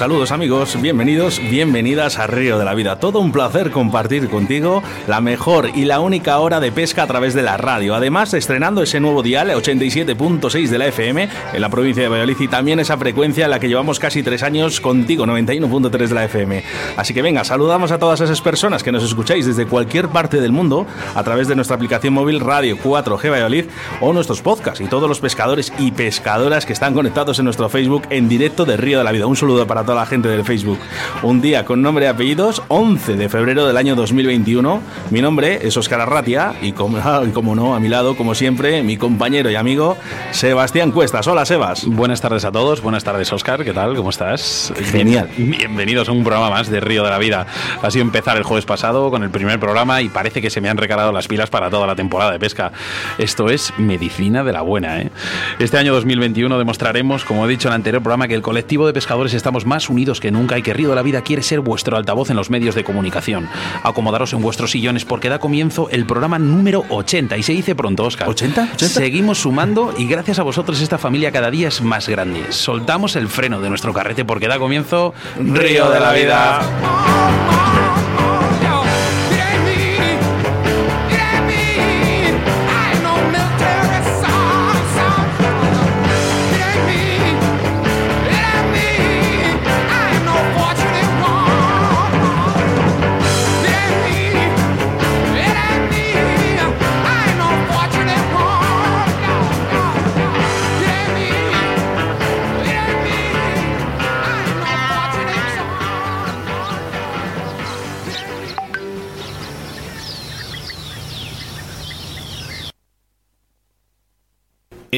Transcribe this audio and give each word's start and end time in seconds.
Saludos 0.00 0.32
amigos, 0.32 0.80
bienvenidos, 0.80 1.42
bienvenidas 1.50 2.18
a 2.18 2.26
Río 2.26 2.58
de 2.58 2.64
la 2.64 2.72
Vida. 2.72 2.98
Todo 2.98 3.20
un 3.20 3.32
placer 3.32 3.70
compartir 3.70 4.30
contigo 4.30 4.82
la 5.06 5.20
mejor 5.20 5.72
y 5.74 5.84
la 5.84 6.00
única 6.00 6.38
hora 6.38 6.58
de 6.58 6.72
pesca 6.72 7.02
a 7.02 7.06
través 7.06 7.34
de 7.34 7.42
la 7.42 7.58
radio. 7.58 7.94
Además, 7.94 8.32
estrenando 8.32 8.82
ese 8.82 8.98
nuevo 8.98 9.22
dial 9.22 9.50
87.6 9.50 10.68
de 10.68 10.78
la 10.78 10.86
FM 10.86 11.28
en 11.52 11.60
la 11.60 11.68
provincia 11.68 12.02
de 12.02 12.08
Valladolid 12.08 12.40
y 12.40 12.48
también 12.48 12.80
esa 12.80 12.96
frecuencia 12.96 13.44
en 13.44 13.50
la 13.50 13.60
que 13.60 13.68
llevamos 13.68 13.98
casi 13.98 14.22
tres 14.22 14.42
años 14.42 14.80
contigo, 14.80 15.26
91.3 15.26 15.90
de 15.90 16.14
la 16.14 16.24
FM. 16.24 16.64
Así 16.96 17.12
que 17.12 17.20
venga, 17.20 17.44
saludamos 17.44 17.92
a 17.92 17.98
todas 17.98 18.22
esas 18.22 18.40
personas 18.40 18.82
que 18.82 18.92
nos 18.92 19.04
escucháis 19.04 19.44
desde 19.44 19.66
cualquier 19.66 20.08
parte 20.08 20.40
del 20.40 20.50
mundo 20.50 20.86
a 21.14 21.22
través 21.24 21.46
de 21.46 21.56
nuestra 21.56 21.76
aplicación 21.76 22.14
móvil 22.14 22.40
Radio 22.40 22.78
4G 22.78 23.30
Valladolid 23.30 23.66
o 24.00 24.14
nuestros 24.14 24.40
podcasts 24.40 24.80
y 24.80 24.86
todos 24.86 25.10
los 25.10 25.20
pescadores 25.20 25.74
y 25.78 25.90
pescadoras 25.90 26.64
que 26.64 26.72
están 26.72 26.94
conectados 26.94 27.38
en 27.38 27.44
nuestro 27.44 27.68
Facebook 27.68 28.04
en 28.08 28.30
directo 28.30 28.64
de 28.64 28.78
Río 28.78 28.96
de 28.96 29.04
la 29.04 29.12
Vida. 29.12 29.26
Un 29.26 29.36
saludo 29.36 29.66
para 29.66 29.89
toda 29.90 30.02
la 30.02 30.06
gente 30.06 30.28
del 30.28 30.44
Facebook. 30.44 30.78
Un 31.24 31.40
día 31.40 31.64
con 31.64 31.82
nombre 31.82 32.04
y 32.04 32.08
apellidos, 32.08 32.62
11 32.68 33.16
de 33.16 33.28
febrero 33.28 33.66
del 33.66 33.76
año 33.76 33.96
2021. 33.96 34.80
Mi 35.10 35.20
nombre 35.20 35.66
es 35.66 35.76
Óscar 35.76 36.00
Arratia 36.00 36.54
y 36.62 36.70
como, 36.70 36.98
y 37.26 37.30
como 37.30 37.56
no, 37.56 37.74
a 37.74 37.80
mi 37.80 37.88
lado, 37.88 38.16
como 38.16 38.36
siempre, 38.36 38.84
mi 38.84 38.96
compañero 38.96 39.50
y 39.50 39.56
amigo 39.56 39.96
Sebastián 40.30 40.92
Cuestas. 40.92 41.26
Hola, 41.26 41.44
Sebas. 41.44 41.86
Buenas 41.86 42.20
tardes 42.20 42.44
a 42.44 42.52
todos, 42.52 42.82
buenas 42.82 43.02
tardes 43.02 43.32
Oscar, 43.32 43.64
¿qué 43.64 43.72
tal? 43.72 43.96
¿Cómo 43.96 44.10
estás? 44.10 44.72
Genial. 44.92 45.28
Bien- 45.36 45.70
Bienvenidos 45.80 46.08
a 46.08 46.12
un 46.12 46.22
programa 46.22 46.50
más 46.50 46.70
de 46.70 46.78
Río 46.78 47.02
de 47.02 47.10
la 47.10 47.18
Vida. 47.18 47.46
Ha 47.82 47.90
sido 47.90 48.04
empezar 48.04 48.36
el 48.36 48.42
jueves 48.44 48.64
pasado 48.66 49.10
con 49.10 49.24
el 49.24 49.30
primer 49.30 49.58
programa 49.58 50.02
y 50.02 50.08
parece 50.08 50.40
que 50.40 50.50
se 50.50 50.60
me 50.60 50.68
han 50.68 50.76
recargado 50.76 51.10
las 51.10 51.26
pilas 51.26 51.50
para 51.50 51.68
toda 51.70 51.86
la 51.88 51.96
temporada 51.96 52.30
de 52.32 52.38
pesca. 52.38 52.70
Esto 53.18 53.48
es 53.50 53.72
medicina 53.78 54.44
de 54.44 54.52
la 54.52 54.60
buena, 54.62 55.00
¿eh? 55.00 55.10
Este 55.58 55.78
año 55.78 55.92
2021 55.94 56.58
demostraremos, 56.58 57.24
como 57.24 57.44
he 57.46 57.48
dicho 57.48 57.66
en 57.68 57.72
el 57.72 57.76
anterior 57.76 58.02
programa, 58.02 58.28
que 58.28 58.34
el 58.34 58.42
colectivo 58.42 58.86
de 58.86 58.92
pescadores 58.92 59.34
estamos 59.34 59.64
más 59.66 59.79
unidos 59.88 60.20
que 60.20 60.30
nunca 60.30 60.58
y 60.58 60.62
que 60.62 60.74
Río 60.74 60.90
de 60.90 60.96
la 60.96 61.02
Vida 61.02 61.22
quiere 61.22 61.42
ser 61.42 61.60
vuestro 61.60 61.96
altavoz 61.96 62.30
en 62.30 62.36
los 62.36 62.50
medios 62.50 62.74
de 62.74 62.84
comunicación. 62.84 63.48
Acomodaros 63.82 64.32
en 64.32 64.42
vuestros 64.42 64.72
sillones 64.72 65.04
porque 65.04 65.28
da 65.28 65.38
comienzo 65.38 65.88
el 65.90 66.04
programa 66.04 66.38
número 66.38 66.84
80 66.88 67.38
y 67.38 67.42
se 67.42 67.52
dice 67.52 67.74
pronto, 67.74 68.04
Oscar. 68.04 68.28
¿80? 68.28 68.72
¿80? 68.72 68.76
Seguimos 68.76 69.38
sumando 69.38 69.94
y 69.96 70.06
gracias 70.06 70.38
a 70.38 70.42
vosotros 70.42 70.80
esta 70.80 70.98
familia 70.98 71.32
cada 71.32 71.50
día 71.50 71.68
es 71.68 71.80
más 71.80 72.08
grande. 72.08 72.50
Soltamos 72.50 73.16
el 73.16 73.28
freno 73.28 73.60
de 73.60 73.68
nuestro 73.68 73.92
carrete 73.92 74.24
porque 74.24 74.48
da 74.48 74.58
comienzo 74.58 75.14
Río 75.38 75.90
de 75.90 76.00
la 76.00 76.12
Vida. 76.12 76.60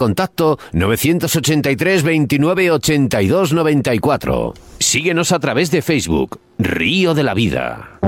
contacto 0.00 0.58
983 0.72 2.02
29 2.02 2.70
82 2.70 3.52
94. 3.52 4.54
Síguenos 4.78 5.30
a 5.32 5.38
través 5.38 5.70
de 5.70 5.82
Facebook, 5.82 6.40
Río 6.58 7.12
de 7.12 7.22
la 7.22 7.34
Vida. 7.34 8.00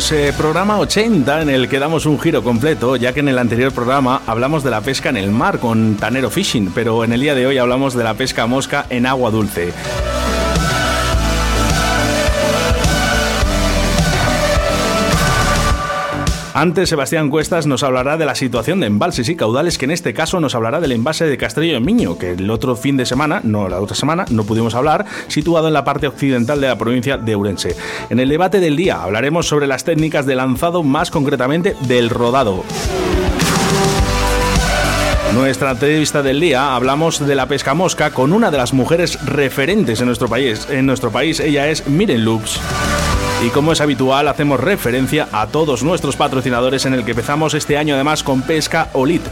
Pues 0.00 0.34
programa 0.34 0.78
80 0.78 1.42
en 1.42 1.50
el 1.50 1.68
que 1.68 1.78
damos 1.78 2.06
un 2.06 2.18
giro 2.18 2.42
completo, 2.42 2.96
ya 2.96 3.12
que 3.12 3.20
en 3.20 3.28
el 3.28 3.38
anterior 3.38 3.70
programa 3.70 4.22
hablamos 4.26 4.64
de 4.64 4.70
la 4.70 4.80
pesca 4.80 5.10
en 5.10 5.18
el 5.18 5.30
mar 5.30 5.58
con 5.58 5.96
Tanero 5.96 6.30
Fishing, 6.30 6.72
pero 6.74 7.04
en 7.04 7.12
el 7.12 7.20
día 7.20 7.34
de 7.34 7.46
hoy 7.46 7.58
hablamos 7.58 7.92
de 7.92 8.02
la 8.02 8.14
pesca 8.14 8.46
mosca 8.46 8.86
en 8.88 9.04
agua 9.04 9.30
dulce. 9.30 9.74
Antes, 16.52 16.88
Sebastián 16.88 17.30
Cuestas 17.30 17.66
nos 17.68 17.84
hablará 17.84 18.16
de 18.16 18.26
la 18.26 18.34
situación 18.34 18.80
de 18.80 18.88
embalses 18.88 19.28
y 19.28 19.36
caudales, 19.36 19.78
que 19.78 19.84
en 19.84 19.92
este 19.92 20.12
caso 20.12 20.40
nos 20.40 20.56
hablará 20.56 20.80
del 20.80 20.90
embalse 20.90 21.24
de 21.24 21.38
Castrello 21.38 21.76
en 21.76 21.84
Miño, 21.84 22.18
que 22.18 22.32
el 22.32 22.50
otro 22.50 22.74
fin 22.74 22.96
de 22.96 23.06
semana, 23.06 23.40
no 23.44 23.68
la 23.68 23.80
otra 23.80 23.94
semana, 23.94 24.24
no 24.30 24.42
pudimos 24.42 24.74
hablar, 24.74 25.06
situado 25.28 25.68
en 25.68 25.74
la 25.74 25.84
parte 25.84 26.08
occidental 26.08 26.60
de 26.60 26.66
la 26.66 26.76
provincia 26.76 27.16
de 27.18 27.36
Ourense. 27.36 27.76
En 28.10 28.18
el 28.18 28.28
debate 28.28 28.58
del 28.58 28.76
día 28.76 29.00
hablaremos 29.02 29.46
sobre 29.46 29.68
las 29.68 29.84
técnicas 29.84 30.26
de 30.26 30.34
lanzado, 30.34 30.82
más 30.82 31.12
concretamente 31.12 31.76
del 31.82 32.10
rodado. 32.10 32.64
Nuestra 35.34 35.70
entrevista 35.70 36.22
del 36.22 36.40
día 36.40 36.74
hablamos 36.74 37.24
de 37.24 37.36
la 37.36 37.46
pesca 37.46 37.74
mosca 37.74 38.10
con 38.10 38.32
una 38.32 38.50
de 38.50 38.56
las 38.58 38.72
mujeres 38.72 39.24
referentes 39.24 40.00
en 40.00 40.06
nuestro 40.06 40.28
país. 40.28 40.66
En 40.68 40.86
nuestro 40.86 41.12
país 41.12 41.38
ella 41.38 41.68
es 41.68 41.86
Miren 41.86 42.24
Lux. 42.24 42.58
Y 43.42 43.48
como 43.48 43.72
es 43.72 43.80
habitual, 43.80 44.28
hacemos 44.28 44.60
referencia 44.60 45.26
a 45.32 45.46
todos 45.46 45.82
nuestros 45.82 46.14
patrocinadores 46.14 46.84
en 46.84 46.92
el 46.92 47.06
que 47.06 47.12
empezamos 47.12 47.54
este 47.54 47.78
año 47.78 47.94
además 47.94 48.22
con 48.22 48.42
Pesca 48.42 48.90
Olit. 48.92 49.22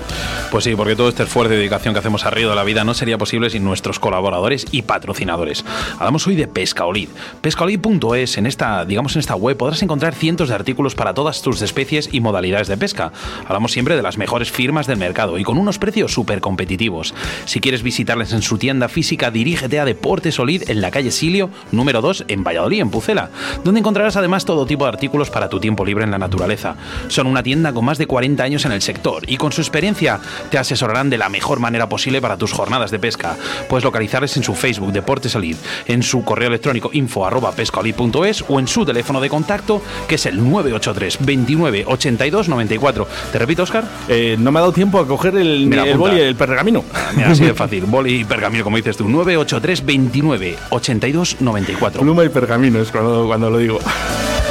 Pues 0.50 0.64
sí, 0.64 0.74
porque 0.74 0.96
todo 0.96 1.10
este 1.10 1.24
esfuerzo 1.24 1.52
y 1.52 1.58
dedicación 1.58 1.92
que 1.92 2.00
hacemos 2.00 2.24
a 2.24 2.30
Río 2.30 2.48
de 2.48 2.56
la 2.56 2.64
Vida 2.64 2.84
no 2.84 2.94
sería 2.94 3.18
posible 3.18 3.50
sin 3.50 3.64
nuestros 3.64 3.98
colaboradores 3.98 4.64
y 4.70 4.80
patrocinadores. 4.80 5.62
Hablamos 5.98 6.26
hoy 6.26 6.36
de 6.36 6.48
Pescaolid. 6.48 7.10
Pescaolid.es, 7.42 8.38
en 8.38 8.46
esta, 8.46 8.86
digamos 8.86 9.14
en 9.14 9.20
esta 9.20 9.34
web 9.34 9.58
podrás 9.58 9.82
encontrar 9.82 10.14
cientos 10.14 10.48
de 10.48 10.54
artículos 10.54 10.94
para 10.94 11.12
todas 11.12 11.42
tus 11.42 11.60
especies 11.60 12.08
y 12.10 12.22
modalidades 12.22 12.68
de 12.68 12.78
pesca. 12.78 13.12
Hablamos 13.44 13.72
siempre 13.72 13.94
de 13.94 14.02
las 14.02 14.16
mejores 14.16 14.50
firmas 14.50 14.86
del 14.86 14.96
mercado 14.96 15.36
y 15.36 15.44
con 15.44 15.58
unos 15.58 15.78
precios 15.78 16.14
súper 16.14 16.40
competitivos. 16.40 17.12
Si 17.44 17.60
quieres 17.60 17.82
visitarles 17.82 18.32
en 18.32 18.40
su 18.40 18.56
tienda 18.56 18.88
física, 18.88 19.30
dirígete 19.30 19.80
a 19.80 19.84
Deportes 19.84 20.38
Olid 20.38 20.70
en 20.70 20.80
la 20.80 20.90
calle 20.90 21.10
Silio, 21.10 21.50
número 21.72 22.00
2, 22.00 22.24
en 22.28 22.42
Valladolid, 22.42 22.80
en 22.80 22.90
Pucela, 22.90 23.28
donde 23.64 23.80
encontrarás 23.80 23.97
además 24.06 24.44
todo 24.44 24.66
tipo 24.66 24.84
de 24.84 24.90
artículos 24.90 25.30
para 25.30 25.48
tu 25.48 25.60
tiempo 25.60 25.84
libre 25.84 26.04
en 26.04 26.10
la 26.10 26.18
naturaleza. 26.18 26.76
Son 27.08 27.26
una 27.26 27.42
tienda 27.42 27.72
con 27.72 27.84
más 27.84 27.98
de 27.98 28.06
40 28.06 28.42
años 28.42 28.64
en 28.64 28.72
el 28.72 28.82
sector 28.82 29.22
y 29.26 29.36
con 29.36 29.52
su 29.52 29.60
experiencia 29.60 30.20
te 30.50 30.58
asesorarán 30.58 31.10
de 31.10 31.18
la 31.18 31.28
mejor 31.28 31.60
manera 31.60 31.88
posible 31.88 32.20
para 32.20 32.36
tus 32.36 32.52
jornadas 32.52 32.90
de 32.90 32.98
pesca. 32.98 33.36
Puedes 33.68 33.84
localizarles 33.84 34.36
en 34.36 34.42
su 34.42 34.54
Facebook 34.54 34.92
Deportes 34.92 35.34
Olid, 35.34 35.56
en 35.86 36.02
su 36.02 36.24
correo 36.24 36.48
electrónico 36.48 36.90
info 36.92 37.26
arroba 37.26 37.52
pescaolid.es 37.52 38.44
o 38.48 38.58
en 38.60 38.68
su 38.68 38.84
teléfono 38.84 39.20
de 39.20 39.28
contacto 39.28 39.82
que 40.06 40.14
es 40.16 40.26
el 40.26 40.36
983 40.36 41.18
29 41.20 41.84
82 41.86 42.48
94. 42.48 43.08
¿Te 43.32 43.38
repito, 43.38 43.62
Oscar? 43.62 43.84
Eh, 44.08 44.36
no 44.38 44.52
me 44.52 44.58
ha 44.58 44.62
dado 44.62 44.72
tiempo 44.72 44.98
a 44.98 45.06
coger 45.06 45.36
el, 45.36 45.72
el 45.72 45.98
boli 45.98 46.16
y 46.16 46.20
el 46.20 46.36
pergamino. 46.36 46.84
Mira, 47.16 47.30
así 47.30 47.44
de 47.44 47.54
fácil. 47.54 47.84
Boli 47.84 48.20
y 48.20 48.24
pergamino, 48.24 48.64
como 48.64 48.76
dices 48.76 48.96
tú. 48.96 49.08
983 49.08 49.84
29 49.84 50.56
82 50.70 51.40
94. 51.40 52.00
Pluma 52.00 52.24
y 52.24 52.28
pergamino 52.28 52.80
es 52.80 52.90
cuando, 52.90 53.26
cuando 53.26 53.50
lo 53.50 53.58
digo. 53.58 53.78
Yeah. 53.88 54.47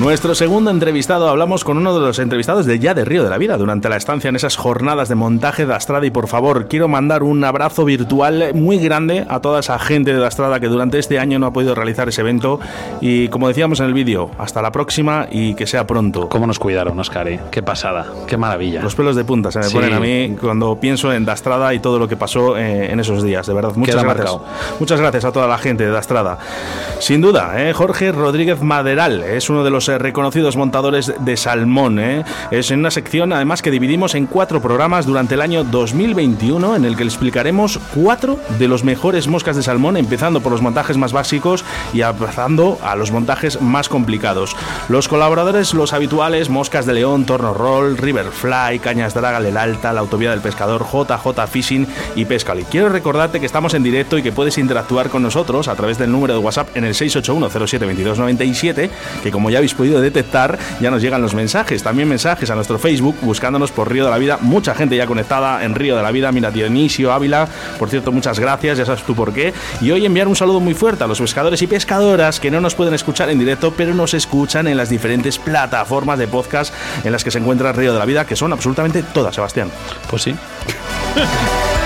Nuestro 0.00 0.34
segundo 0.36 0.70
entrevistado, 0.70 1.28
hablamos 1.28 1.64
con 1.64 1.76
uno 1.76 1.92
de 1.92 2.00
los 2.06 2.20
entrevistados 2.20 2.66
de 2.66 2.78
Ya 2.78 2.94
de 2.94 3.04
Río 3.04 3.24
de 3.24 3.30
la 3.30 3.36
Vida 3.38 3.56
durante 3.58 3.88
la 3.88 3.96
estancia 3.96 4.28
en 4.28 4.36
esas 4.36 4.54
jornadas 4.56 5.08
de 5.08 5.16
montaje 5.16 5.66
de 5.66 5.74
Astrada 5.74 6.06
y 6.06 6.10
por 6.12 6.28
favor 6.28 6.68
quiero 6.68 6.86
mandar 6.86 7.24
un 7.24 7.42
abrazo 7.42 7.84
virtual 7.84 8.52
muy 8.54 8.78
grande 8.78 9.26
a 9.28 9.40
toda 9.40 9.58
esa 9.58 9.76
gente 9.80 10.14
de 10.14 10.24
Astrada 10.24 10.60
que 10.60 10.68
durante 10.68 11.00
este 11.00 11.18
año 11.18 11.40
no 11.40 11.46
ha 11.46 11.52
podido 11.52 11.74
realizar 11.74 12.08
ese 12.08 12.20
evento 12.20 12.60
y 13.00 13.26
como 13.28 13.48
decíamos 13.48 13.80
en 13.80 13.86
el 13.86 13.92
vídeo, 13.92 14.30
hasta 14.38 14.62
la 14.62 14.70
próxima 14.70 15.26
y 15.32 15.54
que 15.54 15.66
sea 15.66 15.84
pronto. 15.84 16.28
¿Cómo 16.28 16.46
nos 16.46 16.60
cuidaron, 16.60 16.98
Oscar? 17.00 17.26
eh? 17.26 17.40
Qué 17.50 17.64
pasada, 17.64 18.06
qué 18.28 18.36
maravilla. 18.36 18.82
Los 18.82 18.94
pelos 18.94 19.16
de 19.16 19.24
punta 19.24 19.50
se 19.50 19.58
me 19.58 19.64
Sí. 19.64 19.74
ponen 19.74 19.94
a 19.94 19.98
mí 20.00 20.36
cuando 20.40 20.78
pienso 20.78 21.12
en 21.12 21.24
Dastrada 21.24 21.74
y 21.74 21.80
todo 21.80 21.98
lo 21.98 22.06
que 22.06 22.16
pasó 22.16 22.56
eh, 22.56 22.92
en 22.92 23.00
esos 23.00 23.24
días. 23.24 23.48
De 23.48 23.52
verdad, 23.52 23.72
muchas 23.74 23.96
Queda 23.96 24.04
gracias. 24.04 24.32
marcado. 24.32 24.44
Muchas 24.78 25.00
gracias 25.00 25.24
a 25.24 25.32
toda 25.32 25.48
la 25.48 25.58
gente 25.58 25.84
de 25.84 25.90
Dastrada. 25.90 26.38
Sin 27.00 27.20
duda, 27.20 27.54
eh, 27.68 27.72
Jorge 27.72 28.12
Rodríguez 28.12 28.62
Maderal 28.62 29.24
es 29.24 29.50
uno 29.50 29.64
de 29.64 29.70
los 29.70 29.87
eh, 29.88 29.98
reconocidos 29.98 30.56
montadores 30.56 31.12
de 31.18 31.36
salmón. 31.36 31.98
eh. 31.98 32.24
Es 32.50 32.70
en 32.70 32.80
una 32.80 32.90
sección, 32.90 33.32
además, 33.32 33.62
que 33.62 33.70
dividimos 33.70 34.14
en 34.14 34.26
cuatro 34.26 34.60
programas 34.60 35.06
durante 35.06 35.34
el 35.34 35.40
año 35.40 35.64
2021, 35.64 36.76
en 36.76 36.84
el 36.84 36.96
que 36.96 37.04
explicaremos 37.04 37.78
cuatro 37.94 38.38
de 38.58 38.68
los 38.68 38.84
mejores 38.84 39.28
moscas 39.28 39.56
de 39.56 39.62
salmón, 39.62 39.96
empezando 39.96 40.40
por 40.40 40.52
los 40.52 40.62
montajes 40.62 40.96
más 40.96 41.12
básicos 41.12 41.64
y 41.92 42.02
avanzando 42.02 42.78
a 42.82 42.96
los 42.96 43.10
montajes 43.10 43.60
más 43.60 43.88
complicados. 43.88 44.56
Los 44.88 45.08
colaboradores, 45.08 45.74
los 45.74 45.92
habituales, 45.92 46.48
Moscas 46.48 46.86
de 46.86 46.94
León, 46.94 47.24
Torno 47.24 47.54
Roll, 47.54 47.96
Riverfly, 47.96 48.78
Cañas 48.80 49.14
Draga, 49.14 49.38
El 49.38 49.56
Alta, 49.56 49.92
La 49.92 50.00
Autovía 50.00 50.30
del 50.30 50.40
Pescador, 50.40 50.84
JJ 50.84 51.46
Fishing 51.50 51.86
y 52.16 52.24
Pescali. 52.24 52.64
Quiero 52.64 52.88
recordarte 52.88 53.40
que 53.40 53.46
estamos 53.46 53.74
en 53.74 53.82
directo 53.82 54.18
y 54.18 54.22
que 54.22 54.32
puedes 54.32 54.58
interactuar 54.58 55.08
con 55.10 55.22
nosotros 55.22 55.68
a 55.68 55.74
través 55.74 55.98
del 55.98 56.10
número 56.10 56.34
de 56.34 56.40
WhatsApp 56.40 56.76
en 56.76 56.84
el 56.84 56.94
681072297, 56.94 58.90
que 59.22 59.30
como 59.30 59.50
ya 59.50 59.58
habéis 59.58 59.74
podido 59.78 60.00
detectar, 60.00 60.58
ya 60.80 60.90
nos 60.90 61.00
llegan 61.00 61.22
los 61.22 61.34
mensajes. 61.34 61.82
También 61.82 62.08
mensajes 62.08 62.50
a 62.50 62.54
nuestro 62.54 62.78
Facebook, 62.78 63.16
buscándonos 63.22 63.70
por 63.70 63.90
Río 63.90 64.04
de 64.04 64.10
la 64.10 64.18
Vida. 64.18 64.38
Mucha 64.42 64.74
gente 64.74 64.96
ya 64.96 65.06
conectada 65.06 65.64
en 65.64 65.74
Río 65.74 65.96
de 65.96 66.02
la 66.02 66.10
Vida. 66.10 66.30
Mira, 66.32 66.50
Dionisio 66.50 67.12
Ávila, 67.12 67.48
por 67.78 67.88
cierto, 67.88 68.12
muchas 68.12 68.38
gracias, 68.38 68.76
ya 68.76 68.84
sabes 68.84 69.04
tú 69.04 69.14
por 69.14 69.32
qué. 69.32 69.54
Y 69.80 69.90
hoy 69.92 70.04
enviar 70.04 70.28
un 70.28 70.36
saludo 70.36 70.60
muy 70.60 70.74
fuerte 70.74 71.04
a 71.04 71.06
los 71.06 71.20
pescadores 71.20 71.62
y 71.62 71.66
pescadoras 71.66 72.40
que 72.40 72.50
no 72.50 72.60
nos 72.60 72.74
pueden 72.74 72.92
escuchar 72.92 73.30
en 73.30 73.38
directo, 73.38 73.72
pero 73.74 73.94
nos 73.94 74.12
escuchan 74.14 74.66
en 74.66 74.76
las 74.76 74.90
diferentes 74.90 75.38
plataformas 75.38 76.18
de 76.18 76.26
podcast 76.26 76.74
en 77.04 77.12
las 77.12 77.22
que 77.22 77.30
se 77.30 77.38
encuentra 77.38 77.72
Río 77.72 77.92
de 77.92 77.98
la 78.00 78.04
Vida, 78.04 78.26
que 78.26 78.36
son 78.36 78.52
absolutamente 78.52 79.02
todas, 79.04 79.34
Sebastián. 79.34 79.70
Pues 80.10 80.22
sí. 80.22 80.34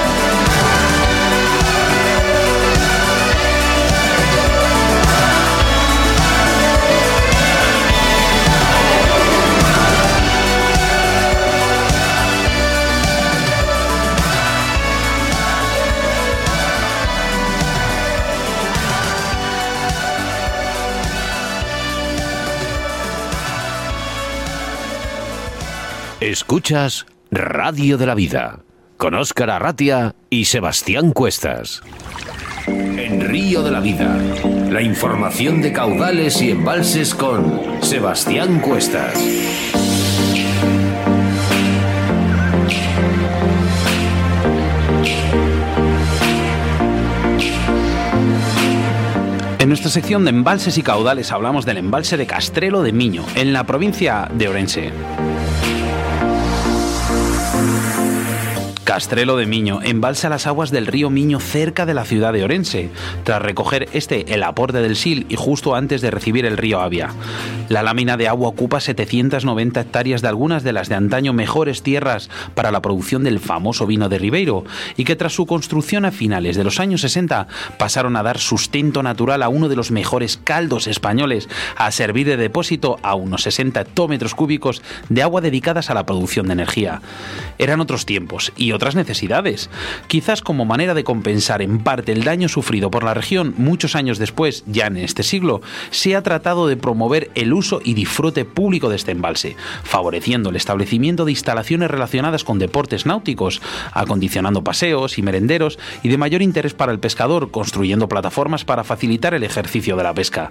Escuchas 26.33 27.05
Radio 27.31 27.99
de 27.99 28.07
la 28.07 28.15
Vida 28.15 28.61
con 28.97 29.13
Óscar 29.13 29.51
Arratia 29.51 30.15
y 30.31 30.47
Sebastián 30.47 31.13
Cuestas. 31.13 31.83
En 32.67 33.21
Río 33.21 33.63
de 33.63 33.71
la 33.71 33.81
Vida, 33.81 34.17
la 34.71 34.81
información 34.81 35.61
de 35.61 35.75
caudales 35.75 36.41
y 36.41 36.53
embalses 36.53 37.15
con 37.15 37.83
Sebastián 37.83 38.61
Cuestas. 38.61 39.15
En 49.59 49.69
nuestra 49.69 49.91
sección 49.91 50.25
de 50.25 50.31
embalses 50.31 50.79
y 50.79 50.83
caudales 50.83 51.31
hablamos 51.31 51.67
del 51.67 51.77
embalse 51.77 52.17
de 52.17 52.27
Castrelo 52.27 52.83
de 52.83 52.93
Miño, 52.93 53.27
en 53.35 53.53
la 53.53 53.65
provincia 53.65 54.31
de 54.33 54.49
Orense. 54.49 54.93
Castrelo 58.93 59.39
de 59.39 59.47
Miño 59.47 59.81
embalsa 59.83 60.29
las 60.29 60.47
aguas 60.47 60.71
del 60.71 60.87
río 60.87 61.09
Miño 61.09 61.41
cerca 61.41 61.87
de 61.87 61.95
la 61.95 62.05
ciudad 62.05 62.35
de 62.35 62.45
Orense, 62.45 62.91
tras 63.25 63.41
recoger 63.41 63.89
este 63.95 64.35
el 64.35 64.43
aporte 64.43 64.83
del 64.83 64.97
Sil 65.01 65.25
y 65.31 65.37
justo 65.37 65.75
antes 65.75 66.03
de 66.03 66.11
recibir 66.11 66.45
el 66.45 66.59
río 66.59 66.79
Avia. 66.79 67.09
La 67.71 67.83
lámina 67.83 68.19
de 68.19 68.29
agua 68.29 68.49
ocupa 68.49 68.81
790 68.81 69.81
hectáreas 69.81 70.21
de 70.21 70.29
algunas 70.29 70.63
de 70.63 70.75
las 70.75 70.91
de 70.91 70.97
antaño 70.97 71.33
mejores 71.33 71.83
tierras 71.83 72.29
para 72.55 72.71
la 72.71 72.83
producción 72.83 73.25
del 73.25 73.41
famoso 73.41 73.87
vino 73.87 74.11
de 74.11 74.19
Ribeiro 74.19 74.65
y 74.99 75.05
que 75.05 75.17
tras 75.17 75.33
su 75.33 75.47
construcción 75.47 76.05
a 76.05 76.11
finales 76.11 76.59
de 76.59 76.65
los 76.65 76.79
años 76.79 77.01
60 77.01 77.47
pasaron 77.79 78.15
a 78.17 78.23
dar 78.23 78.37
sustento 78.37 79.03
natural 79.03 79.43
a 79.43 79.49
uno 79.49 79.71
de 79.71 79.77
los 79.77 79.91
mejores 79.91 80.37
caldos 80.37 80.87
españoles, 80.87 81.49
a 81.77 81.91
servir 81.93 82.27
de 82.27 82.37
depósito 82.37 82.99
a 83.03 83.15
unos 83.15 83.45
60 83.45 83.81
hectómetros 83.81 84.35
cúbicos 84.35 84.83
de 85.09 85.23
agua 85.23 85.41
dedicadas 85.41 85.89
a 85.89 85.95
la 85.95 86.05
producción 86.05 86.49
de 86.49 86.53
energía. 86.53 87.01
Eran 87.57 87.81
otros 87.81 88.05
tiempos 88.05 88.53
y 88.55 88.73
otras 88.83 88.97
necesidades. 88.97 89.71
Quizás 90.09 90.43
como 90.43 90.65
manera 90.65 90.93
de 90.93 91.05
compensar 91.05 91.63
en 91.63 91.79
parte 91.79 92.11
el 92.11 92.25
daño 92.25 92.49
sufrido 92.49 92.91
por 92.91 93.05
la 93.05 93.15
región 93.15 93.55
muchos 93.57 93.95
años 93.95 94.19
después, 94.19 94.65
ya 94.67 94.89
en 94.89 94.97
este 94.97 95.23
siglo, 95.23 95.61
se 95.93 96.17
ha 96.17 96.23
tratado 96.25 96.67
de 96.67 96.77
promover 96.77 97.31
el 97.37 97.53
uso 97.53 97.81
y 97.85 97.95
disfrute 97.95 98.45
público 98.45 98.89
de 98.89 98.97
este 98.97 99.13
embalse, 99.13 99.55
favoreciendo 99.85 100.51
el 100.51 100.57
establecimiento 100.57 101.25
de 101.25 101.31
instalaciones 101.31 101.93
relacionadas 101.93 102.43
con 102.43 102.59
deportes 102.59 103.07
náuticos, 103.07 103.63
acondicionando 103.93 104.65
paseos 104.65 105.17
y 105.17 105.23
merenderos 105.23 105.79
y 106.03 106.09
de 106.09 106.19
mayor 106.19 106.43
interés 106.43 106.75
para 106.75 106.91
el 106.91 106.99
pescador, 106.99 107.53
construyendo 107.53 108.09
plataformas 108.09 108.65
para 108.65 108.83
facilitar 108.83 109.33
el 109.33 109.45
ejercicio 109.45 109.95
de 109.95 110.03
la 110.03 110.13
pesca. 110.13 110.51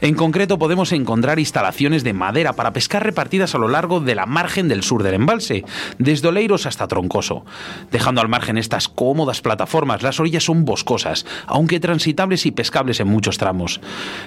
En 0.00 0.16
concreto 0.16 0.58
podemos 0.58 0.90
encontrar 0.90 1.38
instalaciones 1.38 2.02
de 2.02 2.12
madera 2.12 2.54
para 2.54 2.72
pescar 2.72 3.04
repartidas 3.04 3.54
a 3.54 3.58
lo 3.58 3.68
largo 3.68 4.00
de 4.00 4.16
la 4.16 4.26
margen 4.26 4.66
del 4.66 4.82
sur 4.82 5.04
del 5.04 5.14
embalse, 5.14 5.64
desde 5.98 6.26
Oleiros 6.26 6.66
hasta 6.66 6.88
Troncoso. 6.88 7.44
Dejando 7.90 8.20
al 8.20 8.28
margen 8.28 8.58
estas 8.58 8.88
cómodas 8.88 9.40
plataformas, 9.40 10.02
las 10.02 10.20
orillas 10.20 10.44
son 10.44 10.64
boscosas, 10.64 11.26
aunque 11.46 11.80
transitables 11.80 12.46
y 12.46 12.50
pescables 12.50 13.00
en 13.00 13.08
muchos 13.08 13.38
tramos. 13.38 13.80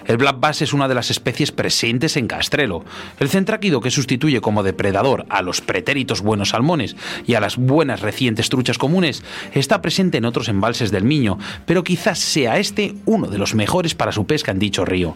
El 0.05 0.17
black 0.17 0.39
bass 0.39 0.61
es 0.61 0.73
una 0.73 0.87
de 0.87 0.95
las 0.95 1.11
especies 1.11 1.51
presentes 1.51 2.17
en 2.17 2.27
Castrelo. 2.27 2.83
El 3.19 3.29
centráquido 3.29 3.81
que 3.81 3.91
sustituye 3.91 4.41
como 4.41 4.63
depredador 4.63 5.25
a 5.29 5.41
los 5.41 5.61
pretéritos 5.61 6.21
buenos 6.21 6.49
salmones 6.49 6.95
y 7.25 7.35
a 7.35 7.39
las 7.39 7.57
buenas 7.57 8.01
recientes 8.01 8.49
truchas 8.49 8.77
comunes 8.77 9.23
está 9.53 9.81
presente 9.81 10.17
en 10.17 10.25
otros 10.25 10.47
embalses 10.47 10.91
del 10.91 11.03
Miño, 11.03 11.37
pero 11.65 11.83
quizás 11.83 12.19
sea 12.19 12.57
este 12.57 12.95
uno 13.05 13.27
de 13.27 13.37
los 13.37 13.55
mejores 13.55 13.95
para 13.95 14.11
su 14.11 14.25
pesca 14.25 14.51
en 14.51 14.59
dicho 14.59 14.85
río. 14.85 15.15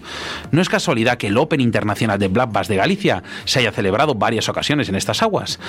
No 0.51 0.61
es 0.61 0.69
casualidad 0.69 1.17
que 1.17 1.27
el 1.27 1.37
Open 1.37 1.61
Internacional 1.61 2.19
de 2.19 2.27
Black 2.27 2.51
Bass 2.51 2.67
de 2.67 2.75
Galicia 2.75 3.23
se 3.45 3.59
haya 3.59 3.71
celebrado 3.71 4.15
varias 4.15 4.49
ocasiones 4.49 4.89
en 4.89 4.95
estas 4.95 5.21
aguas. 5.21 5.59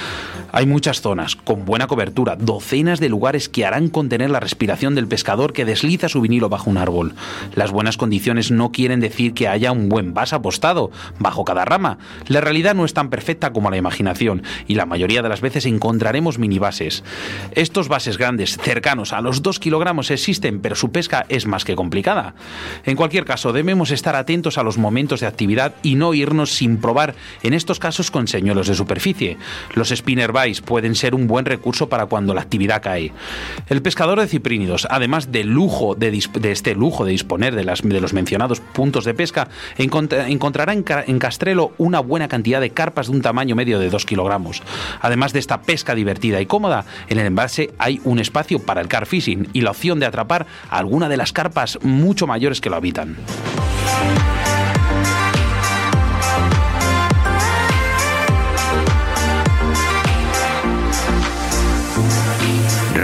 Hay 0.52 0.66
muchas 0.66 1.00
zonas 1.00 1.36
con 1.36 1.64
buena 1.64 1.86
cobertura, 1.86 2.35
docenas 2.38 3.00
de 3.00 3.08
lugares 3.08 3.48
que 3.48 3.64
harán 3.64 3.88
contener 3.88 4.30
la 4.30 4.40
respiración 4.40 4.94
del 4.94 5.08
pescador 5.08 5.52
que 5.52 5.64
desliza 5.64 6.08
su 6.08 6.20
vinilo 6.20 6.48
bajo 6.48 6.70
un 6.70 6.76
árbol. 6.76 7.14
Las 7.54 7.70
buenas 7.70 7.96
condiciones 7.96 8.50
no 8.50 8.72
quieren 8.72 9.00
decir 9.00 9.34
que 9.34 9.48
haya 9.48 9.72
un 9.72 9.88
buen 9.88 10.14
vas 10.14 10.32
apostado 10.32 10.90
bajo 11.18 11.44
cada 11.44 11.64
rama. 11.64 11.98
La 12.26 12.40
realidad 12.40 12.74
no 12.74 12.84
es 12.84 12.94
tan 12.94 13.10
perfecta 13.10 13.52
como 13.52 13.70
la 13.70 13.76
imaginación 13.76 14.42
y 14.66 14.74
la 14.74 14.86
mayoría 14.86 15.22
de 15.22 15.28
las 15.28 15.40
veces 15.40 15.66
encontraremos 15.66 16.38
minibases. 16.38 17.04
Estos 17.52 17.88
bases 17.88 18.18
grandes, 18.18 18.56
cercanos 18.56 19.12
a 19.12 19.20
los 19.20 19.42
2 19.42 19.58
kilogramos, 19.58 20.10
existen, 20.10 20.60
pero 20.60 20.76
su 20.76 20.90
pesca 20.90 21.26
es 21.28 21.46
más 21.46 21.64
que 21.64 21.76
complicada. 21.76 22.34
En 22.84 22.96
cualquier 22.96 23.24
caso, 23.24 23.52
debemos 23.52 23.90
estar 23.90 24.16
atentos 24.16 24.58
a 24.58 24.62
los 24.62 24.78
momentos 24.78 25.20
de 25.20 25.26
actividad 25.26 25.74
y 25.82 25.94
no 25.94 26.14
irnos 26.14 26.52
sin 26.52 26.78
probar, 26.78 27.14
en 27.42 27.54
estos 27.54 27.78
casos 27.78 28.10
con 28.10 28.28
señuelos 28.28 28.66
de 28.68 28.74
superficie. 28.74 29.36
Los 29.74 29.90
spinner 29.90 30.32
buys 30.32 30.60
pueden 30.60 30.94
ser 30.94 31.14
un 31.14 31.26
buen 31.26 31.44
recurso 31.44 31.88
para 31.88 32.06
cuando 32.06 32.25
la 32.34 32.42
actividad 32.42 32.82
cae. 32.82 33.12
El 33.68 33.82
pescador 33.82 34.20
de 34.20 34.26
ciprínidos, 34.26 34.86
además 34.90 35.32
del 35.32 35.48
lujo 35.48 35.94
de, 35.94 36.10
de 36.10 36.52
este 36.52 36.74
lujo 36.74 37.04
de 37.04 37.12
disponer 37.12 37.54
de, 37.54 37.64
de 37.64 38.00
los 38.00 38.12
mencionados 38.12 38.60
puntos 38.60 39.04
de 39.04 39.14
pesca, 39.14 39.48
encontra- 39.78 40.28
encontrará 40.28 40.72
en, 40.72 40.82
Ca- 40.82 41.04
en 41.06 41.18
Castrelo 41.18 41.72
una 41.78 42.00
buena 42.00 42.28
cantidad 42.28 42.60
de 42.60 42.70
carpas 42.70 43.06
de 43.08 43.12
un 43.12 43.22
tamaño 43.22 43.54
medio 43.56 43.78
de 43.78 43.90
2 43.90 44.04
kilogramos. 44.06 44.62
Además 45.00 45.32
de 45.32 45.38
esta 45.38 45.62
pesca 45.62 45.94
divertida 45.94 46.40
y 46.40 46.46
cómoda, 46.46 46.84
en 47.08 47.18
el 47.18 47.26
embalse 47.26 47.70
hay 47.78 48.00
un 48.04 48.18
espacio 48.18 48.58
para 48.58 48.80
el 48.80 48.88
car 48.88 49.06
fishing 49.06 49.48
y 49.52 49.60
la 49.62 49.70
opción 49.70 50.00
de 50.00 50.06
atrapar 50.06 50.46
alguna 50.70 51.08
de 51.08 51.16
las 51.16 51.32
carpas 51.32 51.78
mucho 51.82 52.26
mayores 52.26 52.60
que 52.60 52.70
lo 52.70 52.76
habitan. 52.76 53.16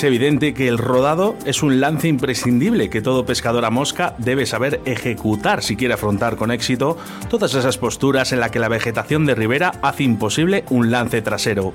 Es 0.00 0.04
evidente 0.04 0.54
que 0.54 0.66
el 0.66 0.78
rodado 0.78 1.36
es 1.44 1.62
un 1.62 1.78
lance 1.78 2.08
imprescindible 2.08 2.88
que 2.88 3.02
todo 3.02 3.26
pescador 3.26 3.66
a 3.66 3.70
mosca 3.70 4.14
debe 4.16 4.46
saber 4.46 4.80
ejecutar 4.86 5.62
si 5.62 5.76
quiere 5.76 5.92
afrontar 5.92 6.36
con 6.36 6.50
éxito 6.50 6.96
todas 7.28 7.52
esas 7.52 7.76
posturas 7.76 8.32
en 8.32 8.40
las 8.40 8.50
que 8.50 8.60
la 8.60 8.68
vegetación 8.68 9.26
de 9.26 9.34
ribera 9.34 9.72
hace 9.82 10.04
imposible 10.04 10.64
un 10.70 10.90
lance 10.90 11.20
trasero. 11.20 11.74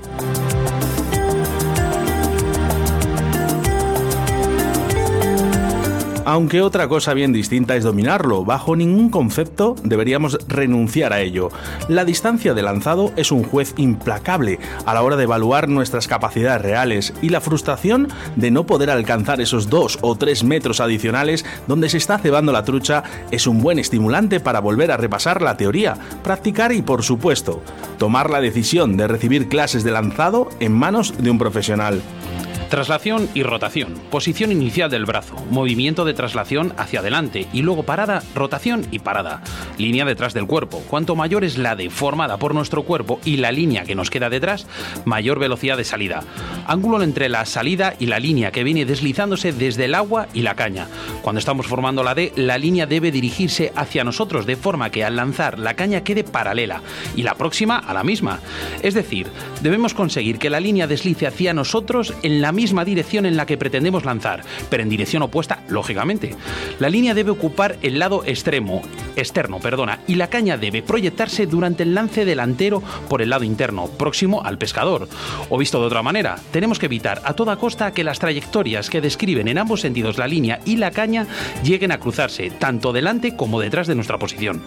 Aunque 6.28 6.60
otra 6.60 6.88
cosa 6.88 7.14
bien 7.14 7.32
distinta 7.32 7.76
es 7.76 7.84
dominarlo, 7.84 8.44
bajo 8.44 8.74
ningún 8.74 9.10
concepto 9.10 9.76
deberíamos 9.84 10.36
renunciar 10.48 11.12
a 11.12 11.20
ello. 11.20 11.50
La 11.86 12.04
distancia 12.04 12.52
de 12.52 12.62
lanzado 12.62 13.12
es 13.14 13.30
un 13.30 13.44
juez 13.44 13.74
implacable 13.76 14.58
a 14.86 14.92
la 14.92 15.04
hora 15.04 15.14
de 15.14 15.22
evaluar 15.22 15.68
nuestras 15.68 16.08
capacidades 16.08 16.62
reales 16.62 17.14
y 17.22 17.28
la 17.28 17.40
frustración 17.40 18.08
de 18.34 18.50
no 18.50 18.66
poder 18.66 18.90
alcanzar 18.90 19.40
esos 19.40 19.70
dos 19.70 20.00
o 20.02 20.16
tres 20.16 20.42
metros 20.42 20.80
adicionales 20.80 21.44
donde 21.68 21.88
se 21.88 21.98
está 21.98 22.18
cebando 22.18 22.50
la 22.50 22.64
trucha 22.64 23.04
es 23.30 23.46
un 23.46 23.62
buen 23.62 23.78
estimulante 23.78 24.40
para 24.40 24.58
volver 24.58 24.90
a 24.90 24.96
repasar 24.96 25.42
la 25.42 25.56
teoría, 25.56 25.94
practicar 26.24 26.72
y 26.72 26.82
por 26.82 27.04
supuesto, 27.04 27.62
tomar 27.98 28.30
la 28.30 28.40
decisión 28.40 28.96
de 28.96 29.06
recibir 29.06 29.46
clases 29.48 29.84
de 29.84 29.92
lanzado 29.92 30.48
en 30.58 30.72
manos 30.72 31.14
de 31.18 31.30
un 31.30 31.38
profesional. 31.38 32.02
Traslación 32.70 33.28
y 33.32 33.44
rotación. 33.44 33.94
Posición 34.10 34.50
inicial 34.50 34.90
del 34.90 35.04
brazo. 35.04 35.36
Movimiento 35.50 36.04
de 36.04 36.14
traslación 36.14 36.72
hacia 36.76 36.98
adelante 36.98 37.46
y 37.52 37.62
luego 37.62 37.84
parada, 37.84 38.24
rotación 38.34 38.84
y 38.90 38.98
parada. 38.98 39.40
Línea 39.78 40.04
detrás 40.04 40.34
del 40.34 40.48
cuerpo. 40.48 40.82
Cuanto 40.88 41.14
mayor 41.14 41.44
es 41.44 41.58
la 41.58 41.76
deformada 41.76 42.38
por 42.38 42.54
nuestro 42.54 42.82
cuerpo 42.82 43.20
y 43.24 43.36
la 43.36 43.52
línea 43.52 43.84
que 43.84 43.94
nos 43.94 44.10
queda 44.10 44.30
detrás, 44.30 44.66
mayor 45.04 45.38
velocidad 45.38 45.76
de 45.76 45.84
salida. 45.84 46.24
Ángulo 46.66 47.00
entre 47.02 47.28
la 47.28 47.44
salida 47.44 47.94
y 48.00 48.06
la 48.06 48.18
línea 48.18 48.50
que 48.50 48.64
viene 48.64 48.84
deslizándose 48.84 49.52
desde 49.52 49.84
el 49.84 49.94
agua 49.94 50.26
y 50.34 50.42
la 50.42 50.56
caña. 50.56 50.88
Cuando 51.22 51.38
estamos 51.38 51.68
formando 51.68 52.02
la 52.02 52.16
D, 52.16 52.32
la 52.34 52.58
línea 52.58 52.86
debe 52.86 53.12
dirigirse 53.12 53.72
hacia 53.76 54.02
nosotros 54.02 54.44
de 54.44 54.56
forma 54.56 54.90
que 54.90 55.04
al 55.04 55.14
lanzar 55.14 55.60
la 55.60 55.74
caña 55.74 56.02
quede 56.02 56.24
paralela 56.24 56.82
y 57.14 57.22
la 57.22 57.34
próxima 57.34 57.78
a 57.78 57.94
la 57.94 58.02
misma. 58.02 58.40
Es 58.82 58.94
decir, 58.94 59.28
debemos 59.62 59.94
conseguir 59.94 60.40
que 60.40 60.50
la 60.50 60.58
línea 60.58 60.88
deslice 60.88 61.28
hacia 61.28 61.54
nosotros 61.54 62.12
en 62.24 62.42
la 62.42 62.55
misma 62.56 62.84
dirección 62.84 63.26
en 63.26 63.36
la 63.36 63.46
que 63.46 63.56
pretendemos 63.56 64.04
lanzar, 64.04 64.42
pero 64.68 64.82
en 64.82 64.88
dirección 64.88 65.22
opuesta, 65.22 65.62
lógicamente. 65.68 66.34
La 66.80 66.90
línea 66.90 67.14
debe 67.14 67.30
ocupar 67.30 67.76
el 67.82 68.00
lado 68.00 68.24
extremo, 68.24 68.82
externo, 69.14 69.60
perdona, 69.60 70.00
y 70.08 70.16
la 70.16 70.28
caña 70.28 70.56
debe 70.56 70.82
proyectarse 70.82 71.46
durante 71.46 71.84
el 71.84 71.94
lance 71.94 72.24
delantero 72.24 72.82
por 73.08 73.22
el 73.22 73.30
lado 73.30 73.44
interno, 73.44 73.86
próximo 73.86 74.42
al 74.44 74.58
pescador. 74.58 75.08
O 75.50 75.58
visto 75.58 75.78
de 75.80 75.86
otra 75.86 76.02
manera, 76.02 76.40
tenemos 76.50 76.80
que 76.80 76.86
evitar 76.86 77.22
a 77.24 77.34
toda 77.34 77.56
costa 77.56 77.92
que 77.92 78.02
las 78.02 78.18
trayectorias 78.18 78.90
que 78.90 79.00
describen 79.00 79.46
en 79.46 79.58
ambos 79.58 79.82
sentidos 79.82 80.18
la 80.18 80.26
línea 80.26 80.60
y 80.64 80.76
la 80.76 80.90
caña 80.90 81.26
lleguen 81.62 81.92
a 81.92 82.00
cruzarse, 82.00 82.50
tanto 82.50 82.92
delante 82.92 83.36
como 83.36 83.60
detrás 83.60 83.86
de 83.86 83.94
nuestra 83.94 84.18
posición. 84.18 84.62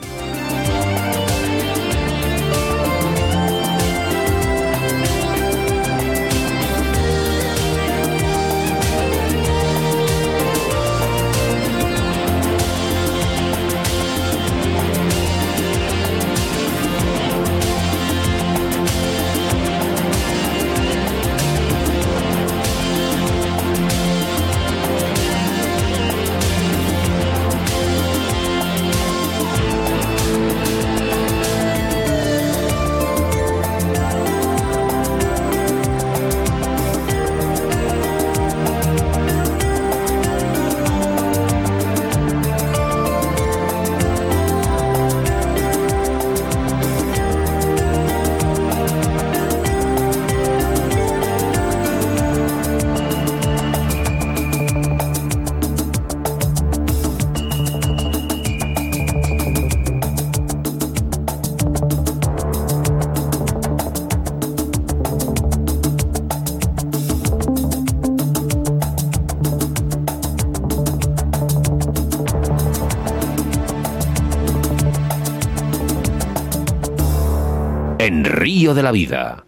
Río 78.52 78.74
de 78.74 78.82
la 78.82 78.92
Vida, 78.92 79.46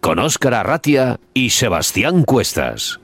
con 0.00 0.20
Óscar 0.20 0.54
Arratia 0.54 1.18
y 1.34 1.50
Sebastián 1.50 2.22
Cuestas. 2.22 3.00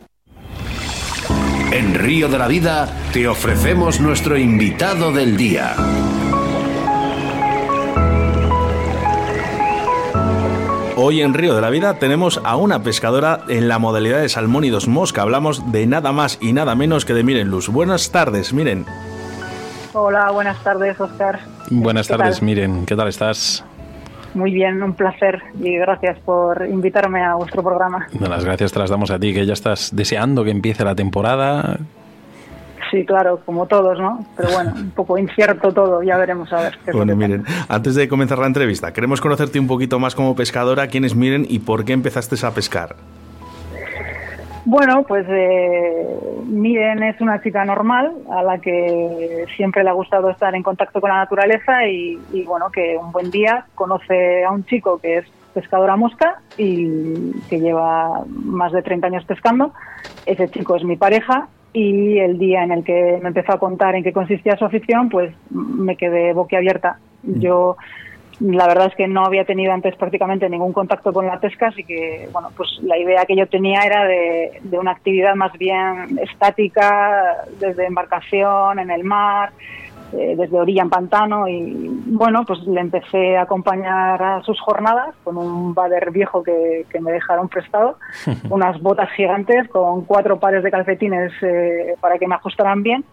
En 1.73 1.97
Río 1.97 2.29
de 2.29 2.39
la 2.39 2.47
Vida 2.47 2.89
te 3.13 3.27
ofrecemos 3.27 4.01
nuestro 4.01 4.39
invitado 4.39 5.11
del 5.11 5.37
día. 5.37 5.75
Hoy 10.95 11.21
en 11.21 11.35
Río 11.35 11.57
de 11.57 11.61
la 11.61 11.71
Vida 11.71 11.99
tenemos 11.99 12.41
a 12.45 12.55
una 12.55 12.85
pescadora 12.85 13.41
en 13.49 13.67
la 13.67 13.81
modalidad 13.81 14.21
de 14.21 14.29
salmón 14.29 14.63
y 14.63 14.71
dos 14.71 14.87
mosca. 14.87 15.23
Hablamos 15.23 15.73
de 15.73 15.85
nada 15.89 16.13
más 16.13 16.39
y 16.41 16.53
nada 16.53 16.77
menos 16.77 17.05
que 17.05 17.13
de 17.13 17.25
Miren 17.25 17.49
Luz. 17.49 17.69
Buenas 17.69 18.13
tardes, 18.13 18.53
Miren. 18.53 18.87
Hola, 19.95 20.31
buenas 20.31 20.63
tardes, 20.63 21.01
Oscar. 21.01 21.41
Buenas 21.71 22.07
¿Qué 22.07 22.17
tardes, 22.17 22.37
tal? 22.37 22.47
Miren, 22.47 22.87
¿qué 22.87 22.95
tal 22.95 23.09
estás? 23.09 23.65
Muy 24.35 24.53
bien, 24.53 24.83
un 24.83 24.95
placer 24.95 25.43
y 25.61 25.77
gracias 25.77 26.19
por 26.21 26.67
invitarme 26.67 27.23
a 27.23 27.35
vuestro 27.35 27.63
programa. 27.63 28.07
No, 28.19 28.29
las 28.29 28.45
gracias 28.45 28.73
te 28.73 28.79
las 28.79 28.91
damos 28.91 29.11
a 29.11 29.19
ti, 29.19 29.35
que 29.35 29.45
ya 29.45 29.53
estás 29.53 29.95
deseando 29.95 30.45
que 30.45 30.51
empiece 30.51 30.85
la 30.85 30.95
temporada. 30.95 31.79
Sí, 32.91 33.05
claro, 33.05 33.41
como 33.45 33.67
todos, 33.67 33.99
¿no? 34.01 34.25
Pero 34.37 34.51
bueno, 34.51 34.73
un 34.75 34.91
poco 34.91 35.17
incierto 35.17 35.73
todo, 35.73 36.03
ya 36.03 36.17
veremos 36.17 36.53
a 36.53 36.63
ver. 36.63 36.79
qué 36.85 36.93
Bueno, 36.93 37.15
Miren, 37.15 37.45
antes 37.69 37.95
de 37.95 38.09
comenzar 38.09 38.39
la 38.39 38.47
entrevista, 38.47 38.93
queremos 38.93 39.21
conocerte 39.21 39.61
un 39.61 39.69
poquito 39.69 39.99
más 40.01 40.15
como 40.15 40.35
pescadora, 40.35 40.89
quién 40.89 41.05
es 41.05 41.15
Miren 41.15 41.47
y 41.49 41.61
por 41.61 41.85
qué 41.85 41.93
empezaste 41.93 42.35
a 42.45 42.51
pescar. 42.51 42.97
Bueno, 44.65 45.05
pues 45.09 45.27
eh, 45.29 46.07
Miren 46.47 47.03
es 47.03 47.21
una 47.21 47.43
chica 47.43 47.65
normal 47.65 48.13
a 48.31 48.43
la 48.43 48.59
que 48.59 49.47
siempre 49.57 49.83
le 49.83 49.91
ha 49.91 49.95
gustado 49.95 50.31
estar 50.31 50.55
en 50.55 50.63
contacto 50.63 51.01
con 51.01 51.11
la 51.11 51.17
naturaleza 51.17 51.87
y, 51.87 52.19
y, 52.33 52.43
bueno, 52.45 52.71
que 52.71 52.97
un 52.97 53.11
buen 53.11 53.31
día 53.31 53.67
conoce 53.75 54.45
a 54.45 54.51
un 54.51 54.65
chico 54.67 54.99
que 54.99 55.19
es 55.19 55.27
pescadora 55.55 55.97
mosca 55.97 56.41
y 56.57 57.33
que 57.49 57.59
lleva 57.59 58.25
más 58.29 58.73
de 58.73 58.83
30 58.83 59.07
años 59.07 59.25
pescando. 59.25 59.73
Ese 60.27 60.51
chico 60.51 60.77
es 60.77 60.85
mi 60.85 60.97
pareja 60.97 61.49
y 61.73 62.19
el 62.19 62.39
día 62.39 62.65
en 62.65 62.73
el 62.73 62.85
que 62.85 63.19
me 63.23 63.29
empezó 63.29 63.53
a 63.53 63.59
contar 63.59 63.95
en 63.95 64.03
qué 64.03 64.13
consistía 64.13 64.57
su 64.57 64.65
afición, 64.65 65.09
pues 65.09 65.33
me 65.51 65.97
quedé 65.97 66.33
boquiabierta. 66.33 66.99
Yo 67.23 67.77
la 68.41 68.67
verdad 68.67 68.89
es 68.89 68.95
que 68.97 69.07
no 69.07 69.25
había 69.25 69.45
tenido 69.45 69.73
antes 69.73 69.95
prácticamente 69.97 70.49
ningún 70.49 70.73
contacto 70.73 71.13
con 71.13 71.27
la 71.27 71.39
pesca, 71.39 71.69
así 71.69 71.85
que 71.85 72.29
bueno, 72.33 72.49
pues 72.57 72.79
la 72.83 72.99
idea 72.99 73.25
que 73.27 73.37
yo 73.37 73.47
tenía 73.47 73.83
era 73.83 74.05
de, 74.05 74.61
de 74.63 74.79
una 74.79 74.93
actividad 74.93 75.35
más 75.35 75.53
bien 75.59 76.19
estática, 76.19 77.45
desde 77.59 77.87
embarcación, 77.87 78.79
en 78.79 78.91
el 78.91 79.05
mar, 79.05 79.53
eh, 80.13 80.35
desde 80.37 80.59
orilla 80.59 80.83
en 80.83 80.91
pantano 80.91 81.47
y 81.47 81.89
bueno, 82.07 82.45
pues 82.45 82.61
le 82.67 82.81
empecé 82.81 83.37
a 83.37 83.43
acompañar 83.43 84.21
a 84.21 84.43
sus 84.43 84.59
jornadas 84.61 85.15
con 85.23 85.37
un 85.37 85.73
bader 85.73 86.11
viejo 86.11 86.43
que, 86.43 86.85
que 86.91 87.01
me 87.01 87.13
dejaron 87.13 87.49
prestado, 87.49 87.97
unas 88.51 88.81
botas 88.81 89.09
gigantes 89.13 89.69
con 89.69 90.05
cuatro 90.07 90.41
pares 90.41 90.65
de 90.65 90.71
calcetines 90.73 91.33
eh, 91.43 91.95
para 92.01 92.19
que 92.19 92.27
me 92.27 92.35
ajustaran 92.35 92.83
bien 92.83 93.05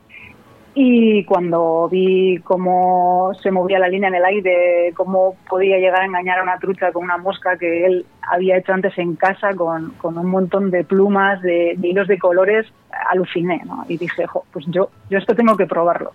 y 0.80 1.24
cuando 1.24 1.90
vi 1.90 2.38
cómo 2.44 3.32
se 3.42 3.50
movía 3.50 3.80
la 3.80 3.88
línea 3.88 4.10
en 4.10 4.16
el 4.16 4.26
aire, 4.26 4.94
cómo 4.96 5.36
podía 5.50 5.80
llegar 5.80 6.04
a 6.04 6.06
engañar 6.06 6.38
a 6.38 6.44
una 6.44 6.60
trucha 6.60 6.92
con 6.92 7.04
una 7.04 7.18
mosca 7.18 7.58
que 7.58 7.88
él 7.88 8.06
había 8.22 8.58
hecho 8.58 8.74
antes 8.74 8.96
en 9.00 9.16
casa 9.16 9.56
con, 9.56 9.94
con 9.94 10.20
un 10.20 10.28
montón 10.28 10.70
de 10.70 10.84
plumas, 10.84 11.42
de, 11.42 11.74
de 11.78 11.88
hilos 11.88 12.08
de 12.08 12.20
colores, 12.20 12.68
aluciné. 13.10 13.62
Y 13.88 13.98
dije, 13.98 14.26
"Jo, 14.28 14.44
pues 14.52 14.66
yo, 14.68 14.90
yo 15.10 15.18
esto 15.18 15.36
tengo 15.36 15.56
que 15.56 15.66
probarlo. 15.66 16.14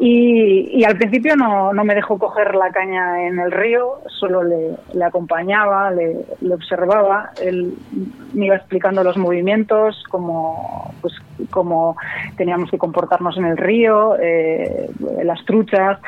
Y, 0.00 0.78
y 0.78 0.84
al 0.84 0.96
principio 0.96 1.34
no, 1.34 1.72
no 1.72 1.82
me 1.82 1.94
dejó 1.94 2.18
coger 2.18 2.54
la 2.54 2.70
caña 2.70 3.26
en 3.26 3.40
el 3.40 3.50
río, 3.50 3.98
solo 4.06 4.44
le, 4.44 4.76
acompañaba, 5.04 5.90
le, 5.90 6.24
observaba, 6.54 7.32
él 7.42 7.74
me 8.32 8.46
iba 8.46 8.54
explicando 8.54 9.02
los 9.02 9.16
movimientos, 9.16 10.04
cómo, 10.08 10.94
pues, 11.00 11.14
teníamos 12.36 12.70
que 12.70 12.78
comportarnos 12.78 13.36
en 13.38 13.46
el 13.46 13.56
río, 13.56 14.16
eh, 14.20 14.88
las 15.24 15.44
truchas, 15.44 15.98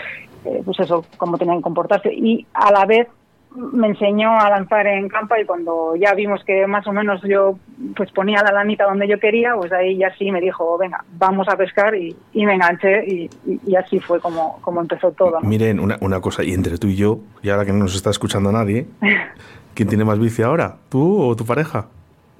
eh, 0.44 0.62
pues 0.64 0.78
eso, 0.78 1.04
cómo 1.16 1.36
tenían 1.36 1.56
que 1.56 1.64
comportarse. 1.64 2.12
Y 2.14 2.46
a 2.54 2.70
la 2.70 2.86
vez 2.86 3.08
me 3.56 3.88
enseñó 3.88 4.38
a 4.38 4.48
lanzar 4.48 4.86
en 4.86 5.08
campa 5.08 5.40
y 5.40 5.44
cuando 5.44 5.96
ya 5.96 6.14
vimos 6.14 6.42
que 6.44 6.66
más 6.68 6.86
o 6.86 6.92
menos 6.92 7.20
yo 7.22 7.58
pues 7.96 8.10
ponía 8.12 8.42
la 8.42 8.52
lanita 8.52 8.84
donde 8.84 9.08
yo 9.08 9.18
quería, 9.18 9.54
pues 9.56 9.72
ahí 9.72 9.96
ya 9.98 10.14
sí 10.16 10.30
me 10.30 10.40
dijo, 10.40 10.78
venga, 10.78 11.04
vamos 11.18 11.48
a 11.48 11.56
pescar 11.56 11.94
y, 11.96 12.16
y 12.32 12.46
me 12.46 12.54
enganché 12.54 13.04
y, 13.06 13.30
y- 13.46 13.60
y 13.66 13.74
así 13.76 13.98
fue 13.98 14.20
como, 14.20 14.58
como 14.62 14.80
empezó 14.80 15.10
todo. 15.12 15.40
¿no? 15.40 15.48
Miren, 15.48 15.80
una, 15.80 15.96
una 16.00 16.20
cosa, 16.20 16.44
y 16.44 16.52
entre 16.52 16.78
tú 16.78 16.86
y 16.86 16.94
yo, 16.96 17.18
y 17.42 17.50
ahora 17.50 17.64
que 17.64 17.72
no 17.72 17.78
nos 17.80 17.94
está 17.96 18.10
escuchando 18.10 18.52
nadie, 18.52 18.86
¿quién 19.74 19.88
tiene 19.88 20.04
más 20.04 20.18
bici 20.20 20.42
ahora? 20.42 20.76
¿Tú 20.88 21.20
o 21.20 21.34
tu 21.34 21.44
pareja? 21.44 21.86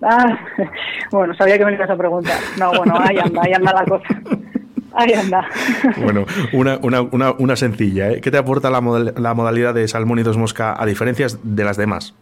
Ah, 0.03 0.39
bueno, 1.11 1.35
sabía 1.35 1.59
que 1.59 1.65
me 1.65 1.75
ibas 1.75 1.91
a 1.91 1.97
preguntar. 1.97 2.39
No, 2.59 2.71
bueno, 2.73 2.95
ahí 3.01 3.19
anda, 3.19 3.43
ahí 3.45 3.53
anda 3.53 3.73
la 3.73 3.85
cosa. 3.85 4.07
Ahí 4.95 5.13
anda. 5.13 5.47
Bueno, 6.03 6.25
una, 6.53 6.79
una, 6.83 7.03
una, 7.03 7.33
una 7.33 7.57
sencilla, 7.57 8.11
¿eh? 8.11 8.21
¿Qué 8.21 8.31
te 8.31 8.39
aporta 8.39 8.71
la, 8.71 8.81
modal- 8.81 9.15
la 9.17 9.35
modalidad 9.35 9.75
de 9.75 9.87
salmón 9.89 10.19
y 10.19 10.23
dos 10.23 10.37
mosca 10.37 10.75
a 10.77 10.87
diferencias 10.87 11.39
de 11.43 11.65
las 11.65 11.77
demás? 11.77 12.15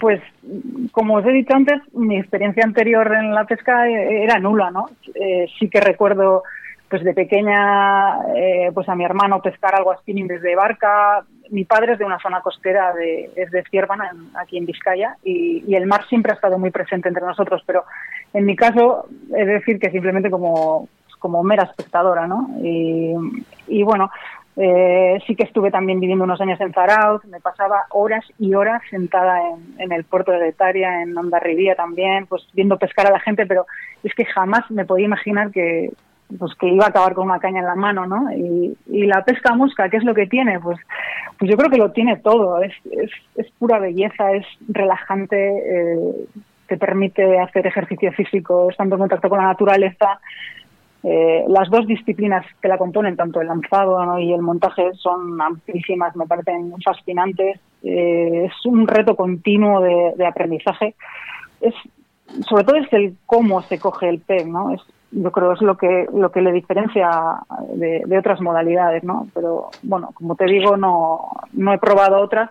Pues, 0.00 0.20
como 0.92 1.14
os 1.16 1.24
he 1.26 1.30
dicho 1.32 1.54
antes, 1.54 1.80
mi 1.94 2.18
experiencia 2.18 2.64
anterior 2.64 3.10
en 3.14 3.34
la 3.34 3.44
pesca 3.44 3.88
eh, 3.88 4.24
era 4.24 4.38
nula, 4.38 4.70
¿no? 4.70 4.86
Eh, 5.14 5.46
sí 5.58 5.68
que 5.70 5.80
recuerdo, 5.80 6.42
pues 6.90 7.02
de 7.04 7.14
pequeña, 7.14 8.18
eh, 8.36 8.70
pues 8.74 8.88
a 8.88 8.94
mi 8.94 9.04
hermano 9.04 9.40
pescar 9.40 9.74
algo 9.74 9.92
a 9.92 9.96
spinning 9.98 10.26
desde 10.26 10.54
barca. 10.56 11.24
Mi 11.50 11.64
padre 11.64 11.92
es 11.94 11.98
de 11.98 12.04
una 12.04 12.18
zona 12.18 12.40
costera, 12.40 12.92
de, 12.94 13.30
es 13.36 13.50
de 13.50 13.62
Ciervana, 13.70 14.10
aquí 14.38 14.58
en 14.58 14.66
Vizcaya, 14.66 15.16
y, 15.22 15.62
y 15.66 15.74
el 15.74 15.86
mar 15.86 16.04
siempre 16.08 16.32
ha 16.32 16.34
estado 16.34 16.58
muy 16.58 16.70
presente 16.70 17.08
entre 17.08 17.24
nosotros, 17.24 17.62
pero 17.66 17.84
en 18.34 18.44
mi 18.44 18.56
caso, 18.56 19.06
es 19.34 19.46
decir, 19.46 19.78
que 19.78 19.90
simplemente 19.90 20.28
como, 20.30 20.88
como 21.24 21.42
mera 21.42 21.62
espectadora, 21.62 22.26
¿no? 22.26 22.50
Y, 22.62 23.82
bueno, 23.82 24.10
eh, 24.58 25.18
sí 25.26 25.34
que 25.34 25.44
estuve 25.44 25.70
también 25.70 25.98
viviendo 25.98 26.24
unos 26.24 26.38
años 26.38 26.60
en 26.60 26.74
Zarauz, 26.74 27.24
me 27.24 27.40
pasaba 27.40 27.84
horas 27.92 28.26
y 28.38 28.52
horas 28.52 28.82
sentada 28.90 29.40
en, 29.48 29.80
en 29.80 29.90
el 29.90 30.04
puerto 30.04 30.32
de 30.32 30.44
Getaria, 30.44 31.00
en 31.00 31.16
Ondarribía 31.16 31.76
también, 31.76 32.26
pues 32.26 32.46
viendo 32.52 32.76
pescar 32.76 33.06
a 33.06 33.10
la 33.10 33.20
gente, 33.20 33.46
pero 33.46 33.64
es 34.02 34.12
que 34.12 34.26
jamás 34.26 34.70
me 34.70 34.84
podía 34.84 35.06
imaginar 35.06 35.50
que 35.50 35.88
pues 36.38 36.54
que 36.56 36.68
iba 36.68 36.84
a 36.84 36.88
acabar 36.88 37.14
con 37.14 37.30
una 37.30 37.40
caña 37.40 37.60
en 37.60 37.66
la 37.66 37.74
mano, 37.74 38.06
¿no? 38.06 38.30
Y, 38.36 38.76
y 38.86 39.06
la 39.06 39.24
pesca 39.24 39.54
a 39.54 39.56
mosca, 39.56 39.88
¿qué 39.88 39.96
es 39.96 40.04
lo 40.04 40.14
que 40.14 40.26
tiene? 40.26 40.60
Pues, 40.60 40.78
pues 41.38 41.50
yo 41.50 41.56
creo 41.56 41.70
que 41.70 41.78
lo 41.78 41.92
tiene 41.92 42.16
todo, 42.16 42.62
es, 42.62 42.74
es, 42.90 43.10
es 43.36 43.50
pura 43.52 43.78
belleza, 43.78 44.32
es 44.32 44.44
relajante, 44.68 45.36
eh, 45.38 46.26
te 46.66 46.76
permite 46.76 47.38
hacer 47.38 47.66
ejercicio 47.66 48.12
físico 48.12 48.70
estando 48.70 48.96
en 48.96 49.00
contacto 49.00 49.28
con 49.28 49.38
la 49.38 49.48
naturaleza, 49.48 50.18
eh, 51.04 51.44
las 51.48 51.68
dos 51.68 51.86
disciplinas 51.86 52.46
que 52.60 52.68
la 52.68 52.78
componen, 52.78 53.16
tanto 53.16 53.40
el 53.40 53.48
lanzado 53.48 54.18
y 54.18 54.32
el 54.32 54.40
montaje, 54.40 54.92
son 54.94 55.40
amplísimas, 55.40 56.16
me 56.16 56.26
parecen 56.26 56.72
fascinantes. 56.82 57.60
Eh, 57.82 58.46
es 58.46 58.66
un 58.66 58.88
reto 58.88 59.14
continuo 59.14 59.80
de, 59.80 60.14
de 60.16 60.26
aprendizaje. 60.26 60.94
Es, 61.60 61.74
sobre 62.48 62.64
todo 62.64 62.76
es 62.76 62.92
el 62.92 63.16
cómo 63.26 63.60
se 63.62 63.78
coge 63.78 64.08
el 64.08 64.20
pez, 64.20 64.46
¿no? 64.46 64.72
Es, 64.72 64.80
yo 65.10 65.30
creo 65.30 65.52
es 65.52 65.60
lo 65.60 65.76
que 65.76 66.08
lo 66.12 66.32
que 66.32 66.40
le 66.40 66.50
diferencia 66.50 67.08
de, 67.74 68.02
de 68.04 68.18
otras 68.18 68.40
modalidades, 68.40 69.04
¿no? 69.04 69.28
Pero 69.34 69.70
bueno, 69.82 70.10
como 70.14 70.34
te 70.34 70.46
digo, 70.46 70.76
no, 70.76 71.28
no 71.52 71.72
he 71.72 71.78
probado 71.78 72.20
otras 72.20 72.50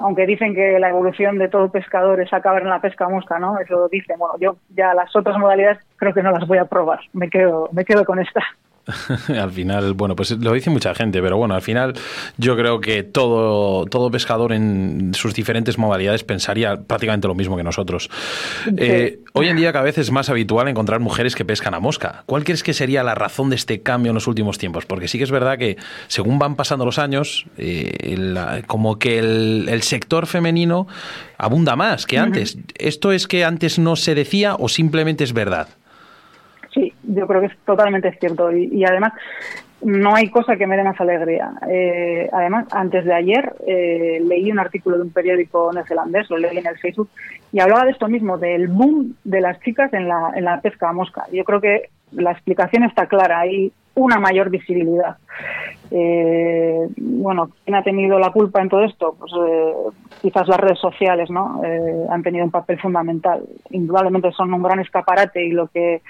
aunque 0.00 0.26
dicen 0.26 0.54
que 0.54 0.78
la 0.78 0.88
evolución 0.88 1.38
de 1.38 1.48
todo 1.48 1.70
pescador 1.70 2.20
es 2.20 2.32
acabar 2.32 2.62
en 2.62 2.68
la 2.68 2.80
pesca 2.80 3.08
mosca, 3.08 3.38
¿no? 3.38 3.58
Eso 3.58 3.88
dicen. 3.88 4.18
Bueno, 4.18 4.34
yo 4.38 4.56
ya 4.74 4.94
las 4.94 5.14
otras 5.14 5.38
modalidades 5.38 5.78
creo 5.96 6.14
que 6.14 6.22
no 6.22 6.32
las 6.32 6.46
voy 6.46 6.58
a 6.58 6.64
probar. 6.64 7.00
Me 7.12 7.28
quedo, 7.28 7.68
me 7.72 7.84
quedo 7.84 8.04
con 8.04 8.18
esta. 8.18 8.42
al 9.28 9.50
final, 9.52 9.94
bueno, 9.94 10.16
pues 10.16 10.30
lo 10.32 10.52
dice 10.52 10.70
mucha 10.70 10.94
gente, 10.94 11.20
pero 11.22 11.36
bueno, 11.36 11.54
al 11.54 11.62
final 11.62 11.94
yo 12.36 12.56
creo 12.56 12.80
que 12.80 13.02
todo, 13.02 13.84
todo 13.86 14.10
pescador 14.10 14.52
en 14.52 15.12
sus 15.14 15.34
diferentes 15.34 15.78
modalidades 15.78 16.24
pensaría 16.24 16.76
prácticamente 16.80 17.28
lo 17.28 17.34
mismo 17.34 17.56
que 17.56 17.62
nosotros. 17.62 18.10
Eh, 18.76 19.20
hoy 19.32 19.48
en 19.48 19.56
día 19.56 19.72
cada 19.72 19.84
vez 19.84 19.98
es 19.98 20.10
más 20.10 20.28
habitual 20.30 20.68
encontrar 20.68 21.00
mujeres 21.00 21.34
que 21.34 21.44
pescan 21.44 21.74
a 21.74 21.80
mosca. 21.80 22.22
¿Cuál 22.26 22.44
crees 22.44 22.62
que 22.62 22.72
sería 22.74 23.02
la 23.02 23.14
razón 23.14 23.50
de 23.50 23.56
este 23.56 23.80
cambio 23.82 24.10
en 24.10 24.14
los 24.14 24.26
últimos 24.26 24.58
tiempos? 24.58 24.86
Porque 24.86 25.08
sí 25.08 25.18
que 25.18 25.24
es 25.24 25.30
verdad 25.30 25.58
que 25.58 25.76
según 26.08 26.38
van 26.38 26.56
pasando 26.56 26.84
los 26.84 26.98
años, 26.98 27.46
eh, 27.58 28.14
la- 28.18 28.62
como 28.66 28.98
que 28.98 29.18
el, 29.18 29.66
el 29.68 29.82
sector 29.82 30.26
femenino 30.26 30.86
abunda 31.38 31.76
más 31.76 32.06
que 32.06 32.18
antes. 32.18 32.58
¿Esto 32.76 33.12
es 33.12 33.26
que 33.26 33.44
antes 33.44 33.78
no 33.78 33.96
se 33.96 34.14
decía 34.14 34.54
o 34.56 34.68
simplemente 34.68 35.24
es 35.24 35.32
verdad? 35.32 35.68
Sí, 36.72 36.92
yo 37.02 37.26
creo 37.26 37.40
que 37.40 37.48
es 37.48 37.58
totalmente 37.64 38.12
cierto. 38.18 38.52
Y, 38.52 38.66
y 38.72 38.84
además, 38.84 39.12
no 39.82 40.14
hay 40.14 40.28
cosa 40.28 40.56
que 40.56 40.66
me 40.66 40.76
dé 40.76 40.84
más 40.84 41.00
alegría. 41.00 41.52
Eh, 41.68 42.28
además, 42.32 42.66
antes 42.70 43.04
de 43.04 43.14
ayer 43.14 43.52
eh, 43.66 44.20
leí 44.24 44.50
un 44.50 44.58
artículo 44.58 44.96
de 44.96 45.02
un 45.04 45.10
periódico 45.10 45.72
neozelandés, 45.72 46.28
lo 46.30 46.38
leí 46.38 46.58
en 46.58 46.66
el 46.66 46.78
Facebook, 46.78 47.08
y 47.52 47.60
hablaba 47.60 47.84
de 47.84 47.92
esto 47.92 48.08
mismo, 48.08 48.38
del 48.38 48.68
boom 48.68 49.16
de 49.24 49.40
las 49.40 49.58
chicas 49.60 49.92
en 49.94 50.06
la, 50.08 50.32
en 50.34 50.44
la 50.44 50.60
pesca 50.60 50.90
a 50.90 50.92
mosca. 50.92 51.24
Yo 51.32 51.44
creo 51.44 51.60
que 51.60 51.88
la 52.12 52.32
explicación 52.32 52.84
está 52.84 53.06
clara, 53.06 53.40
hay 53.40 53.72
una 53.94 54.18
mayor 54.18 54.50
visibilidad. 54.50 55.16
Eh, 55.90 56.86
bueno, 56.96 57.50
¿quién 57.64 57.74
ha 57.74 57.82
tenido 57.82 58.18
la 58.18 58.30
culpa 58.30 58.62
en 58.62 58.68
todo 58.68 58.84
esto? 58.84 59.16
Pues 59.18 59.32
eh, 59.32 59.72
quizás 60.22 60.46
las 60.46 60.60
redes 60.60 60.78
sociales, 60.78 61.30
¿no? 61.30 61.62
Eh, 61.64 62.06
han 62.10 62.22
tenido 62.22 62.44
un 62.44 62.50
papel 62.50 62.78
fundamental. 62.78 63.42
Indudablemente 63.70 64.30
son 64.32 64.52
un 64.52 64.62
gran 64.62 64.80
escaparate 64.80 65.44
y 65.44 65.50
lo 65.50 65.66
que 65.68 66.02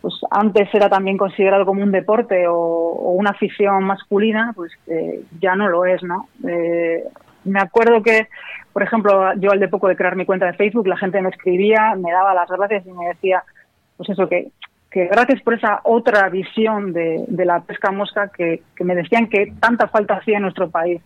pues 0.00 0.14
antes 0.30 0.68
era 0.72 0.88
también 0.88 1.18
considerado 1.18 1.66
como 1.66 1.82
un 1.82 1.92
deporte 1.92 2.46
o, 2.48 3.12
una 3.12 3.30
afición 3.30 3.84
masculina, 3.84 4.52
pues 4.54 4.72
eh, 4.86 5.22
ya 5.40 5.54
no 5.54 5.68
lo 5.68 5.84
es, 5.84 6.02
¿no? 6.02 6.28
Eh, 6.48 7.04
me 7.44 7.60
acuerdo 7.60 8.02
que, 8.02 8.28
por 8.72 8.82
ejemplo, 8.82 9.34
yo 9.34 9.50
al 9.50 9.60
de 9.60 9.68
poco 9.68 9.88
de 9.88 9.96
crear 9.96 10.16
mi 10.16 10.24
cuenta 10.24 10.46
de 10.46 10.54
Facebook, 10.54 10.86
la 10.86 10.96
gente 10.96 11.20
me 11.20 11.30
escribía, 11.30 11.94
me 11.96 12.12
daba 12.12 12.34
las 12.34 12.48
gracias 12.48 12.86
y 12.86 12.92
me 12.92 13.08
decía, 13.08 13.42
pues 13.96 14.08
eso, 14.10 14.28
que, 14.28 14.50
que 14.90 15.06
gracias 15.06 15.40
por 15.42 15.54
esa 15.54 15.80
otra 15.84 16.28
visión 16.28 16.92
de, 16.92 17.24
de 17.28 17.44
la 17.44 17.60
pesca 17.60 17.92
mosca 17.92 18.30
que, 18.36 18.62
que 18.74 18.84
me 18.84 18.96
decían 18.96 19.28
que 19.28 19.52
tanta 19.60 19.86
falta 19.88 20.14
hacía 20.14 20.36
en 20.36 20.42
nuestro 20.42 20.68
país. 20.68 21.00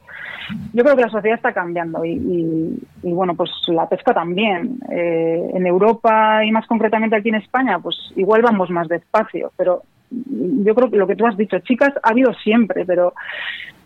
Yo 0.72 0.82
creo 0.82 0.96
que 0.96 1.02
la 1.02 1.10
sociedad 1.10 1.36
está 1.36 1.52
cambiando 1.52 2.04
y, 2.04 2.12
y, 2.12 2.78
y 3.02 3.12
bueno, 3.12 3.34
pues 3.34 3.50
la 3.68 3.88
pesca 3.88 4.14
también. 4.14 4.78
Eh, 4.90 5.50
en 5.54 5.66
Europa 5.66 6.44
y 6.44 6.50
más 6.50 6.66
concretamente 6.66 7.16
aquí 7.16 7.28
en 7.28 7.36
España, 7.36 7.78
pues 7.78 7.96
igual 8.16 8.42
vamos 8.42 8.70
más 8.70 8.88
despacio, 8.88 9.52
pero 9.56 9.82
yo 10.10 10.74
creo 10.74 10.90
que 10.90 10.96
lo 10.96 11.06
que 11.06 11.16
tú 11.16 11.26
has 11.26 11.36
dicho, 11.36 11.58
chicas, 11.60 11.92
ha 12.02 12.10
habido 12.10 12.32
siempre, 12.34 12.84
pero 12.86 13.12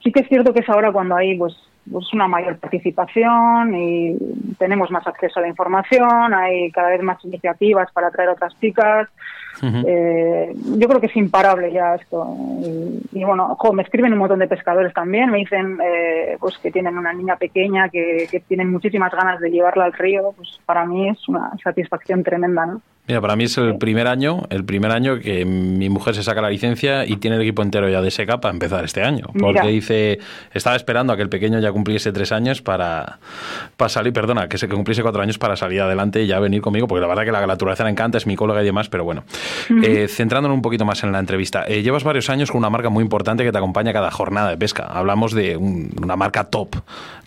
sí 0.02 0.12
que 0.12 0.20
es 0.20 0.28
cierto 0.28 0.52
que 0.52 0.61
es 0.61 0.68
ahora 0.68 0.92
cuando 0.92 1.16
hay 1.16 1.37
pues, 1.37 1.56
pues 1.90 2.12
una 2.12 2.29
mayor 2.29 2.59
participación 2.59 3.74
y 3.74 4.16
tenemos 4.59 4.90
más 4.90 5.07
acceso 5.07 5.38
a 5.38 5.42
la 5.42 5.48
información, 5.48 6.35
hay 6.35 6.70
cada 6.70 6.90
vez 6.90 7.03
más 7.03 7.24
iniciativas 7.24 7.90
para 7.92 8.09
atraer 8.09 8.31
a 8.31 8.33
otras 8.33 8.59
chicas. 8.61 9.09
Eh, 9.62 10.53
yo 10.55 10.88
creo 10.88 11.01
que 11.01 11.07
es 11.07 11.16
imparable 11.16 11.72
ya 11.72 11.96
esto. 11.96 12.37
Y, 12.62 13.20
y 13.20 13.24
bueno, 13.24 13.57
jo, 13.57 13.72
me 13.72 13.83
escriben 13.83 14.12
un 14.12 14.20
montón 14.20 14.38
de 14.38 14.46
pescadores 14.46 14.94
también, 14.94 15.31
me 15.31 15.38
dicen 15.38 15.79
eh, 15.83 16.37
pues 16.38 16.59
que 16.59 16.70
tienen 16.70 16.96
una 16.96 17.12
niña 17.12 17.37
pequeña, 17.37 17.88
que, 17.88 18.29
que 18.31 18.40
tienen 18.40 18.70
muchísimas 18.70 19.12
ganas 19.12 19.40
de 19.40 19.51
llevarla 19.51 19.85
al 19.85 19.92
río. 19.92 20.33
Pues 20.37 20.61
para 20.64 20.85
mí 20.85 21.09
es 21.09 21.29
una 21.29 21.51
satisfacción 21.62 22.22
tremenda, 22.22 22.66
¿no? 22.66 22.81
Mira, 23.09 23.23
para 23.23 23.37
mí 23.37 23.44
es 23.44 23.57
el 23.57 23.79
primer 23.79 24.07
año, 24.07 24.42
el 24.51 24.64
primer 24.64 24.92
año 24.92 25.18
que 25.18 25.47
mi 25.47 25.88
mujer 25.88 26.14
se 26.14 26.23
saca 26.23 26.42
la 26.42 26.51
licencia 26.51 27.07
y 27.07 27.16
tiene 27.16 27.37
el 27.37 27.42
equipo 27.42 27.62
entero 27.62 27.88
ya 27.88 28.03
de 28.03 28.11
seca 28.11 28.38
para 28.38 28.53
empezar 28.53 28.85
este 28.85 29.03
año. 29.03 29.25
Porque 29.33 29.61
Mira. 29.61 29.66
dice, 29.66 30.18
estaba 30.53 30.77
esperando 30.77 31.14
a 31.14 31.16
que 31.16 31.23
el 31.23 31.31
pequeño 31.31 31.59
ya 31.59 31.73
cumpliese 31.73 32.12
tres 32.12 32.33
años 32.33 32.61
para, 32.61 33.18
para 33.79 33.88
salir, 33.88 34.12
perdona, 34.12 34.49
que 34.49 34.59
se 34.59 34.68
que 34.68 34.75
cumpliese 34.75 35.03
cuatro 35.03 35.23
años 35.23 35.38
para 35.38 35.57
salir 35.57 35.81
adelante 35.81 36.23
y 36.23 36.27
ya 36.27 36.38
venir 36.38 36.61
conmigo, 36.61 36.87
porque 36.87 37.01
la 37.01 37.07
verdad 37.07 37.25
que 37.25 37.33
la 37.33 37.47
naturaleza 37.47 37.83
le 37.85 37.90
encanta, 37.90 38.18
es 38.18 38.27
mi 38.27 38.37
colega 38.37 38.61
y 38.62 38.66
demás, 38.66 38.90
pero 38.90 39.05
bueno. 39.05 39.25
Eh, 39.83 40.07
centrándonos 40.09 40.55
un 40.55 40.62
poquito 40.62 40.85
más 40.85 41.03
en 41.03 41.11
la 41.11 41.18
entrevista, 41.18 41.64
eh, 41.66 41.83
llevas 41.83 42.05
varios 42.05 42.29
años 42.29 42.51
con 42.51 42.59
una 42.59 42.68
marca 42.68 42.90
muy 42.90 43.03
importante 43.03 43.42
que 43.42 43.53
te 43.53 43.57
acompaña 43.59 43.92
cada 43.94 44.11
jornada 44.11 44.51
de 44.51 44.59
pesca. 44.59 44.85
Hablamos 44.85 45.33
de 45.33 45.57
un- 45.57 45.92
una 46.03 46.16
marca 46.16 46.44
top, 46.44 46.77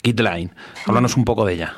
Kitline. 0.04 0.52
Háblanos 0.86 1.17
un 1.17 1.26
poco 1.26 1.44
de 1.44 1.54
ella. 1.54 1.74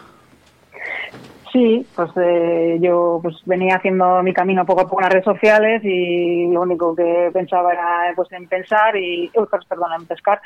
Sí, 1.54 1.86
pues 1.96 2.10
eh, 2.16 2.80
yo 2.82 3.20
pues 3.22 3.36
venía 3.46 3.76
haciendo 3.76 4.24
mi 4.24 4.34
camino 4.34 4.66
poco 4.66 4.82
a 4.82 4.84
poco 4.86 5.02
en 5.02 5.04
las 5.04 5.14
redes 5.14 5.26
sociales 5.26 5.84
y 5.84 6.48
lo 6.52 6.62
único 6.62 6.96
que 6.96 7.30
pensaba 7.32 7.72
era 7.72 8.12
pues 8.16 8.32
en 8.32 8.48
pensar 8.48 8.98
y, 8.98 9.30
pues, 9.32 9.64
perdón, 9.70 9.92
en 10.00 10.08
pescar 10.08 10.42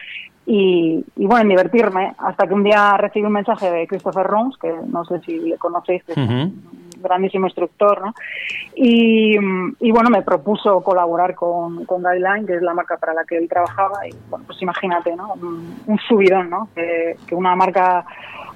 y, 0.46 1.02
y, 1.16 1.26
bueno, 1.26 1.44
en 1.44 1.50
divertirme 1.50 2.14
hasta 2.18 2.46
que 2.46 2.54
un 2.54 2.64
día 2.66 2.98
recibí 2.98 3.26
un 3.26 3.32
mensaje 3.32 3.72
de 3.72 3.88
Christopher 3.88 4.28
Rons, 4.28 4.58
que 4.58 4.74
no 4.86 5.06
sé 5.06 5.22
si 5.22 5.40
le 5.40 5.58
conocéis, 5.58 6.04
que 6.04 6.12
es 6.12 6.18
un 6.18 6.62
grandísimo 7.02 7.48
instructor, 7.48 8.02
¿no? 8.02 8.14
Y, 8.76 9.38
y, 9.80 9.92
bueno, 9.92 10.10
me 10.10 10.24
propuso 10.24 10.82
colaborar 10.82 11.36
con, 11.36 11.86
con 11.86 12.04
Guideline, 12.04 12.46
que 12.46 12.56
es 12.56 12.62
la 12.62 12.74
marca 12.74 12.98
para 12.98 13.14
la 13.14 13.24
que 13.24 13.38
él 13.38 13.48
trabajaba, 13.48 14.06
y 14.06 14.12
bueno, 14.30 14.44
pues 14.46 14.62
imagínate, 14.62 15.16
¿no? 15.16 15.34
Un, 15.36 15.84
un 15.88 16.00
subidón, 16.00 16.50
¿no? 16.50 16.68
Que, 16.76 17.16
que 17.26 17.34
una 17.34 17.56
marca 17.56 18.06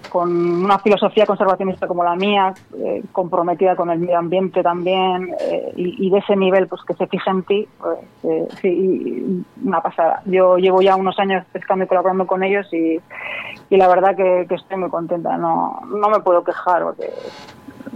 con 0.09 0.63
una 0.63 0.79
filosofía 0.79 1.25
conservacionista 1.25 1.87
como 1.87 2.03
la 2.03 2.15
mía, 2.15 2.53
eh, 2.77 3.03
comprometida 3.11 3.75
con 3.75 3.89
el 3.89 3.99
medio 3.99 4.17
ambiente 4.17 4.61
también, 4.63 5.35
eh, 5.39 5.71
y, 5.75 6.09
de 6.09 6.17
ese 6.17 6.35
nivel, 6.35 6.67
pues 6.67 6.81
que 6.83 6.93
se 6.93 7.07
fije 7.07 7.29
en 7.29 7.43
ti, 7.43 7.67
pues, 7.79 7.99
eh, 8.23 8.47
sí, 8.61 9.43
una 9.63 9.81
pasada. 9.81 10.21
Yo 10.25 10.57
llevo 10.57 10.81
ya 10.81 10.95
unos 10.95 11.17
años 11.19 11.45
pescando 11.51 11.85
y 11.85 11.87
colaborando 11.87 12.27
con 12.27 12.43
ellos 12.43 12.67
y, 12.73 12.99
y 13.69 13.77
la 13.77 13.87
verdad 13.87 14.15
que, 14.15 14.45
que, 14.47 14.55
estoy 14.55 14.77
muy 14.77 14.89
contenta, 14.89 15.37
no, 15.37 15.81
no 15.87 16.09
me 16.09 16.19
puedo 16.19 16.43
quejar, 16.43 16.83
porque 16.83 17.09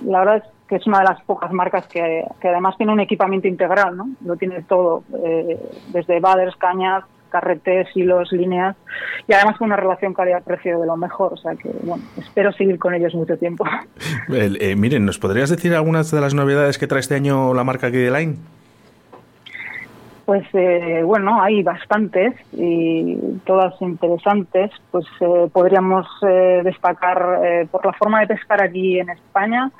la 0.05 0.19
verdad 0.19 0.37
es 0.37 0.43
que 0.67 0.77
es 0.77 0.87
una 0.87 0.99
de 0.99 1.05
las 1.05 1.21
pocas 1.23 1.51
marcas 1.51 1.87
que, 1.87 2.25
que 2.39 2.47
además 2.49 2.75
tiene 2.77 2.91
un 2.91 2.99
equipamiento 2.99 3.47
integral, 3.47 3.95
¿no? 3.95 4.07
Lo 4.25 4.35
tiene 4.35 4.63
todo, 4.63 5.03
eh, 5.23 5.59
desde 5.89 6.19
baders, 6.19 6.55
cañas, 6.55 7.03
carretes, 7.35 7.87
hilos, 7.95 8.31
líneas 8.31 8.77
y 9.27 9.33
además 9.33 9.57
con 9.57 9.67
una 9.67 9.75
relación 9.75 10.13
calidad-precio 10.13 10.79
de 10.79 10.87
lo 10.87 10.95
mejor. 10.95 11.33
O 11.33 11.37
sea 11.37 11.53
que, 11.55 11.69
bueno, 11.83 12.03
espero 12.17 12.53
seguir 12.53 12.79
con 12.79 12.93
ellos 12.93 13.13
mucho 13.13 13.37
tiempo. 13.37 13.65
Eh, 14.27 14.51
eh, 14.59 14.75
miren, 14.75 15.05
¿nos 15.05 15.19
podrías 15.19 15.49
decir 15.49 15.73
algunas 15.75 16.09
de 16.09 16.19
las 16.19 16.33
novedades 16.33 16.77
que 16.77 16.87
trae 16.87 16.99
este 16.99 17.15
año 17.15 17.53
la 17.53 17.63
marca 17.63 17.89
Guideline? 17.89 18.37
Pues 20.25 20.43
eh, 20.53 21.03
bueno, 21.05 21.39
hay 21.41 21.61
bastantes 21.61 22.33
y 22.51 23.15
todas 23.45 23.79
interesantes. 23.79 24.71
Pues 24.89 25.05
eh, 25.21 25.47
podríamos 25.53 26.07
eh, 26.27 26.61
destacar 26.63 27.41
eh, 27.45 27.67
por 27.69 27.85
la 27.85 27.93
forma 27.93 28.21
de 28.21 28.27
pescar 28.27 28.63
aquí 28.63 28.99
en 28.99 29.09
España. 29.11 29.71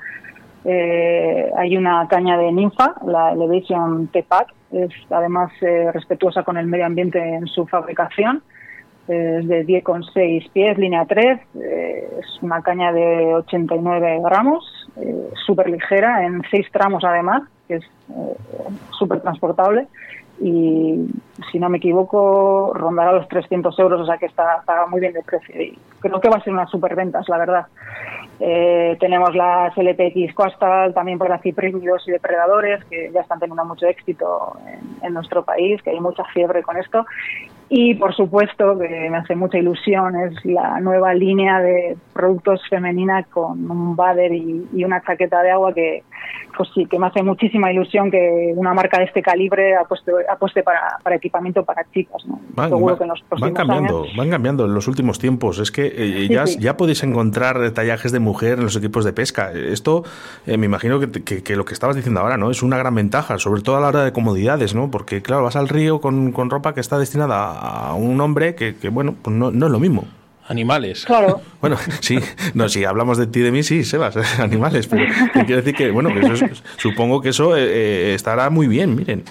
hay 0.64 1.76
una 1.76 2.06
caña 2.08 2.38
de 2.38 2.52
ninfa, 2.52 2.94
la 3.06 3.32
Elevation 3.32 4.06
T-Pack, 4.08 4.48
es 4.84 4.92
además 5.10 5.52
respetuosa 5.92 6.42
con 6.42 6.56
el 6.56 6.66
medio 6.66 6.86
ambiente 6.86 7.18
en 7.18 7.46
su 7.46 7.66
fabricación. 7.66 8.42
Es 9.08 9.46
de 9.46 9.64
10,6 9.64 10.50
pies, 10.50 10.78
línea 10.78 11.04
3. 11.06 11.38
es 11.54 12.42
una 12.42 12.60
caña 12.62 12.92
de 12.92 13.34
89 13.34 14.20
gramos, 14.24 14.88
súper 15.46 15.70
ligera, 15.70 16.26
en 16.26 16.42
6 16.50 16.66
tramos 16.72 17.04
además, 17.04 17.42
que 17.68 17.76
es 17.76 17.84
súper 18.98 19.20
transportable 19.20 19.86
y 20.40 21.06
si 21.50 21.58
no 21.58 21.68
me 21.68 21.78
equivoco 21.78 22.72
rondará 22.74 23.12
los 23.12 23.28
300 23.28 23.78
euros, 23.78 24.00
o 24.00 24.06
sea 24.06 24.18
que 24.18 24.26
está, 24.26 24.56
está 24.60 24.86
muy 24.86 25.00
bien 25.00 25.12
de 25.12 25.22
precio 25.22 25.60
y 25.60 25.78
creo 26.00 26.20
que 26.20 26.28
va 26.28 26.36
a 26.36 26.42
ser 26.42 26.52
unas 26.52 26.70
superventas, 26.70 27.28
la 27.28 27.38
verdad. 27.38 27.66
Eh, 28.38 28.98
tenemos 29.00 29.34
las 29.34 29.74
LPX 29.76 30.34
Coastal, 30.34 30.92
también 30.92 31.18
para 31.18 31.38
ciprínidos 31.38 32.06
y 32.06 32.12
depredadores, 32.12 32.84
que 32.84 33.10
ya 33.12 33.22
están 33.22 33.38
teniendo 33.38 33.64
mucho 33.64 33.86
éxito 33.86 34.58
en, 34.66 35.06
en, 35.06 35.14
nuestro 35.14 35.42
país, 35.42 35.80
que 35.82 35.90
hay 35.90 36.00
mucha 36.00 36.22
fiebre 36.34 36.62
con 36.62 36.76
esto. 36.76 37.06
Y 37.70 37.94
por 37.94 38.14
supuesto, 38.14 38.78
que 38.78 39.08
me 39.10 39.16
hace 39.16 39.34
mucha 39.34 39.58
ilusión, 39.58 40.16
es 40.16 40.44
la 40.44 40.78
nueva 40.80 41.14
línea 41.14 41.60
de 41.60 41.96
productos 42.12 42.60
femeninas 42.68 43.26
con 43.28 43.70
un 43.70 43.96
bader 43.96 44.32
y, 44.32 44.68
y 44.72 44.84
una 44.84 45.00
chaqueta 45.00 45.42
de 45.42 45.50
agua 45.52 45.72
que, 45.72 46.02
pues 46.56 46.70
sí, 46.74 46.86
que 46.86 46.98
me 46.98 47.06
hace 47.06 47.22
muchísima 47.22 47.70
ilusión 47.70 48.10
que 48.10 48.52
una 48.56 48.72
marca 48.72 48.98
de 48.98 49.04
este 49.04 49.22
calibre 49.22 49.76
apueste, 49.76 50.12
apueste 50.28 50.62
para, 50.62 50.98
para 51.02 51.16
equipamiento 51.16 51.64
para 51.64 51.84
chicas. 51.92 52.24
¿no? 52.26 52.40
Van, 52.54 52.70
Seguro 52.70 52.86
van, 52.86 52.98
que 52.98 53.04
en 53.04 53.10
los 53.10 53.24
van 53.40 53.54
cambiando, 53.54 54.02
años... 54.04 54.16
van 54.16 54.30
cambiando 54.30 54.64
en 54.64 54.74
los 54.74 54.88
últimos 54.88 55.18
tiempos. 55.18 55.58
Es 55.58 55.70
que 55.70 55.86
eh, 55.86 56.28
ya, 56.28 56.46
sí. 56.46 56.58
ya 56.58 56.76
podéis 56.76 57.02
encontrar 57.02 57.70
tallajes 57.72 58.12
de 58.12 58.20
mujer 58.20 58.58
en 58.58 58.64
los 58.64 58.76
equipos 58.76 59.04
de 59.04 59.12
pesca. 59.12 59.52
Esto 59.52 60.04
eh, 60.46 60.56
me 60.56 60.66
imagino 60.66 60.98
que, 60.98 61.10
que, 61.10 61.42
que, 61.42 61.56
lo 61.56 61.64
que 61.64 61.74
estabas 61.74 61.96
diciendo 61.96 62.20
ahora 62.20 62.36
no 62.36 62.50
es 62.50 62.62
una 62.62 62.78
gran 62.78 62.94
ventaja, 62.94 63.38
sobre 63.38 63.62
todo 63.62 63.76
a 63.76 63.80
la 63.80 63.88
hora 63.88 64.04
de 64.04 64.12
comodidades, 64.12 64.74
¿no? 64.74 64.90
Porque 64.90 65.22
claro, 65.22 65.44
vas 65.44 65.56
al 65.56 65.68
río 65.68 66.00
con, 66.00 66.32
con 66.32 66.50
ropa 66.50 66.74
que 66.74 66.80
está 66.80 66.98
destinada 66.98 67.52
a 67.52 67.94
un 67.94 68.20
hombre 68.20 68.54
que, 68.54 68.76
que 68.76 68.88
bueno, 68.88 69.14
pues 69.20 69.36
no, 69.36 69.50
no 69.50 69.66
es 69.66 69.72
lo 69.72 69.78
mismo 69.80 70.04
animales. 70.48 71.04
Claro. 71.04 71.40
Bueno, 71.66 71.78
sí, 72.00 72.18
no, 72.54 72.68
si 72.68 72.84
hablamos 72.84 73.18
de 73.18 73.26
ti 73.26 73.40
de 73.40 73.50
mí, 73.50 73.64
sí, 73.64 73.82
Sebas, 73.82 74.16
animales, 74.38 74.86
pero 74.86 75.04
quiero 75.32 75.56
decir 75.56 75.74
que, 75.74 75.90
bueno, 75.90 76.10
que 76.14 76.20
eso 76.20 76.44
es, 76.44 76.62
supongo 76.76 77.20
que 77.20 77.30
eso 77.30 77.56
eh, 77.56 78.14
estará 78.14 78.50
muy 78.50 78.68
bien, 78.68 78.94
miren. 78.94 79.24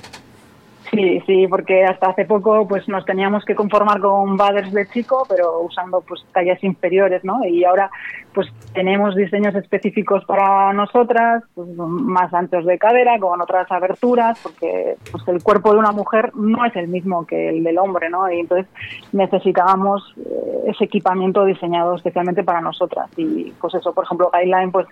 Sí, 0.91 1.21
sí, 1.25 1.47
porque 1.47 1.84
hasta 1.84 2.10
hace 2.10 2.25
poco 2.25 2.67
pues 2.67 2.88
nos 2.88 3.06
teníamos 3.06 3.43
que 3.45 3.56
conformar 3.56 3.99
con 3.99 4.38
baders 4.38 4.71
de 4.71 4.88
chico, 4.88 5.25
pero 5.28 5.62
usando 5.62 6.01
pues 6.01 6.25
tallas 6.34 6.63
inferiores, 6.63 7.23
¿no? 7.23 7.45
Y 7.45 7.63
ahora 7.63 7.89
pues 8.35 8.49
tenemos 8.73 9.15
diseños 9.15 9.55
específicos 9.55 10.25
para 10.25 10.73
nosotras, 10.73 11.43
pues, 11.55 11.69
más 11.77 12.33
anchos 12.33 12.65
de 12.65 12.77
cadera, 12.77 13.17
con 13.17 13.41
otras 13.41 13.71
aberturas, 13.71 14.37
porque 14.43 14.97
pues 15.09 15.25
el 15.29 15.41
cuerpo 15.41 15.71
de 15.71 15.79
una 15.79 15.93
mujer 15.93 16.35
no 16.35 16.65
es 16.65 16.75
el 16.75 16.89
mismo 16.89 17.25
que 17.25 17.49
el 17.49 17.63
del 17.63 17.77
hombre, 17.77 18.09
¿no? 18.09 18.29
Y 18.29 18.41
entonces 18.41 18.67
necesitábamos 19.13 20.03
eh, 20.17 20.65
ese 20.67 20.83
equipamiento 20.83 21.45
diseñado 21.45 21.95
especialmente 21.95 22.43
para 22.43 22.59
nosotras. 22.59 23.09
Y 23.15 23.53
pues 23.61 23.73
eso, 23.73 23.93
por 23.93 24.03
ejemplo, 24.03 24.29
Guideline 24.33 24.71
pues 24.71 24.85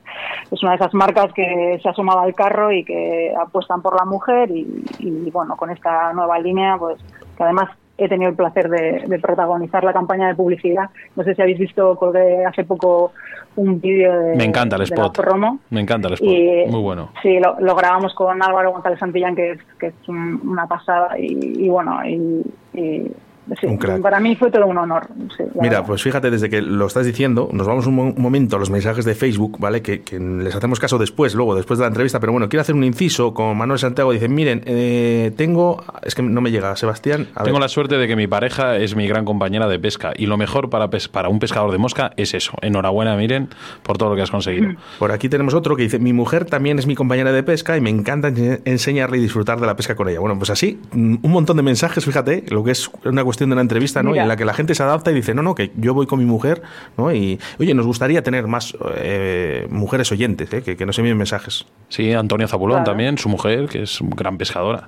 es 0.49 0.63
una 0.63 0.71
de 0.71 0.77
esas 0.77 0.93
marcas 0.93 1.33
que 1.33 1.79
se 1.83 1.89
ha 1.89 1.93
sumado 1.93 2.21
al 2.21 2.33
carro 2.33 2.71
y 2.71 2.85
que 2.85 3.33
apuestan 3.39 3.81
por 3.81 3.97
la 3.97 4.05
mujer 4.05 4.49
y, 4.51 4.85
y 4.99 5.29
bueno, 5.31 5.57
con 5.57 5.69
esta 5.69 6.13
nueva 6.13 6.39
línea, 6.39 6.77
pues 6.77 6.97
que 7.35 7.43
además 7.43 7.69
he 7.97 8.09
tenido 8.09 8.29
el 8.29 8.35
placer 8.35 8.69
de, 8.69 9.03
de, 9.07 9.19
protagonizar 9.19 9.83
la 9.83 9.93
campaña 9.93 10.27
de 10.27 10.35
publicidad. 10.35 10.89
No 11.15 11.23
sé 11.23 11.35
si 11.35 11.41
habéis 11.41 11.59
visto, 11.59 11.95
colgué 11.95 12.45
hace 12.45 12.63
poco 12.63 13.13
un 13.55 13.79
vídeo 13.79 14.17
de. 14.17 14.35
Me 14.35 14.45
encanta 14.45 14.77
el 14.77 14.83
spot. 14.83 15.15
promo. 15.15 15.59
Me 15.69 15.81
encanta 15.81 16.07
el 16.07 16.15
spot. 16.15 16.29
Y, 16.29 16.65
Muy 16.71 16.81
bueno. 16.81 17.09
Sí, 17.21 17.39
lo, 17.39 17.59
lo, 17.59 17.75
grabamos 17.75 18.13
con 18.15 18.41
Álvaro 18.41 18.71
González 18.71 18.99
Santillán, 18.99 19.35
que 19.35 19.51
es, 19.51 19.59
que 19.79 19.87
es 19.87 19.93
un, 20.07 20.41
una 20.47 20.67
pasada. 20.67 21.17
Y, 21.19 21.65
y 21.65 21.69
bueno, 21.69 21.99
y, 22.05 22.43
y 22.73 23.11
Sí, 23.59 23.67
para 24.01 24.19
mí 24.19 24.35
fue 24.35 24.51
todo 24.51 24.65
un 24.67 24.77
honor. 24.77 25.07
Sí, 25.37 25.43
Mira, 25.55 25.75
verdad. 25.75 25.85
pues 25.85 26.01
fíjate, 26.01 26.31
desde 26.31 26.49
que 26.49 26.61
lo 26.61 26.87
estás 26.87 27.05
diciendo, 27.05 27.49
nos 27.51 27.67
vamos 27.67 27.87
un, 27.87 27.95
mo 27.95 28.03
un 28.03 28.21
momento 28.21 28.55
a 28.55 28.59
los 28.59 28.69
mensajes 28.69 29.05
de 29.05 29.15
Facebook, 29.15 29.57
¿vale? 29.59 29.81
Que, 29.81 30.01
que, 30.01 30.19
les 30.19 30.55
hacemos 30.55 30.79
caso 30.79 30.97
después, 30.97 31.35
luego, 31.35 31.55
después 31.55 31.77
de 31.77 31.83
la 31.83 31.87
entrevista, 31.89 32.19
pero 32.19 32.31
bueno, 32.31 32.47
quiero 32.49 32.61
hacer 32.61 32.75
un 32.75 32.83
inciso 32.83 33.33
con 33.33 33.57
Manuel 33.57 33.79
Santiago. 33.79 34.11
Dicen, 34.11 34.33
miren, 34.33 34.61
eh, 34.65 35.31
tengo, 35.35 35.83
es 36.03 36.15
que 36.15 36.21
no 36.21 36.41
me 36.41 36.51
llega, 36.51 36.75
Sebastián. 36.75 37.27
tengo 37.43 37.53
ver. 37.53 37.61
la 37.61 37.67
suerte 37.67 37.97
de 37.97 38.07
que 38.07 38.15
mi 38.15 38.27
pareja 38.27 38.77
es 38.77 38.95
mi 38.95 39.07
gran 39.07 39.25
compañera 39.25 39.67
de 39.67 39.79
pesca 39.79 40.13
y 40.15 40.25
lo 40.25 40.37
mejor 40.37 40.69
para, 40.69 40.89
para 40.89 41.29
un 41.29 41.39
pescador 41.39 41.71
de 41.71 41.77
mosca 41.77 42.13
es 42.17 42.33
eso. 42.33 42.53
Enhorabuena, 42.61 43.15
miren, 43.15 43.49
por 43.83 43.97
todo 43.97 44.09
lo 44.09 44.15
que 44.15 44.21
has 44.21 44.31
conseguido. 44.31 44.73
Por 44.99 45.11
aquí 45.11 45.29
tenemos 45.29 45.53
otro 45.53 45.75
que 45.75 45.83
dice, 45.83 45.99
mi 45.99 46.13
mujer 46.13 46.45
también 46.45 46.79
es 46.79 46.87
mi 46.87 46.95
compañera 46.95 47.31
de 47.31 47.43
pesca 47.43 47.77
y 47.77 47.81
me 47.81 47.89
encanta 47.89 48.31
enseñarle 48.65 49.17
y 49.17 49.21
disfrutar 49.21 49.59
de 49.59 49.67
la 49.67 49.75
pesca 49.75 49.95
con 49.95 50.09
ella. 50.09 50.19
Bueno, 50.19 50.37
pues 50.37 50.49
así, 50.49 50.79
un 50.93 51.19
montón 51.23 51.57
de 51.57 51.63
mensajes, 51.63 52.05
fíjate, 52.05 52.45
lo 52.49 52.63
que 52.63 52.71
es 52.71 52.89
una 53.03 53.23
cuestión 53.23 53.32
de 53.37 53.45
una 53.45 53.61
entrevista, 53.61 54.03
¿no? 54.03 54.15
Y 54.15 54.19
en 54.19 54.27
la 54.27 54.35
que 54.35 54.45
la 54.45 54.53
gente 54.53 54.75
se 54.75 54.83
adapta 54.83 55.11
y 55.11 55.15
dice, 55.15 55.33
no, 55.33 55.41
no, 55.41 55.55
que 55.55 55.71
yo 55.75 55.93
voy 55.93 56.05
con 56.05 56.19
mi 56.19 56.25
mujer, 56.25 56.61
¿no? 56.97 57.13
Y, 57.13 57.39
oye, 57.59 57.73
nos 57.73 57.85
gustaría 57.85 58.23
tener 58.23 58.47
más 58.47 58.75
eh, 58.95 59.67
mujeres 59.69 60.11
oyentes, 60.11 60.53
¿eh? 60.53 60.61
que, 60.61 60.77
que, 60.77 60.85
nos 60.85 60.97
envíen 60.99 61.17
mensajes. 61.17 61.65
Sí, 61.89 62.13
Antonio 62.13 62.47
Zabulón 62.47 62.77
claro. 62.77 62.91
también, 62.91 63.17
su 63.17 63.29
mujer, 63.29 63.67
que 63.67 63.83
es 63.83 63.99
gran 64.01 64.37
pescadora. 64.37 64.87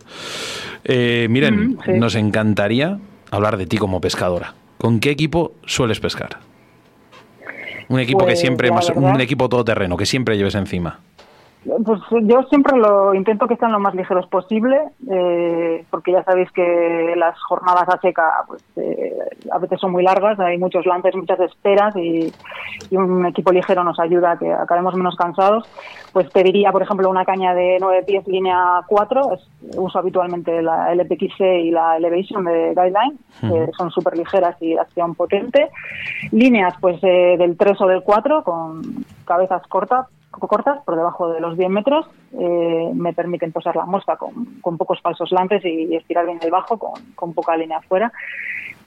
Eh, 0.83 1.27
miren, 1.29 1.69
mm, 1.69 1.77
sí. 1.85 1.91
nos 1.93 2.15
encantaría 2.15 2.99
hablar 3.31 3.57
de 3.57 3.65
ti 3.65 3.77
como 3.77 4.01
pescadora. 4.01 4.53
¿Con 4.77 4.99
qué 4.99 5.09
equipo 5.09 5.53
sueles 5.65 5.99
pescar? 5.99 6.39
Un 7.87 7.99
equipo 7.99 8.19
pues, 8.19 8.33
que 8.33 8.35
siempre, 8.37 8.71
más, 8.71 8.89
un 8.89 9.21
equipo 9.21 9.47
todoterreno, 9.47 9.97
que 9.97 10.05
siempre 10.05 10.37
lleves 10.37 10.55
encima. 10.55 10.99
Pues 11.65 11.99
yo 12.21 12.43
siempre 12.43 12.77
lo 12.77 13.15
intento 13.15 13.47
que 13.47 13.55
sean 13.55 13.71
lo 13.71 13.79
más 13.79 13.95
ligeros 13.95 14.27
posible, 14.27 14.77
eh, 15.09 15.83
porque 15.89 16.11
ya 16.11 16.23
sabéis 16.23 16.51
que 16.51 17.13
las 17.17 17.41
jornadas 17.41 17.89
a 17.89 17.99
seca 17.99 18.43
pues, 18.47 18.63
eh, 18.75 19.11
a 19.51 19.57
veces 19.57 19.79
son 19.79 19.91
muy 19.91 20.03
largas, 20.03 20.39
hay 20.39 20.59
muchos 20.59 20.85
lances, 20.85 21.15
muchas 21.15 21.39
esperas 21.39 21.95
y, 21.95 22.31
y, 22.91 22.97
un 22.97 23.25
equipo 23.25 23.51
ligero 23.51 23.83
nos 23.83 23.99
ayuda 23.99 24.33
a 24.33 24.37
que 24.37 24.53
acabemos 24.53 24.93
menos 24.93 25.15
cansados. 25.15 25.67
Pues 26.13 26.29
pediría, 26.29 26.71
por 26.71 26.83
ejemplo, 26.83 27.09
una 27.09 27.25
caña 27.25 27.55
de 27.55 27.77
9 27.79 28.03
pies 28.05 28.27
línea 28.27 28.81
4, 28.87 29.33
es, 29.33 29.77
uso 29.77 29.97
habitualmente 29.97 30.61
la 30.61 30.93
LPXC 30.93 31.39
y 31.63 31.71
la 31.71 31.97
Elevation 31.97 32.45
de 32.45 32.75
Guideline, 32.75 33.17
que 33.41 33.71
son 33.75 33.89
súper 33.89 34.15
ligeras 34.17 34.55
y 34.61 34.77
acción 34.77 35.15
potente. 35.15 35.71
Líneas 36.31 36.75
pues 36.79 37.03
eh, 37.03 37.35
del 37.39 37.57
3 37.57 37.81
o 37.81 37.87
del 37.87 38.03
4 38.03 38.43
con 38.43 38.81
cabezas 39.25 39.65
cortas 39.67 40.05
cortas, 40.39 40.83
por 40.83 40.95
debajo 40.95 41.31
de 41.33 41.39
los 41.39 41.57
10 41.57 41.69
metros, 41.69 42.07
eh, 42.33 42.91
me 42.93 43.13
permiten 43.13 43.51
posar 43.51 43.75
la 43.75 43.85
mosca 43.85 44.17
con, 44.17 44.77
pocos 44.77 45.01
falsos 45.01 45.31
lances 45.31 45.63
y 45.65 45.95
estirar 45.95 46.25
bien 46.25 46.39
el 46.41 46.51
bajo 46.51 46.77
con, 46.77 47.01
con, 47.15 47.33
poca 47.33 47.57
línea 47.57 47.77
afuera. 47.77 48.11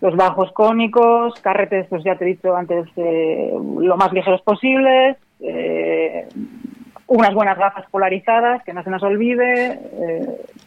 Los 0.01 0.15
bajos 0.17 0.53
cónicos, 0.53 1.41
carretes, 1.41 1.87
pues 1.89 2.05
ya 2.05 2.17
te 2.17 2.25
he 2.25 2.29
dicho 2.29 2.55
antes, 2.55 2.87
eh, 2.97 3.53
lo 3.81 3.97
más 3.97 4.13
ligeros 4.13 4.43
posibles, 4.43 5.17
eh, 5.41 6.29
unas 7.07 7.35
buenas 7.35 7.59
gafas 7.59 7.87
polarizadas, 7.91 8.63
que 8.65 8.73
no 8.73 8.83
se 8.83 8.91
nos 8.91 9.03
olvide, 9.03 9.81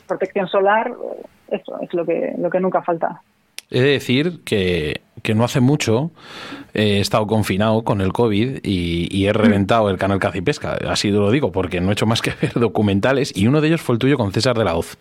protección 0.07 0.47
solar, 0.47 0.91
eso 1.49 1.79
es 1.81 1.93
lo 1.93 2.05
que, 2.05 2.33
lo 2.37 2.49
que 2.49 2.59
nunca 2.59 2.81
falta. 2.81 3.21
He 3.71 3.81
de 3.81 3.89
decir 3.91 4.41
que, 4.43 5.01
que 5.23 5.33
no 5.33 5.43
hace 5.43 5.61
mucho 5.61 6.11
eh, 6.73 6.97
he 6.97 6.99
estado 6.99 7.25
confinado 7.27 7.83
con 7.83 8.01
el 8.01 8.13
COVID 8.13 8.59
y, 8.63 9.07
y 9.09 9.25
he 9.25 9.33
reventado 9.33 9.89
el 9.89 9.97
canal 9.97 10.19
Caza 10.19 10.37
y 10.37 10.41
Pesca. 10.41 10.77
Así 10.89 11.09
lo 11.09 11.31
digo, 11.31 11.51
porque 11.51 11.81
no 11.81 11.89
he 11.89 11.93
hecho 11.93 12.05
más 12.05 12.21
que 12.21 12.31
ver 12.41 12.53
documentales 12.53 13.31
y 13.35 13.47
uno 13.47 13.61
de 13.61 13.67
ellos 13.69 13.81
fue 13.81 13.93
el 13.95 13.99
tuyo 13.99 14.17
con 14.17 14.31
César 14.31 14.57
de 14.57 14.65
la 14.65 14.75
Hoz. 14.75 14.97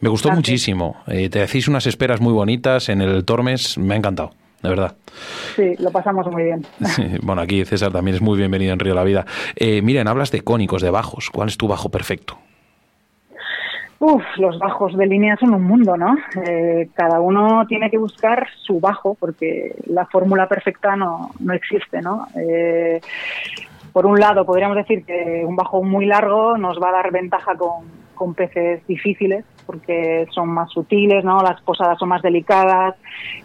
Me 0.00 0.08
gustó 0.08 0.28
Gracias. 0.28 0.38
muchísimo. 0.38 0.96
Eh, 1.08 1.28
te 1.28 1.42
hacéis 1.42 1.68
unas 1.68 1.86
esperas 1.86 2.20
muy 2.20 2.32
bonitas 2.32 2.88
en 2.88 3.02
el 3.02 3.24
Tormes. 3.24 3.76
Me 3.76 3.94
ha 3.94 3.96
encantado, 3.98 4.30
de 4.62 4.68
verdad. 4.70 4.96
Sí, 5.56 5.74
lo 5.78 5.90
pasamos 5.90 6.26
muy 6.28 6.44
bien. 6.44 6.66
Sí, 6.86 7.04
bueno, 7.22 7.42
aquí 7.42 7.64
César 7.66 7.92
también 7.92 8.14
es 8.14 8.22
muy 8.22 8.38
bienvenido 8.38 8.72
en 8.72 8.78
Río 8.78 8.94
la 8.94 9.04
Vida. 9.04 9.26
Eh, 9.56 9.82
miren, 9.82 10.08
hablas 10.08 10.30
de 10.30 10.40
cónicos, 10.40 10.80
de 10.80 10.90
bajos. 10.90 11.28
¿Cuál 11.30 11.48
es 11.48 11.58
tu 11.58 11.68
bajo 11.68 11.90
perfecto? 11.90 12.38
Uf, 14.00 14.22
los 14.38 14.58
bajos 14.58 14.96
de 14.96 15.06
línea 15.06 15.36
son 15.36 15.52
un 15.52 15.62
mundo, 15.62 15.94
¿no? 15.94 16.16
Eh, 16.46 16.88
cada 16.94 17.20
uno 17.20 17.66
tiene 17.66 17.90
que 17.90 17.98
buscar 17.98 18.48
su 18.62 18.80
bajo 18.80 19.14
porque 19.14 19.74
la 19.88 20.06
fórmula 20.06 20.48
perfecta 20.48 20.96
no, 20.96 21.30
no 21.38 21.52
existe, 21.52 22.00
¿no? 22.00 22.26
Eh, 22.34 22.98
por 23.92 24.06
un 24.06 24.18
lado, 24.18 24.46
podríamos 24.46 24.78
decir 24.78 25.04
que 25.04 25.44
un 25.46 25.54
bajo 25.54 25.82
muy 25.82 26.06
largo 26.06 26.56
nos 26.56 26.80
va 26.80 26.88
a 26.88 26.92
dar 26.92 27.12
ventaja 27.12 27.54
con, 27.56 27.84
con 28.20 28.34
peces 28.34 28.86
difíciles 28.86 29.46
porque 29.64 30.26
son 30.32 30.48
más 30.48 30.70
sutiles, 30.70 31.24
¿no? 31.24 31.42
Las 31.42 31.60
posadas 31.62 31.96
son 31.98 32.08
más 32.08 32.22
delicadas, 32.22 32.96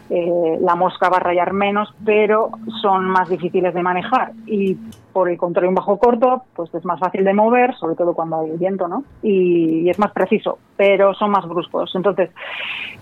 eh, 0.10 0.58
la 0.60 0.76
mosca 0.76 1.08
va 1.08 1.18
a 1.18 1.20
rayar 1.20 1.54
menos, 1.54 1.94
pero 2.04 2.50
son 2.82 3.06
más 3.06 3.30
difíciles 3.30 3.74
de 3.74 3.84
manejar. 3.84 4.32
Y 4.48 4.76
por 5.14 5.30
el 5.30 5.38
contrario, 5.38 5.70
un 5.70 5.76
bajo 5.76 5.98
corto, 5.98 6.44
pues 6.56 6.74
es 6.74 6.84
más 6.84 7.00
fácil 7.00 7.24
de 7.24 7.34
mover, 7.34 7.76
sobre 7.76 7.96
todo 7.96 8.14
cuando 8.14 8.42
hay 8.42 8.58
viento, 8.58 8.88
¿no? 8.88 9.04
Y, 9.22 9.88
es 9.88 10.00
más 10.00 10.12
preciso, 10.12 10.58
pero 10.76 11.14
son 11.14 11.30
más 11.30 11.48
bruscos. 11.48 11.92
Entonces, 11.96 12.32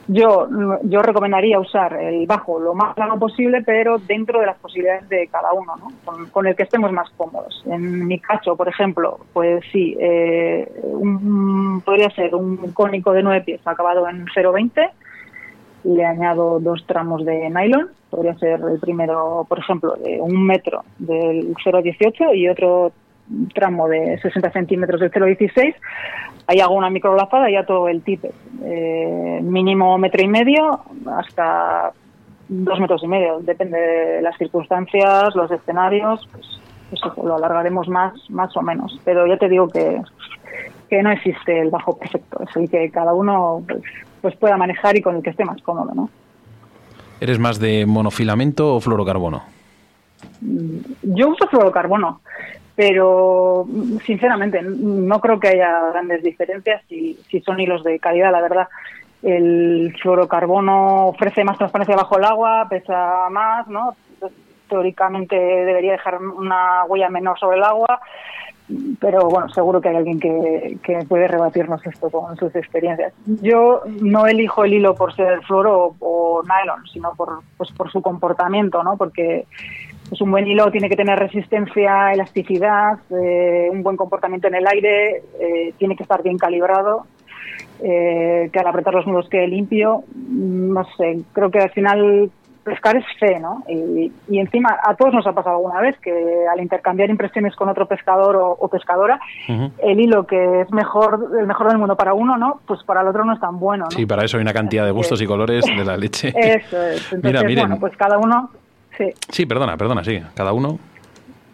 yo, 0.07 0.47
yo 0.83 1.01
recomendaría 1.01 1.59
usar 1.59 1.93
el 1.93 2.27
bajo 2.27 2.59
lo 2.59 2.75
más 2.75 2.95
largo 2.97 3.17
posible, 3.17 3.63
pero 3.65 3.97
dentro 3.99 4.41
de 4.41 4.47
las 4.47 4.57
posibilidades 4.57 5.07
de 5.07 5.27
cada 5.27 5.53
uno, 5.53 5.75
¿no? 5.77 5.87
Con, 6.31 6.45
el 6.45 6.55
que 6.55 6.63
estemos 6.63 6.91
más 6.91 7.09
cómodos. 7.17 7.63
En 7.65 8.05
mi 8.05 8.19
caso, 8.19 8.55
por 8.57 8.67
ejemplo, 8.67 9.19
pues 9.31 9.63
sí, 9.71 9.95
eh, 9.97 10.69
un- 10.83 11.62
podría 11.81 12.09
ser 12.11 12.35
un 12.35 12.57
cónico 12.73 13.11
de 13.13 13.23
9 13.23 13.41
pies 13.41 13.61
acabado 13.65 14.07
en 14.07 14.25
0,20 14.27 14.91
le 15.83 16.05
añado 16.05 16.59
dos 16.59 16.85
tramos 16.85 17.25
de 17.25 17.49
nylon. 17.49 17.89
Podría 18.09 18.35
ser 18.35 18.61
el 18.61 18.79
primero, 18.79 19.45
por 19.47 19.59
ejemplo, 19.59 19.95
de 19.95 20.19
un 20.21 20.45
metro 20.45 20.83
del 20.97 21.53
0,18 21.55 22.35
y 22.35 22.47
otro 22.47 22.91
tramo 23.53 23.87
de 23.87 24.19
60 24.19 24.51
centímetros 24.51 25.01
del 25.01 25.11
0,16. 25.11 25.75
Ahí 26.47 26.59
hago 26.59 26.75
una 26.75 26.89
microlazada 26.89 27.49
y 27.49 27.55
ato 27.55 27.87
el 27.87 28.01
tippet. 28.01 28.33
Eh, 28.63 29.39
mínimo 29.41 29.97
metro 29.97 30.21
y 30.21 30.27
medio 30.27 30.81
hasta 31.17 31.91
dos 32.47 32.79
metros 32.79 33.03
y 33.03 33.07
medio. 33.07 33.39
Depende 33.39 33.77
de 33.77 34.21
las 34.21 34.37
circunstancias, 34.37 35.35
los 35.35 35.49
escenarios. 35.51 36.27
Pues 36.31 36.45
eso, 36.91 37.13
lo 37.23 37.35
alargaremos 37.35 37.87
más, 37.87 38.13
más 38.29 38.55
o 38.55 38.61
menos. 38.61 38.99
Pero 39.03 39.25
ya 39.25 39.37
te 39.37 39.49
digo 39.49 39.67
que, 39.69 40.01
que 40.93 41.01
no 41.01 41.11
existe 41.11 41.59
el 41.59 41.71
bajo 41.71 41.97
perfecto. 41.97 42.43
Es 42.47 42.55
el 42.55 42.69
que 42.69 42.91
cada 42.91 43.15
uno 43.15 43.63
pues, 43.67 43.81
pues 44.21 44.35
pueda 44.35 44.57
manejar 44.57 44.95
y 44.95 45.01
con 45.01 45.15
el 45.15 45.23
que 45.23 45.31
esté 45.31 45.43
más 45.43 45.59
cómodo, 45.63 45.91
¿no? 45.95 46.07
¿Eres 47.19 47.39
más 47.39 47.59
de 47.59 47.87
monofilamento 47.87 48.75
o 48.75 48.79
fluorocarbono? 48.79 49.41
Yo 51.01 51.29
uso 51.29 51.47
fluorocarbono, 51.47 52.21
pero 52.75 53.65
mm, 53.67 53.97
sinceramente 54.05 54.61
no 54.61 55.19
creo 55.19 55.39
que 55.39 55.47
haya 55.47 55.89
grandes 55.89 56.21
diferencias 56.21 56.83
si, 56.87 57.19
si 57.27 57.41
son 57.41 57.59
hilos 57.59 57.83
de 57.83 57.97
calidad, 57.97 58.31
la 58.31 58.41
verdad. 58.41 58.67
El 59.23 59.95
fluorocarbono 59.99 61.07
ofrece 61.07 61.43
más 61.43 61.57
transparencia 61.57 61.95
bajo 61.95 62.19
el 62.19 62.25
agua, 62.25 62.67
pesa 62.69 63.29
más, 63.31 63.67
¿no? 63.67 63.95
Teóricamente 64.69 65.35
debería 65.35 65.93
dejar 65.93 66.17
una 66.17 66.83
huella 66.85 67.09
menor 67.09 67.39
sobre 67.39 67.57
el 67.57 67.63
agua, 67.63 67.99
pero 68.99 69.27
bueno, 69.27 69.49
seguro 69.49 69.81
que 69.81 69.89
hay 69.89 69.95
alguien 69.97 70.19
que, 70.19 70.77
que 70.83 70.99
puede 71.07 71.27
rebatirnos 71.27 71.85
esto 71.85 72.09
con 72.09 72.35
sus 72.37 72.55
experiencias. 72.55 73.13
Yo 73.41 73.81
no 74.01 74.25
elijo 74.25 74.63
el 74.63 74.73
hilo 74.73 74.95
por 74.95 75.13
ser 75.15 75.41
fluoro 75.43 75.95
o, 75.99 76.39
o 76.39 76.43
nylon, 76.43 76.85
sino 76.91 77.13
por, 77.15 77.41
pues 77.57 77.71
por 77.71 77.91
su 77.91 78.01
comportamiento, 78.01 78.83
¿no? 78.83 78.97
Porque 78.97 79.45
pues 80.09 80.21
un 80.21 80.31
buen 80.31 80.47
hilo 80.47 80.71
tiene 80.71 80.89
que 80.89 80.95
tener 80.95 81.17
resistencia, 81.17 82.11
elasticidad, 82.13 82.99
eh, 83.09 83.69
un 83.71 83.83
buen 83.83 83.97
comportamiento 83.97 84.47
en 84.47 84.55
el 84.55 84.67
aire, 84.67 85.23
eh, 85.39 85.73
tiene 85.77 85.95
que 85.95 86.03
estar 86.03 86.21
bien 86.21 86.37
calibrado, 86.37 87.05
eh, 87.81 88.49
que 88.51 88.59
al 88.59 88.67
apretar 88.67 88.93
los 88.93 89.07
nudos 89.07 89.29
quede 89.29 89.47
limpio. 89.47 90.03
No 90.15 90.83
sé, 90.97 91.19
creo 91.33 91.51
que 91.51 91.59
al 91.59 91.71
final 91.71 92.31
pescar 92.63 92.95
es 92.95 93.05
fe, 93.19 93.39
¿no? 93.39 93.63
Y, 93.67 94.11
y 94.29 94.39
encima 94.39 94.77
a 94.83 94.95
todos 94.95 95.13
nos 95.13 95.27
ha 95.27 95.33
pasado 95.33 95.57
alguna 95.57 95.81
vez 95.81 95.97
que 95.99 96.45
al 96.51 96.61
intercambiar 96.61 97.09
impresiones 97.09 97.55
con 97.55 97.69
otro 97.69 97.85
pescador 97.87 98.35
o, 98.35 98.51
o 98.51 98.67
pescadora, 98.67 99.19
el 99.47 99.99
hilo 99.99 100.25
que 100.25 100.61
es 100.61 100.71
mejor, 100.71 101.29
el 101.39 101.47
mejor 101.47 101.67
del 101.69 101.77
mundo 101.77 101.95
para 101.95 102.13
uno, 102.13 102.37
¿no? 102.37 102.61
Pues 102.65 102.83
para 102.83 103.01
el 103.01 103.07
otro 103.07 103.25
no 103.25 103.33
es 103.33 103.39
tan 103.39 103.59
bueno, 103.59 103.85
¿no? 103.85 103.91
Sí, 103.91 104.05
para 104.05 104.23
eso 104.23 104.37
hay 104.37 104.41
una 104.43 104.53
cantidad 104.53 104.85
de 104.85 104.91
gustos 104.91 105.21
y 105.21 105.25
colores 105.27 105.65
de 105.65 105.85
la 105.85 105.97
leche. 105.97 106.29
Eso 106.35 106.81
es. 106.81 107.13
Entonces, 107.13 107.23
Mira, 107.23 107.43
miren. 107.43 107.67
bueno, 107.67 107.79
pues 107.79 107.95
cada 107.97 108.17
uno, 108.17 108.49
sí. 108.97 109.11
Sí, 109.29 109.45
perdona, 109.45 109.77
perdona, 109.77 110.03
sí. 110.03 110.21
Cada 110.35 110.53
uno. 110.53 110.79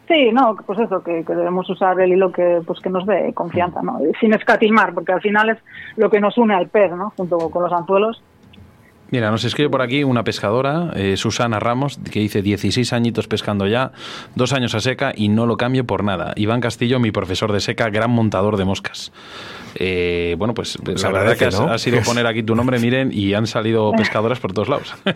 Sí, 0.07 0.31
no, 0.33 0.55
pues 0.65 0.79
eso, 0.79 1.03
que, 1.03 1.23
que 1.23 1.35
debemos 1.35 1.69
usar 1.69 1.99
el 1.99 2.11
hilo 2.11 2.31
que 2.31 2.61
pues 2.65 2.79
que 2.79 2.89
nos 2.89 3.05
dé 3.05 3.31
confianza, 3.33 3.83
¿no? 3.83 3.99
Sin 4.19 4.33
escatimar, 4.33 4.91
porque 4.95 5.11
al 5.11 5.21
final 5.21 5.49
es 5.51 5.57
lo 5.97 6.09
que 6.09 6.19
nos 6.19 6.35
une 6.37 6.55
al 6.55 6.67
pez, 6.67 6.91
¿no? 6.91 7.13
Junto 7.15 7.37
con 7.51 7.61
los 7.61 7.71
anzuelos. 7.71 8.19
Mira, 9.11 9.31
nos 9.31 9.43
escribe 9.43 9.69
por 9.69 9.81
aquí 9.81 10.03
una 10.03 10.23
pescadora, 10.23 10.91
eh, 10.95 11.17
Susana 11.17 11.59
Ramos, 11.59 11.99
que 12.11 12.19
dice 12.19 12.41
16 12.41 12.93
añitos 12.93 13.27
pescando 13.27 13.67
ya, 13.67 13.91
dos 14.35 14.53
años 14.53 14.75
a 14.75 14.79
seca 14.79 15.13
y 15.15 15.29
no 15.29 15.45
lo 15.45 15.57
cambio 15.57 15.85
por 15.85 16.03
nada. 16.03 16.33
Iván 16.35 16.61
Castillo, 16.61 16.99
mi 16.99 17.11
profesor 17.11 17.51
de 17.51 17.59
seca, 17.59 17.89
gran 17.89 18.11
montador 18.11 18.57
de 18.57 18.65
moscas. 18.65 19.11
Eh, 19.75 20.35
bueno, 20.39 20.55
pues 20.55 20.77
Se 20.95 21.03
la 21.11 21.11
verdad 21.19 21.37
que 21.37 21.45
has, 21.45 21.59
¿no? 21.59 21.67
has 21.67 21.85
ido 21.85 22.01
poner 22.01 22.25
aquí 22.25 22.41
tu 22.41 22.55
nombre, 22.55 22.79
miren, 22.79 23.11
y 23.13 23.35
han 23.35 23.45
salido 23.45 23.91
pescadoras 23.97 24.39
por 24.39 24.53
todos 24.53 24.69
lados. 24.69 24.93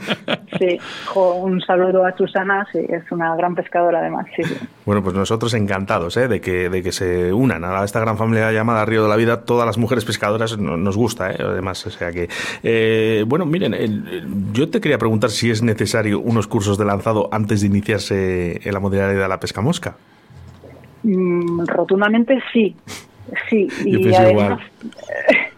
Sí, 0.59 0.77
jo, 1.07 1.33
un 1.33 1.59
saludo 1.61 2.05
a 2.05 2.15
Susana, 2.15 2.65
sí, 2.71 2.77
es 2.87 3.11
una 3.11 3.35
gran 3.35 3.55
pescadora 3.55 3.99
además, 3.99 4.27
sí. 4.35 4.43
sí. 4.43 4.55
Bueno, 4.85 5.01
pues 5.03 5.15
nosotros 5.15 5.51
encantados 5.55 6.15
¿eh? 6.15 6.27
de, 6.27 6.41
que, 6.41 6.69
de 6.69 6.83
que 6.83 6.91
se 6.91 7.33
unan 7.33 7.63
a 7.65 7.83
esta 7.83 7.99
gran 7.99 8.19
familia 8.19 8.51
llamada 8.51 8.85
Río 8.85 9.01
de 9.01 9.09
la 9.09 9.15
Vida. 9.15 9.41
Todas 9.45 9.65
las 9.65 9.79
mujeres 9.79 10.05
pescadoras 10.05 10.55
no- 10.59 10.77
nos 10.77 10.95
gusta, 10.95 11.31
¿eh? 11.31 11.37
además. 11.39 11.83
O 11.87 11.89
sea 11.89 12.11
que, 12.11 12.29
eh, 12.61 13.25
bueno, 13.27 13.47
miren, 13.47 13.73
yo 14.53 14.69
te 14.69 14.81
quería 14.81 14.97
preguntar 14.97 15.29
si 15.29 15.49
es 15.49 15.61
necesario 15.61 16.19
unos 16.19 16.47
cursos 16.47 16.77
de 16.77 16.85
lanzado 16.85 17.29
antes 17.31 17.61
de 17.61 17.67
iniciarse 17.67 18.61
en 18.67 18.73
la 18.73 18.79
modalidad 18.79 19.21
de 19.21 19.27
la 19.27 19.39
pesca 19.39 19.61
mosca. 19.61 19.95
Mm, 21.03 21.65
rotundamente 21.65 22.39
sí, 22.51 22.75
sí. 23.49 23.67
Y 23.85 24.13
además, 24.13 24.31
igual. 24.31 24.59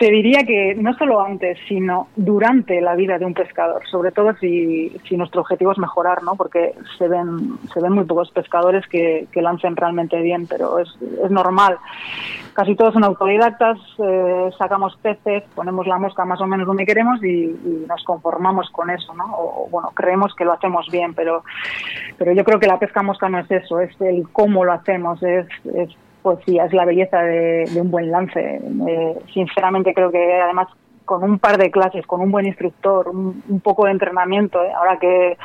te 0.00 0.10
diría 0.10 0.44
que 0.44 0.74
no 0.76 0.94
solo 0.94 1.20
antes, 1.20 1.58
sino 1.68 2.08
durante 2.16 2.80
la 2.80 2.94
vida 2.94 3.18
de 3.18 3.26
un 3.26 3.34
pescador, 3.34 3.86
sobre 3.86 4.12
todo 4.12 4.34
si, 4.40 4.88
si 5.06 5.14
nuestro 5.14 5.42
objetivo 5.42 5.72
es 5.72 5.78
mejorar, 5.78 6.22
¿no? 6.22 6.36
Porque 6.36 6.72
se 6.96 7.06
ven, 7.06 7.58
se 7.70 7.82
ven 7.82 7.92
muy 7.92 8.04
pocos 8.04 8.30
pescadores 8.30 8.86
que, 8.86 9.26
que 9.30 9.42
lancen 9.42 9.76
realmente 9.76 10.18
bien, 10.22 10.46
pero 10.46 10.78
es, 10.78 10.88
es 11.22 11.30
normal. 11.30 11.76
Casi 12.54 12.74
todos 12.76 12.94
son 12.94 13.04
autodidactas, 13.04 13.78
eh, 14.02 14.48
sacamos 14.56 14.96
peces, 15.02 15.42
ponemos 15.54 15.86
la 15.86 15.98
mosca 15.98 16.24
más 16.24 16.40
o 16.40 16.46
menos 16.46 16.66
donde 16.66 16.86
queremos 16.86 17.22
y, 17.22 17.84
nos 17.86 18.02
conformamos 18.04 18.70
con 18.70 18.88
eso, 18.88 19.12
¿no? 19.12 19.26
O, 19.36 19.68
bueno, 19.70 19.90
creemos 19.92 20.34
que 20.34 20.46
lo 20.46 20.54
hacemos 20.54 20.86
bien, 20.90 21.12
pero, 21.12 21.44
pero 22.16 22.32
yo 22.32 22.42
creo 22.42 22.58
que 22.58 22.66
la 22.66 22.78
pesca 22.78 23.02
mosca 23.02 23.28
no 23.28 23.38
es 23.38 23.50
eso, 23.50 23.78
es 23.80 23.94
el 24.00 24.26
cómo 24.32 24.64
lo 24.64 24.72
hacemos, 24.72 25.22
es, 25.22 25.46
es 25.74 25.90
pues 26.22 26.38
sí, 26.44 26.58
es 26.58 26.72
la 26.72 26.84
belleza 26.84 27.22
de, 27.22 27.68
un 27.76 27.90
buen 27.90 28.10
lance. 28.10 28.40
Eh, 28.40 29.18
sinceramente 29.32 29.94
creo 29.94 30.10
que 30.10 30.40
además 30.40 30.68
con 31.04 31.24
un 31.24 31.38
par 31.38 31.58
de 31.58 31.70
clases, 31.70 32.06
con 32.06 32.20
un 32.20 32.30
buen 32.30 32.46
instructor, 32.46 33.08
un, 33.08 33.42
un 33.48 33.60
poco 33.60 33.86
de 33.86 33.90
entrenamiento, 33.90 34.62
¿eh? 34.62 34.70
ahora 34.72 34.96
que, 34.98 35.36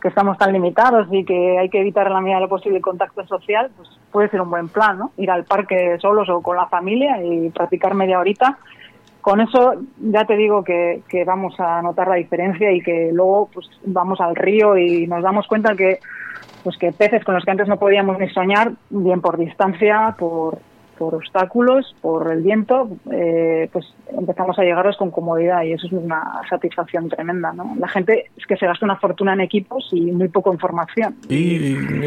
que 0.00 0.08
estamos 0.08 0.36
tan 0.36 0.52
limitados 0.52 1.08
y 1.10 1.24
que 1.24 1.58
hay 1.58 1.70
que 1.70 1.80
evitar 1.80 2.10
la 2.10 2.20
medida 2.20 2.36
de 2.36 2.42
lo 2.42 2.48
posible 2.48 2.76
el 2.76 2.82
contacto 2.82 3.26
social, 3.26 3.70
pues 3.76 3.88
puede 4.12 4.28
ser 4.28 4.40
un 4.40 4.50
buen 4.50 4.68
plan, 4.68 4.98
¿no? 4.98 5.12
Ir 5.16 5.30
al 5.30 5.44
parque 5.44 5.96
solos 6.00 6.28
o 6.28 6.42
con 6.42 6.56
la 6.56 6.66
familia 6.66 7.22
y 7.22 7.50
practicar 7.50 7.94
media 7.94 8.18
horita. 8.18 8.58
Con 9.26 9.40
eso 9.40 9.74
ya 9.98 10.24
te 10.24 10.36
digo 10.36 10.62
que, 10.62 11.02
que 11.08 11.24
vamos 11.24 11.58
a 11.58 11.82
notar 11.82 12.06
la 12.06 12.14
diferencia 12.14 12.70
y 12.70 12.80
que 12.80 13.10
luego 13.12 13.50
pues 13.52 13.66
vamos 13.84 14.20
al 14.20 14.36
río 14.36 14.78
y 14.78 15.08
nos 15.08 15.20
damos 15.20 15.48
cuenta 15.48 15.74
que 15.74 15.98
pues 16.62 16.76
que 16.78 16.92
peces 16.92 17.24
con 17.24 17.34
los 17.34 17.44
que 17.44 17.50
antes 17.50 17.66
no 17.66 17.76
podíamos 17.76 18.20
ni 18.20 18.28
soñar, 18.28 18.74
bien 18.88 19.20
por 19.20 19.36
distancia, 19.36 20.14
por, 20.16 20.60
por 20.98 21.14
obstáculos, 21.14 21.94
por 22.00 22.30
el 22.32 22.42
viento, 22.42 22.88
eh, 23.12 23.68
pues 23.72 23.86
empezamos 24.16 24.58
a 24.58 24.62
llegarlos 24.62 24.96
con 24.96 25.10
comodidad 25.10 25.62
y 25.62 25.72
eso 25.72 25.86
es 25.86 25.92
una 25.92 26.40
satisfacción 26.48 27.08
tremenda, 27.08 27.52
¿no? 27.52 27.74
La 27.78 27.88
gente 27.88 28.26
es 28.36 28.46
que 28.46 28.56
se 28.56 28.66
gasta 28.66 28.84
una 28.84 28.96
fortuna 28.96 29.32
en 29.34 29.40
equipos 29.40 29.88
y 29.92 30.00
muy 30.12 30.28
poco 30.28 30.52
en 30.52 30.58
formación. 30.58 31.16
Y, 31.28 31.56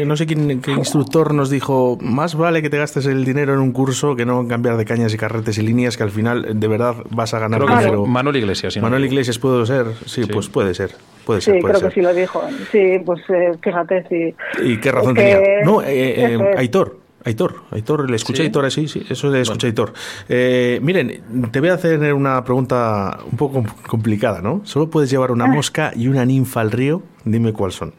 y 0.00 0.04
no 0.06 0.16
sé 0.16 0.26
quién, 0.26 0.60
qué 0.60 0.72
instructor 0.72 1.34
nos 1.34 1.50
dijo, 1.50 1.98
más 2.00 2.34
vale 2.34 2.62
que 2.62 2.70
te 2.70 2.78
gastes 2.78 3.06
el 3.06 3.24
dinero 3.24 3.52
en 3.54 3.60
un 3.60 3.72
curso 3.72 4.16
que 4.16 4.26
no 4.26 4.40
en 4.40 4.48
cambiar 4.48 4.76
de 4.76 4.84
cañas 4.84 5.14
y 5.14 5.16
carretes 5.18 5.58
y 5.58 5.62
líneas, 5.62 5.96
que 5.96 6.02
al 6.02 6.10
final 6.10 6.58
de 6.58 6.68
verdad 6.68 6.94
vas 7.10 7.34
a 7.34 7.38
ganar 7.38 7.60
dinero. 7.66 8.06
Manuel 8.06 8.36
Iglesias. 8.36 8.74
si 8.74 8.80
no 8.80 8.86
Manuel. 8.86 9.04
Iglesias 9.04 9.38
puede 9.38 9.64
ser, 9.66 9.86
sí, 10.06 10.24
Sí. 10.24 10.30
pues 10.32 10.48
puede 10.48 10.74
ser, 10.74 10.90
puede 11.24 11.40
ser, 11.40 11.54
Sí, 11.56 11.60
puede 11.60 11.74
creo 11.74 11.80
ser. 11.80 11.88
que 11.90 11.94
sí 11.94 12.00
lo 12.02 12.14
dijo. 12.14 12.42
Sí, 12.70 12.98
pues 13.04 13.20
eh, 13.30 13.52
fíjate, 13.62 14.04
sí. 14.08 14.34
¿Y 14.62 14.78
qué 14.78 14.92
razón 14.92 15.16
Es 15.16 15.24
que 15.24 15.34
tenía? 15.42 15.64
No, 15.64 15.82
eh, 15.82 16.34
eh. 16.34 16.38
Aitor. 16.56 16.98
Aitor, 17.24 17.54
Aitor, 17.70 18.08
le 18.08 18.16
escuché 18.16 18.38
¿Sí? 18.38 18.42
a 18.42 18.46
Aitor 18.46 18.64
así, 18.64 18.88
sí, 18.88 19.02
eso 19.10 19.28
le 19.28 19.42
escuché 19.42 19.66
a 19.66 19.70
Aitor. 19.70 19.92
Eh, 20.28 20.78
miren, 20.82 21.50
te 21.52 21.60
voy 21.60 21.68
a 21.68 21.74
hacer 21.74 22.14
una 22.14 22.42
pregunta 22.44 23.18
un 23.30 23.36
poco 23.36 23.54
com- 23.54 23.66
complicada, 23.86 24.40
¿no? 24.40 24.62
Solo 24.64 24.88
puedes 24.88 25.10
llevar 25.10 25.30
Ah. 25.30 25.34
una 25.34 25.46
mosca 25.46 25.92
y 25.94 26.08
una 26.08 26.24
ninfa 26.24 26.60
al 26.60 26.70
río, 26.70 27.02
dime 27.24 27.52
cuáles 27.52 27.74
son. 27.76 27.92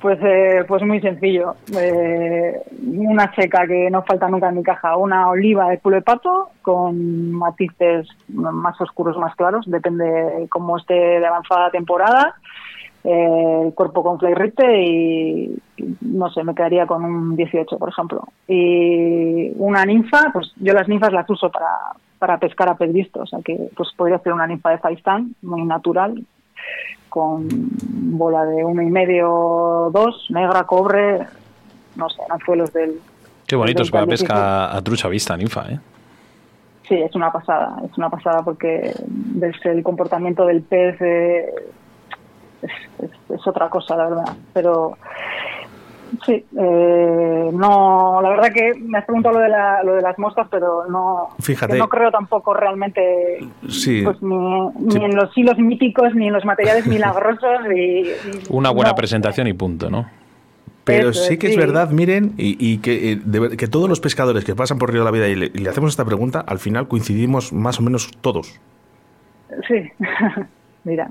Pues, 0.00 0.16
eh, 0.22 0.64
pues 0.68 0.80
muy 0.84 1.00
sencillo. 1.00 1.56
Eh, 1.76 2.52
una 2.86 3.32
checa 3.32 3.66
que 3.66 3.90
no 3.90 4.04
falta 4.04 4.28
nunca 4.28 4.48
en 4.48 4.54
mi 4.54 4.62
caja. 4.62 4.96
Una 4.96 5.28
oliva 5.28 5.68
de 5.70 5.78
culo 5.80 5.96
de 5.96 6.02
pato 6.02 6.50
con 6.62 7.32
matices 7.32 8.06
más 8.28 8.80
oscuros, 8.80 9.18
más 9.18 9.34
claros. 9.34 9.66
Depende 9.68 10.46
cómo 10.50 10.76
esté 10.76 10.94
de 10.94 11.26
avanzada 11.26 11.72
temporada. 11.72 12.36
Eh, 13.10 13.62
el 13.64 13.72
cuerpo 13.72 14.02
con 14.02 14.18
flairrite 14.18 14.82
y 14.82 15.58
no 16.02 16.30
sé, 16.30 16.44
me 16.44 16.54
quedaría 16.54 16.86
con 16.86 17.02
un 17.02 17.36
18, 17.36 17.78
por 17.78 17.88
ejemplo. 17.88 18.22
Y 18.46 19.50
una 19.56 19.86
ninfa, 19.86 20.30
pues 20.30 20.52
yo 20.56 20.74
las 20.74 20.88
ninfas 20.88 21.10
las 21.10 21.28
uso 21.30 21.50
para, 21.50 21.70
para 22.18 22.38
pescar 22.38 22.68
a 22.68 22.76
pez 22.76 22.92
visto. 22.92 23.20
O 23.20 23.26
sea 23.26 23.38
que 23.42 23.70
pues 23.74 23.88
podría 23.96 24.18
ser 24.18 24.34
una 24.34 24.46
ninfa 24.46 24.72
de 24.72 24.78
Faistán, 24.78 25.34
muy 25.40 25.62
natural, 25.64 26.22
con 27.08 27.48
bola 27.48 28.44
de 28.44 28.62
uno 28.62 28.82
y 28.82 28.90
medio, 28.90 29.88
dos, 29.90 30.26
negra, 30.28 30.64
cobre, 30.64 31.20
no 31.96 32.10
sé, 32.10 32.20
anzuelos 32.28 32.74
del... 32.74 33.00
Qué 33.46 33.56
bonito 33.56 33.84
es 33.84 33.88
del 33.88 33.92
para 33.92 34.04
25. 34.04 34.28
pesca 34.28 34.76
a 34.76 34.82
trucha 34.82 35.08
vista, 35.08 35.34
ninfa, 35.34 35.66
¿eh? 35.70 35.80
Sí, 36.86 36.94
es 36.94 37.14
una 37.14 37.32
pasada, 37.32 37.80
es 37.90 37.96
una 37.96 38.10
pasada 38.10 38.42
porque 38.42 38.92
desde 39.06 39.72
el 39.72 39.82
comportamiento 39.82 40.44
del 40.44 40.60
pez 40.60 41.00
eh, 41.00 41.46
es, 42.62 42.70
es- 43.02 43.30
es 43.40 43.46
otra 43.46 43.68
cosa, 43.68 43.96
la 43.96 44.08
verdad. 44.08 44.36
Pero 44.52 44.96
sí, 46.24 46.44
eh, 46.58 47.50
no, 47.52 48.20
la 48.22 48.28
verdad 48.30 48.52
que 48.52 48.74
me 48.80 48.98
has 48.98 49.04
preguntado 49.04 49.36
lo 49.36 49.40
de, 49.42 49.48
la, 49.50 49.82
lo 49.82 49.94
de 49.94 50.02
las 50.02 50.18
moscas, 50.18 50.46
pero 50.50 50.86
no, 50.88 51.28
Fíjate. 51.40 51.76
no 51.78 51.88
creo 51.88 52.10
tampoco 52.10 52.54
realmente 52.54 53.38
Sí. 53.68 54.02
pues, 54.02 54.20
ni, 54.22 54.36
ni 54.78 54.92
Sí. 54.92 54.98
en 55.04 55.14
los 55.14 55.36
hilos 55.36 55.58
míticos, 55.58 56.14
ni 56.14 56.28
en 56.28 56.32
los 56.34 56.44
materiales 56.44 56.86
milagrosos. 56.88 57.60
ni- 57.68 58.04
Una 58.48 58.70
buena 58.70 58.90
no. 58.90 58.96
presentación 58.96 59.46
y 59.46 59.52
punto, 59.52 59.90
¿no? 59.90 60.06
Pero 60.84 61.10
Eso 61.10 61.22
sí 61.24 61.36
que 61.36 61.48
es 61.48 61.56
verdad, 61.58 61.90
miren, 61.90 62.32
y, 62.38 62.56
y 62.58 62.78
que, 62.78 63.12
eh, 63.12 63.20
de 63.22 63.58
que 63.58 63.68
todos 63.68 63.90
los 63.90 64.00
pescadores 64.00 64.42
que 64.46 64.54
pasan 64.54 64.78
por 64.78 64.90
Río 64.90 65.00
de 65.00 65.04
la 65.04 65.10
Vida 65.10 65.28
y 65.28 65.34
le, 65.34 65.46
y 65.54 65.58
le 65.58 65.68
hacemos 65.68 65.90
esta 65.90 66.06
pregunta, 66.06 66.40
al 66.40 66.58
final 66.58 66.88
coincidimos 66.88 67.52
más 67.52 67.78
o 67.78 67.82
menos 67.82 68.10
todos. 68.22 68.58
Sí, 69.68 69.90
mira. 70.84 71.10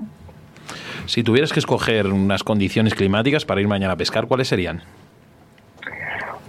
Si 1.06 1.22
tuvieras 1.22 1.52
que 1.52 1.60
escoger 1.60 2.06
unas 2.06 2.42
condiciones 2.44 2.94
climáticas 2.94 3.44
para 3.44 3.60
ir 3.60 3.68
mañana 3.68 3.94
a 3.94 3.96
pescar, 3.96 4.26
¿cuáles 4.26 4.48
serían? 4.48 4.82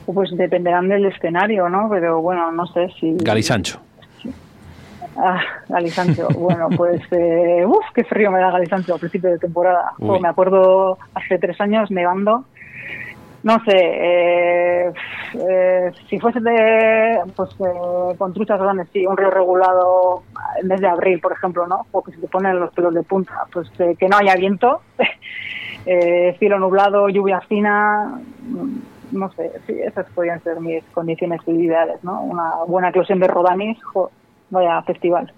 Pues 0.06 0.36
dependerán 0.36 0.90
del 0.90 1.06
escenario, 1.06 1.70
¿no? 1.70 1.88
Pero 1.90 2.22
bueno, 2.22 2.52
no 2.52 2.66
sé 2.68 2.90
si... 3.00 3.16
Galisancho. 3.18 3.80
Ah, 5.18 5.42
Galisancho. 5.68 6.28
bueno, 6.38 6.70
pues... 6.76 7.02
Eh, 7.12 7.64
uf, 7.66 7.86
qué 7.94 8.04
frío 8.04 8.32
me 8.32 8.40
da 8.40 8.52
Galisancho 8.52 8.96
a 8.96 8.98
principio 8.98 9.30
de 9.30 9.38
temporada. 9.38 9.92
Uy. 10.00 10.08
Jo, 10.08 10.20
me 10.20 10.30
acuerdo 10.30 10.98
hace 11.14 11.38
tres 11.38 11.60
años 11.62 11.92
nevando. 11.92 12.46
No 13.42 13.58
sé, 13.64 13.72
eh, 13.74 14.94
eh, 15.34 15.92
si 16.10 16.20
fuese 16.20 16.42
de, 16.42 17.20
pues, 17.36 17.50
eh, 17.52 18.16
con 18.18 18.34
truchas 18.34 18.60
grandes, 18.60 18.90
sí, 18.92 19.06
un 19.06 19.16
río 19.16 19.30
regulado 19.30 20.24
en 20.62 20.68
mes 20.68 20.82
de 20.82 20.88
abril, 20.88 21.22
por 21.22 21.32
ejemplo, 21.32 21.66
¿no? 21.66 21.86
O 21.92 22.04
que 22.04 22.12
se 22.12 22.20
te 22.20 22.28
ponen 22.28 22.60
los 22.60 22.74
pelos 22.74 22.94
de 22.94 23.04
punta, 23.04 23.34
pues 23.54 23.70
que 23.72 24.10
no 24.10 24.18
haya 24.18 24.36
viento, 24.36 24.82
eh, 25.86 26.36
cielo 26.38 26.60
nublado, 26.60 27.08
lluvia 27.08 27.40
fina, 27.42 28.20
mm, 28.42 29.18
no 29.18 29.32
sé, 29.32 29.52
sí, 29.66 29.80
esas 29.82 30.06
podrían 30.12 30.44
ser 30.44 30.60
mis 30.60 30.84
condiciones 30.94 31.40
ideales, 31.48 32.04
¿no? 32.04 32.22
Una 32.22 32.64
buena 32.68 32.90
eclosión 32.90 33.20
de 33.20 33.28
rodamis, 33.28 33.82
jo, 33.84 34.12
vaya 34.50 34.82
festival. 34.84 35.32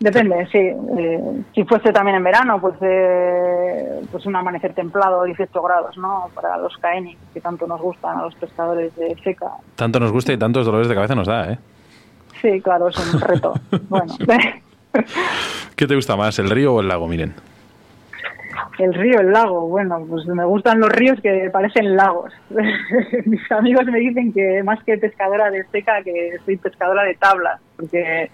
Depende, 0.00 0.46
sí. 0.50 0.58
eh, 0.58 1.42
si 1.54 1.62
fuese 1.64 1.92
también 1.92 2.16
en 2.16 2.24
verano, 2.24 2.58
pues 2.58 2.74
eh, 2.80 4.00
pues 4.10 4.24
un 4.24 4.34
amanecer 4.34 4.72
templado, 4.72 5.24
18 5.24 5.62
grados, 5.62 5.98
¿no? 5.98 6.30
Para 6.34 6.56
los 6.56 6.74
caeni, 6.78 7.18
que 7.34 7.40
tanto 7.42 7.66
nos 7.66 7.82
gustan 7.82 8.18
a 8.18 8.22
los 8.22 8.34
pescadores 8.36 8.96
de 8.96 9.14
seca. 9.22 9.48
Tanto 9.76 10.00
nos 10.00 10.10
gusta 10.10 10.32
y 10.32 10.38
tantos 10.38 10.64
dolores 10.64 10.88
de 10.88 10.94
cabeza 10.94 11.14
nos 11.14 11.26
da, 11.26 11.52
¿eh? 11.52 11.58
Sí, 12.40 12.62
claro, 12.62 12.88
es 12.88 13.14
un 13.14 13.20
reto. 13.20 13.52
bueno, 13.90 14.14
¿Qué 15.76 15.86
te 15.86 15.94
gusta 15.94 16.16
más, 16.16 16.38
el 16.38 16.48
río 16.48 16.74
o 16.74 16.80
el 16.80 16.88
lago? 16.88 17.06
Miren. 17.06 17.34
el 18.78 18.94
río, 18.94 19.20
el 19.20 19.32
lago, 19.32 19.68
bueno, 19.68 20.02
pues 20.08 20.24
me 20.26 20.46
gustan 20.46 20.80
los 20.80 20.88
ríos 20.88 21.20
que 21.20 21.50
parecen 21.52 21.94
lagos. 21.94 22.32
Mis 23.26 23.52
amigos 23.52 23.84
me 23.84 23.98
dicen 23.98 24.32
que 24.32 24.62
más 24.62 24.82
que 24.84 24.96
pescadora 24.96 25.50
de 25.50 25.62
seca, 25.66 26.02
que 26.02 26.38
soy 26.46 26.56
pescadora 26.56 27.02
de 27.02 27.16
tablas, 27.16 27.60
porque 27.76 28.30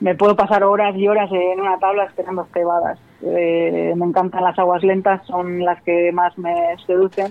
me 0.00 0.14
puedo 0.14 0.36
pasar 0.36 0.62
horas 0.64 0.96
y 0.96 1.08
horas 1.08 1.30
en 1.32 1.60
una 1.60 1.78
tabla 1.78 2.04
esperando 2.04 2.46
cebadas. 2.52 2.98
Eh, 3.22 3.92
me 3.96 4.06
encantan 4.06 4.44
las 4.44 4.58
aguas 4.58 4.82
lentas, 4.82 5.26
son 5.26 5.64
las 5.64 5.82
que 5.82 6.12
más 6.12 6.36
me 6.38 6.54
seducen, 6.86 7.28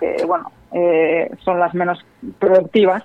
que 0.00 0.24
bueno, 0.24 0.50
eh, 0.72 1.30
son 1.44 1.58
las 1.58 1.74
menos 1.74 2.04
productivas. 2.38 3.04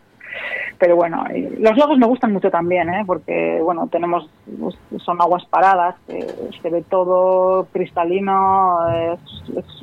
Pero 0.78 0.96
bueno, 0.96 1.24
los 1.60 1.78
lagos 1.78 1.98
me 1.98 2.08
gustan 2.08 2.34
mucho 2.34 2.50
también, 2.50 2.90
¿eh? 2.90 3.04
porque 3.06 3.60
bueno, 3.62 3.88
tenemos, 3.92 4.28
pues, 4.60 4.76
son 5.04 5.22
aguas 5.22 5.46
paradas, 5.46 5.96
eh, 6.08 6.26
se 6.60 6.70
ve 6.70 6.84
todo 6.90 7.68
cristalino, 7.72 8.80
es, 9.14 9.20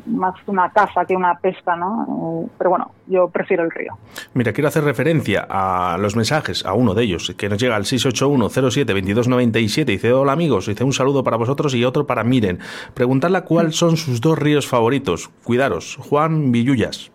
más 0.07 0.35
una 0.47 0.71
caza 0.71 1.05
que 1.05 1.15
una 1.15 1.39
pesca, 1.39 1.77
¿no? 1.77 2.49
Pero 2.59 2.71
bueno, 2.71 2.91
yo 3.07 3.29
prefiero 3.29 3.63
el 3.63 3.71
río. 3.71 3.97
Mira, 4.35 4.53
quiero 4.53 4.67
hacer 4.69 4.83
referencia 4.83 5.47
a 5.49 5.97
los 5.99 6.17
mensajes, 6.17 6.67
a 6.67 6.73
uno 6.73 6.95
de 6.95 7.05
ellos, 7.05 7.33
que 7.37 7.49
nos 7.49 7.61
llega 7.61 7.77
al 7.77 7.85
681-07-2297. 7.85 9.85
Dice, 9.85 10.13
hola 10.13 10.33
amigos, 10.33 10.67
dice 10.67 10.83
un 10.83 10.93
saludo 10.93 11.23
para 11.23 11.37
vosotros 11.37 11.75
y 11.75 11.85
otro 11.85 12.07
para 12.07 12.25
Miren. 12.25 12.59
Preguntarle 12.95 13.43
cuáles 13.43 13.77
son 13.77 13.97
sus 13.97 14.21
dos 14.21 14.37
ríos 14.39 14.67
favoritos. 14.67 15.29
Cuidaros, 15.45 15.97
Juan 16.01 16.51
Villullas. 16.51 17.13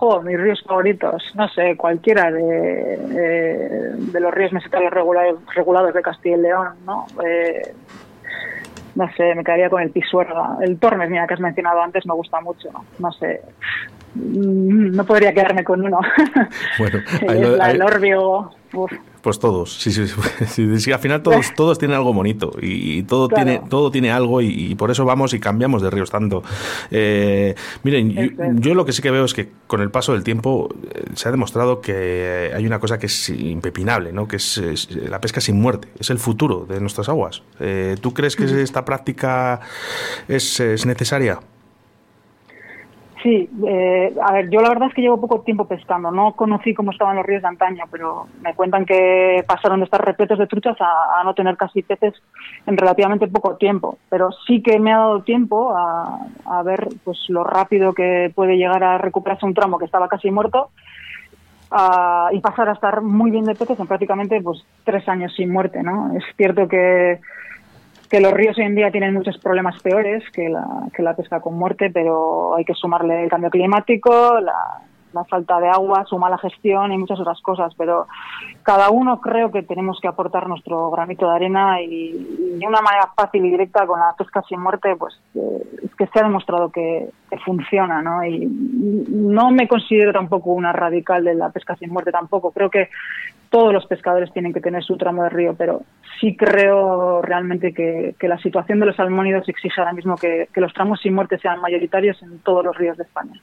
Jo, 0.00 0.22
mis 0.22 0.40
ríos 0.40 0.62
favoritos, 0.66 1.22
no 1.34 1.46
sé, 1.50 1.76
cualquiera 1.76 2.30
de, 2.32 2.42
de, 2.42 3.92
de 3.96 4.20
los 4.20 4.32
ríos 4.32 4.50
mesetales 4.50 4.90
regulados, 4.90 5.40
regulados 5.54 5.92
de 5.92 6.00
Castilla 6.00 6.36
y 6.36 6.40
León, 6.40 6.68
¿no? 6.86 7.04
Eh, 7.22 7.74
no 8.94 9.06
sé, 9.12 9.34
me 9.34 9.44
quedaría 9.44 9.68
con 9.68 9.82
el 9.82 9.90
Pisuerga. 9.90 10.56
El 10.62 10.78
Tormes, 10.78 11.10
mira, 11.10 11.26
que 11.26 11.34
has 11.34 11.40
mencionado 11.40 11.82
antes, 11.82 12.06
me 12.06 12.14
gusta 12.14 12.40
mucho, 12.40 12.70
no 12.98 13.12
sé. 13.12 13.42
Mm, 14.14 14.96
No 14.96 15.04
podría 15.04 15.34
quedarme 15.34 15.64
con 15.64 15.84
uno. 15.84 16.00
Bueno, 16.78 16.98
ahí 17.28 17.38
lo- 17.40 17.62
ahí- 17.62 17.72
del 17.74 17.82
Orbigo. 17.82 18.50
Uf, 18.72 18.92
Pues 19.20 19.38
todos, 19.38 19.72
sí, 19.80 19.90
sí, 20.46 20.78
sí, 20.80 20.92
al 20.92 20.98
final 21.00 21.22
todos, 21.22 21.52
todos 21.54 21.76
tienen 21.78 21.96
algo 21.96 22.12
bonito 22.12 22.52
y, 22.62 22.98
y 22.98 23.02
todo, 23.02 23.28
Claro. 23.28 23.44
tiene, 23.44 23.62
todo 23.68 23.90
tiene 23.90 24.10
algo 24.12 24.40
y, 24.40 24.46
y 24.48 24.74
por 24.76 24.90
eso 24.90 25.04
vamos 25.04 25.34
y 25.34 25.40
cambiamos 25.40 25.82
de 25.82 25.90
ríos 25.90 26.10
tanto. 26.10 26.42
Eh, 26.90 27.54
miren, 27.82 28.10
yo, 28.12 28.30
yo 28.54 28.74
lo 28.74 28.84
que 28.84 28.92
sí 28.92 29.02
que 29.02 29.10
veo 29.10 29.24
es 29.24 29.34
que 29.34 29.50
con 29.66 29.80
el 29.80 29.90
paso 29.90 30.12
del 30.12 30.22
tiempo 30.24 30.68
eh, 30.94 31.04
se 31.14 31.28
ha 31.28 31.32
demostrado 31.32 31.80
que 31.80 32.52
hay 32.54 32.64
una 32.64 32.78
cosa 32.78 32.98
que 32.98 33.06
es 33.06 33.28
impepinable, 33.30 34.12
¿no? 34.12 34.28
que 34.28 34.36
es, 34.36 34.56
es 34.58 34.90
la 34.90 35.20
pesca 35.20 35.40
sin 35.40 35.60
muerte, 35.60 35.88
es 35.98 36.10
el 36.10 36.18
futuro 36.18 36.64
de 36.68 36.80
nuestras 36.80 37.08
aguas. 37.08 37.42
Eh, 37.58 37.96
¿Tú 38.00 38.14
crees 38.14 38.36
que 38.36 38.44
esta 38.62 38.84
práctica 38.84 39.60
es, 40.28 40.60
es 40.60 40.86
necesaria? 40.86 41.40
Sí, 43.22 43.50
eh, 43.66 44.14
a 44.22 44.32
ver, 44.32 44.48
yo 44.48 44.60
la 44.60 44.70
verdad 44.70 44.88
es 44.88 44.94
que 44.94 45.02
llevo 45.02 45.20
poco 45.20 45.40
tiempo 45.42 45.66
pescando. 45.66 46.10
No 46.10 46.32
conocí 46.32 46.72
cómo 46.72 46.90
estaban 46.90 47.16
los 47.16 47.26
ríos 47.26 47.42
de 47.42 47.48
antaño, 47.48 47.84
pero 47.90 48.26
me 48.40 48.54
cuentan 48.54 48.86
que 48.86 49.44
pasaron 49.46 49.80
de 49.80 49.84
estar 49.84 50.02
repletos 50.02 50.38
de 50.38 50.46
truchas 50.46 50.76
a, 50.80 51.22
no 51.22 51.34
tener 51.34 51.56
casi 51.56 51.82
peces 51.82 52.14
en 52.66 52.76
relativamente 52.78 53.28
poco 53.28 53.56
tiempo. 53.56 53.98
Pero 54.08 54.30
sí 54.46 54.62
que 54.62 54.78
me 54.78 54.92
ha 54.92 54.98
dado 54.98 55.22
tiempo 55.22 55.76
a, 55.76 56.18
a 56.46 56.62
ver 56.62 56.88
pues 57.04 57.18
lo 57.28 57.44
rápido 57.44 57.92
que 57.92 58.32
puede 58.34 58.56
llegar 58.56 58.82
a 58.82 58.96
recuperarse 58.98 59.44
un 59.44 59.54
tramo 59.54 59.78
que 59.78 59.84
estaba 59.84 60.08
casi 60.08 60.30
muerto 60.30 60.70
a- 61.70 62.30
y 62.32 62.40
pasar 62.40 62.68
a 62.68 62.72
estar 62.72 63.02
muy 63.02 63.30
bien 63.30 63.44
de 63.44 63.54
peces 63.54 63.78
en 63.78 63.86
prácticamente 63.86 64.40
pues 64.40 64.64
tres 64.84 65.06
años 65.08 65.32
sin 65.36 65.52
muerte, 65.52 65.82
¿no? 65.82 66.16
Es 66.16 66.24
cierto 66.36 66.66
que 66.68 67.20
que 68.10 68.20
los 68.20 68.32
ríos 68.32 68.58
hoy 68.58 68.64
en 68.64 68.74
día 68.74 68.90
tienen 68.90 69.14
muchos 69.14 69.38
problemas 69.38 69.80
peores 69.82 70.24
que 70.32 70.48
la, 70.48 70.66
que 70.92 71.02
la 71.02 71.14
pesca 71.14 71.40
con 71.40 71.54
muerte, 71.54 71.90
pero 71.90 72.56
hay 72.56 72.64
que 72.64 72.74
sumarle 72.74 73.22
el 73.22 73.30
cambio 73.30 73.50
climático, 73.50 74.40
la, 74.40 74.82
la 75.12 75.24
falta 75.24 75.60
de 75.60 75.68
agua, 75.68 76.04
su 76.06 76.18
mala 76.18 76.38
gestión 76.38 76.92
y 76.92 76.98
muchas 76.98 77.20
otras 77.20 77.40
cosas, 77.40 77.74
pero 77.76 78.06
cada 78.62 78.90
uno 78.90 79.20
creo 79.20 79.50
que 79.50 79.62
tenemos 79.62 79.98
que 80.00 80.08
aportar 80.08 80.48
nuestro 80.48 80.90
granito 80.90 81.28
de 81.28 81.34
arena 81.34 81.80
y, 81.80 82.12
de 82.58 82.66
una 82.66 82.80
manera 82.80 83.10
fácil 83.16 83.44
y 83.44 83.50
directa 83.50 83.86
con 83.86 83.98
la 83.98 84.14
pesca 84.16 84.42
sin 84.48 84.60
muerte, 84.60 84.94
pues 84.96 85.18
eh, 85.34 85.80
es 85.84 85.94
que 85.94 86.06
se 86.06 86.20
ha 86.20 86.24
demostrado 86.24 86.70
que, 86.70 87.10
funciona, 87.44 88.02
¿no? 88.02 88.24
Y 88.24 88.44
no 88.44 89.52
me 89.52 89.68
considero 89.68 90.12
tampoco 90.12 90.50
una 90.50 90.72
radical 90.72 91.22
de 91.22 91.34
la 91.34 91.50
pesca 91.50 91.76
sin 91.76 91.90
muerte 91.90 92.10
tampoco, 92.10 92.50
creo 92.50 92.68
que 92.68 92.88
todos 93.50 93.72
los 93.72 93.86
pescadores 93.86 94.32
tienen 94.32 94.52
que 94.52 94.60
tener 94.60 94.82
su 94.82 94.96
tramo 94.96 95.22
de 95.22 95.30
río, 95.30 95.54
pero 95.56 95.82
sí 96.20 96.36
creo 96.36 97.22
realmente 97.22 97.72
que, 97.72 98.16
la 98.20 98.38
situación 98.38 98.80
de 98.80 98.86
los 98.86 98.96
salmónidos 98.96 99.48
exige 99.48 99.80
ahora 99.80 99.92
mismo 99.92 100.16
que 100.16 100.48
los 100.56 100.74
tramos 100.74 101.00
sin 101.00 101.14
muerte 101.14 101.38
sean 101.38 101.60
mayoritarios 101.60 102.20
en 102.22 102.40
todos 102.40 102.64
los 102.64 102.76
ríos 102.76 102.96
de 102.96 103.04
España. 103.04 103.40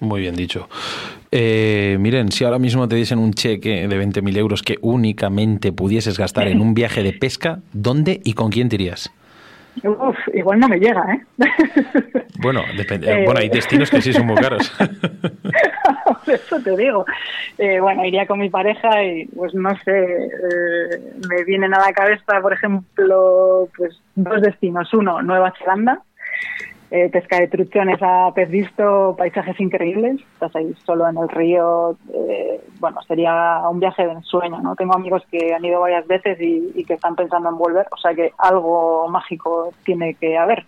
Muy 0.00 0.20
bien 0.20 0.36
dicho. 0.36 0.68
Eh, 1.30 1.96
miren, 2.00 2.30
si 2.30 2.44
ahora 2.44 2.58
mismo 2.58 2.88
te 2.88 2.96
diesen 2.96 3.18
un 3.18 3.32
cheque 3.34 3.88
de 3.88 4.04
20.000 4.04 4.36
euros 4.36 4.62
que 4.62 4.78
únicamente 4.80 5.72
pudieses 5.72 6.18
gastar 6.18 6.48
en 6.48 6.60
un 6.60 6.74
viaje 6.74 7.02
de 7.02 7.12
pesca, 7.12 7.60
¿dónde 7.72 8.20
y 8.24 8.32
con 8.32 8.50
quién 8.50 8.68
te 8.68 8.76
irías? 8.76 9.10
Uf, 9.84 10.16
igual 10.34 10.58
no 10.58 10.68
me 10.68 10.78
llega, 10.78 11.04
¿eh? 11.12 11.20
Bueno, 12.40 12.62
depende. 12.76 13.10
Eh. 13.10 13.24
Bueno, 13.24 13.40
hay 13.40 13.48
destinos 13.48 13.90
que 13.90 14.00
sí 14.00 14.12
son 14.12 14.26
muy 14.26 14.36
caros. 14.36 14.72
Por 16.24 16.34
eso 16.34 16.60
te 16.60 16.76
digo. 16.76 17.04
Eh, 17.58 17.80
bueno, 17.80 18.04
iría 18.04 18.26
con 18.26 18.38
mi 18.38 18.48
pareja 18.48 19.02
y, 19.02 19.26
pues 19.26 19.54
no 19.54 19.70
sé, 19.84 20.04
eh, 20.04 21.00
me 21.28 21.44
vienen 21.44 21.74
a 21.74 21.80
la 21.80 21.92
cabeza, 21.92 22.40
por 22.40 22.52
ejemplo, 22.52 23.68
pues 23.76 24.00
dos 24.14 24.40
destinos. 24.40 24.92
Uno, 24.94 25.20
Nueva 25.22 25.52
Zelanda, 25.58 26.02
eh, 26.90 27.08
pesca 27.10 27.38
de 27.38 27.48
truchones 27.48 27.98
a 28.00 28.32
pez 28.34 28.50
visto, 28.50 29.14
paisajes 29.16 29.58
increíbles. 29.60 30.20
Estás 30.34 30.54
ahí 30.56 30.74
solo 30.84 31.08
en 31.08 31.18
el 31.18 31.28
río. 31.28 31.96
eh, 32.14 32.60
bueno, 32.80 33.00
sería 33.06 33.62
un 33.70 33.80
viaje 33.80 34.06
de 34.06 34.12
ensueño, 34.12 34.60
¿no? 34.60 34.74
Tengo 34.76 34.94
amigos 34.94 35.22
que 35.30 35.54
han 35.54 35.64
ido 35.64 35.80
varias 35.80 36.06
veces 36.06 36.40
y, 36.40 36.72
y 36.74 36.84
que 36.84 36.94
están 36.94 37.16
pensando 37.16 37.48
en 37.48 37.58
volver, 37.58 37.86
o 37.90 37.96
sea 37.96 38.14
que 38.14 38.32
algo 38.38 39.08
mágico 39.08 39.72
tiene 39.84 40.14
que 40.14 40.36
haber. 40.38 40.64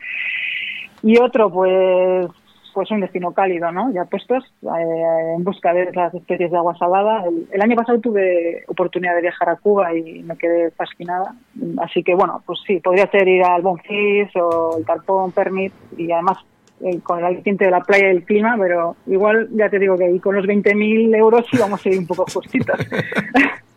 Y 1.03 1.18
otro, 1.18 1.51
pues, 1.51 2.27
pues 2.73 2.91
un 2.91 3.01
destino 3.01 3.33
cálido, 3.33 3.71
¿no? 3.73 3.93
Ya 3.93 4.05
puestos 4.05 4.45
eh, 4.62 5.35
en 5.37 5.45
busca 5.45 5.73
de 5.73 5.93
las 5.93 6.14
especies 6.14 6.51
de 6.51 6.57
agua 6.57 6.77
salada. 6.77 7.25
El, 7.27 7.47
el 7.51 7.61
año 7.61 7.77
pasado 7.77 8.01
tuve 8.01 8.64
oportunidad 8.68 9.14
de 9.14 9.23
viajar 9.23 9.49
a 9.49 9.57
Cuba 9.57 9.95
y 9.95 10.23
me 10.23 10.37
quedé 10.37 10.71
fascinada. 10.73 11.35
Así 11.79 12.03
que, 12.03 12.14
bueno, 12.14 12.43
pues 12.47 12.61
sí, 12.66 12.81
podría 12.81 13.11
ser 13.11 13.29
ir 13.29 13.43
al 13.43 13.62
Bonfis 13.62 14.29
o 14.37 14.79
el 14.79 14.85
Tarpón 14.85 15.33
Permit 15.33 15.73
y 15.97 16.11
además 16.12 16.39
eh, 16.83 16.99
con 17.03 17.18
el 17.18 17.27
aliciente 17.27 17.66
de 17.66 17.71
la 17.71 17.81
playa 17.81 18.09
y 18.09 18.16
el 18.16 18.25
clima, 18.25 18.57
pero 18.59 18.97
igual 19.07 19.49
ya 19.53 19.68
te 19.68 19.79
digo 19.79 19.99
que 19.99 20.05
ahí 20.05 20.18
con 20.18 20.35
los 20.35 20.47
20.000 20.47 21.14
euros 21.14 21.45
sí 21.51 21.59
vamos 21.59 21.85
a 21.85 21.89
ir 21.89 21.99
un 21.99 22.07
poco 22.07 22.25
justitos. 22.33 22.79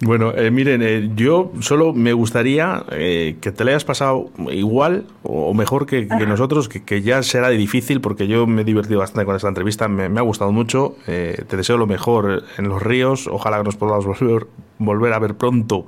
Bueno, 0.00 0.32
eh, 0.32 0.52
miren, 0.52 0.80
eh, 0.80 1.10
yo 1.16 1.50
solo 1.58 1.92
me 1.92 2.12
gustaría 2.12 2.84
eh, 2.92 3.36
que 3.40 3.50
te 3.50 3.64
le 3.64 3.72
hayas 3.72 3.84
pasado 3.84 4.30
igual 4.52 5.06
o 5.24 5.52
mejor 5.54 5.86
que, 5.86 6.06
que 6.06 6.24
nosotros, 6.24 6.68
que, 6.68 6.84
que 6.84 7.02
ya 7.02 7.24
será 7.24 7.48
difícil 7.48 8.00
porque 8.00 8.28
yo 8.28 8.46
me 8.46 8.62
he 8.62 8.64
divertido 8.64 9.00
bastante 9.00 9.26
con 9.26 9.34
esta 9.34 9.48
entrevista, 9.48 9.88
me, 9.88 10.08
me 10.08 10.20
ha 10.20 10.22
gustado 10.22 10.52
mucho, 10.52 10.94
eh, 11.08 11.42
te 11.48 11.56
deseo 11.56 11.78
lo 11.78 11.88
mejor 11.88 12.44
en 12.58 12.68
los 12.68 12.80
ríos, 12.80 13.26
ojalá 13.26 13.58
que 13.58 13.64
nos 13.64 13.76
podamos 13.76 14.06
volver, 14.20 14.46
volver 14.78 15.12
a 15.14 15.18
ver 15.18 15.34
pronto 15.34 15.84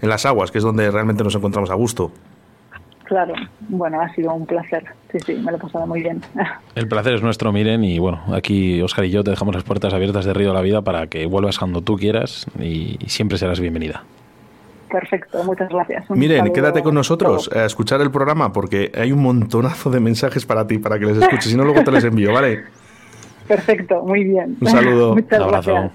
en 0.00 0.08
las 0.08 0.24
aguas, 0.24 0.50
que 0.50 0.56
es 0.56 0.64
donde 0.64 0.90
realmente 0.90 1.22
nos 1.22 1.34
encontramos 1.34 1.68
a 1.68 1.74
gusto. 1.74 2.12
Claro, 3.10 3.34
bueno, 3.68 4.00
ha 4.00 4.08
sido 4.14 4.32
un 4.32 4.46
placer. 4.46 4.84
Sí, 5.10 5.18
sí, 5.26 5.34
me 5.34 5.50
lo 5.50 5.56
he 5.56 5.60
pasado 5.60 5.84
muy 5.84 6.00
bien. 6.00 6.22
El 6.76 6.86
placer 6.86 7.14
es 7.14 7.22
nuestro, 7.22 7.50
miren, 7.52 7.82
y 7.82 7.98
bueno, 7.98 8.22
aquí 8.32 8.80
Oscar 8.80 9.04
y 9.04 9.10
yo 9.10 9.24
te 9.24 9.30
dejamos 9.30 9.52
las 9.52 9.64
puertas 9.64 9.92
abiertas 9.92 10.24
de 10.24 10.32
Río 10.32 10.50
de 10.50 10.54
la 10.54 10.60
Vida 10.62 10.82
para 10.82 11.08
que 11.08 11.26
vuelvas 11.26 11.58
cuando 11.58 11.82
tú 11.82 11.96
quieras 11.96 12.46
y 12.60 12.98
siempre 13.08 13.36
serás 13.36 13.58
bienvenida. 13.58 14.04
Perfecto, 14.88 15.42
muchas 15.42 15.68
gracias. 15.70 16.08
Un 16.08 16.20
Miren, 16.20 16.38
saludo 16.38 16.52
quédate 16.52 16.82
con 16.84 16.94
nosotros 16.94 17.50
a 17.52 17.64
escuchar 17.64 18.00
el 18.00 18.12
programa 18.12 18.52
porque 18.52 18.92
hay 18.96 19.10
un 19.10 19.22
montonazo 19.22 19.90
de 19.90 19.98
mensajes 19.98 20.46
para 20.46 20.68
ti, 20.68 20.78
para 20.78 20.96
que 21.00 21.06
les 21.06 21.16
escuches, 21.16 21.50
si 21.50 21.56
no 21.56 21.64
luego 21.64 21.82
te 21.82 21.90
les 21.90 22.04
envío, 22.04 22.32
¿vale? 22.32 22.62
Perfecto, 23.48 24.04
muy 24.04 24.22
bien. 24.22 24.56
Un 24.60 24.68
saludo. 24.68 25.14
Muchas 25.16 25.38
Un 25.40 25.44
abrazo. 25.46 25.72
gracias. 25.72 25.92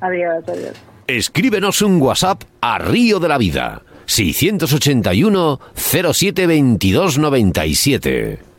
Adiós, 0.00 0.44
adiós. 0.48 0.84
Escríbenos 1.06 1.82
un 1.82 2.00
WhatsApp 2.00 2.44
a 2.62 2.78
Río 2.78 3.20
de 3.20 3.28
la 3.28 3.36
Vida 3.36 3.82
681 4.10 5.60
07 5.74 6.12
22 6.12 7.18
97. 7.18 8.49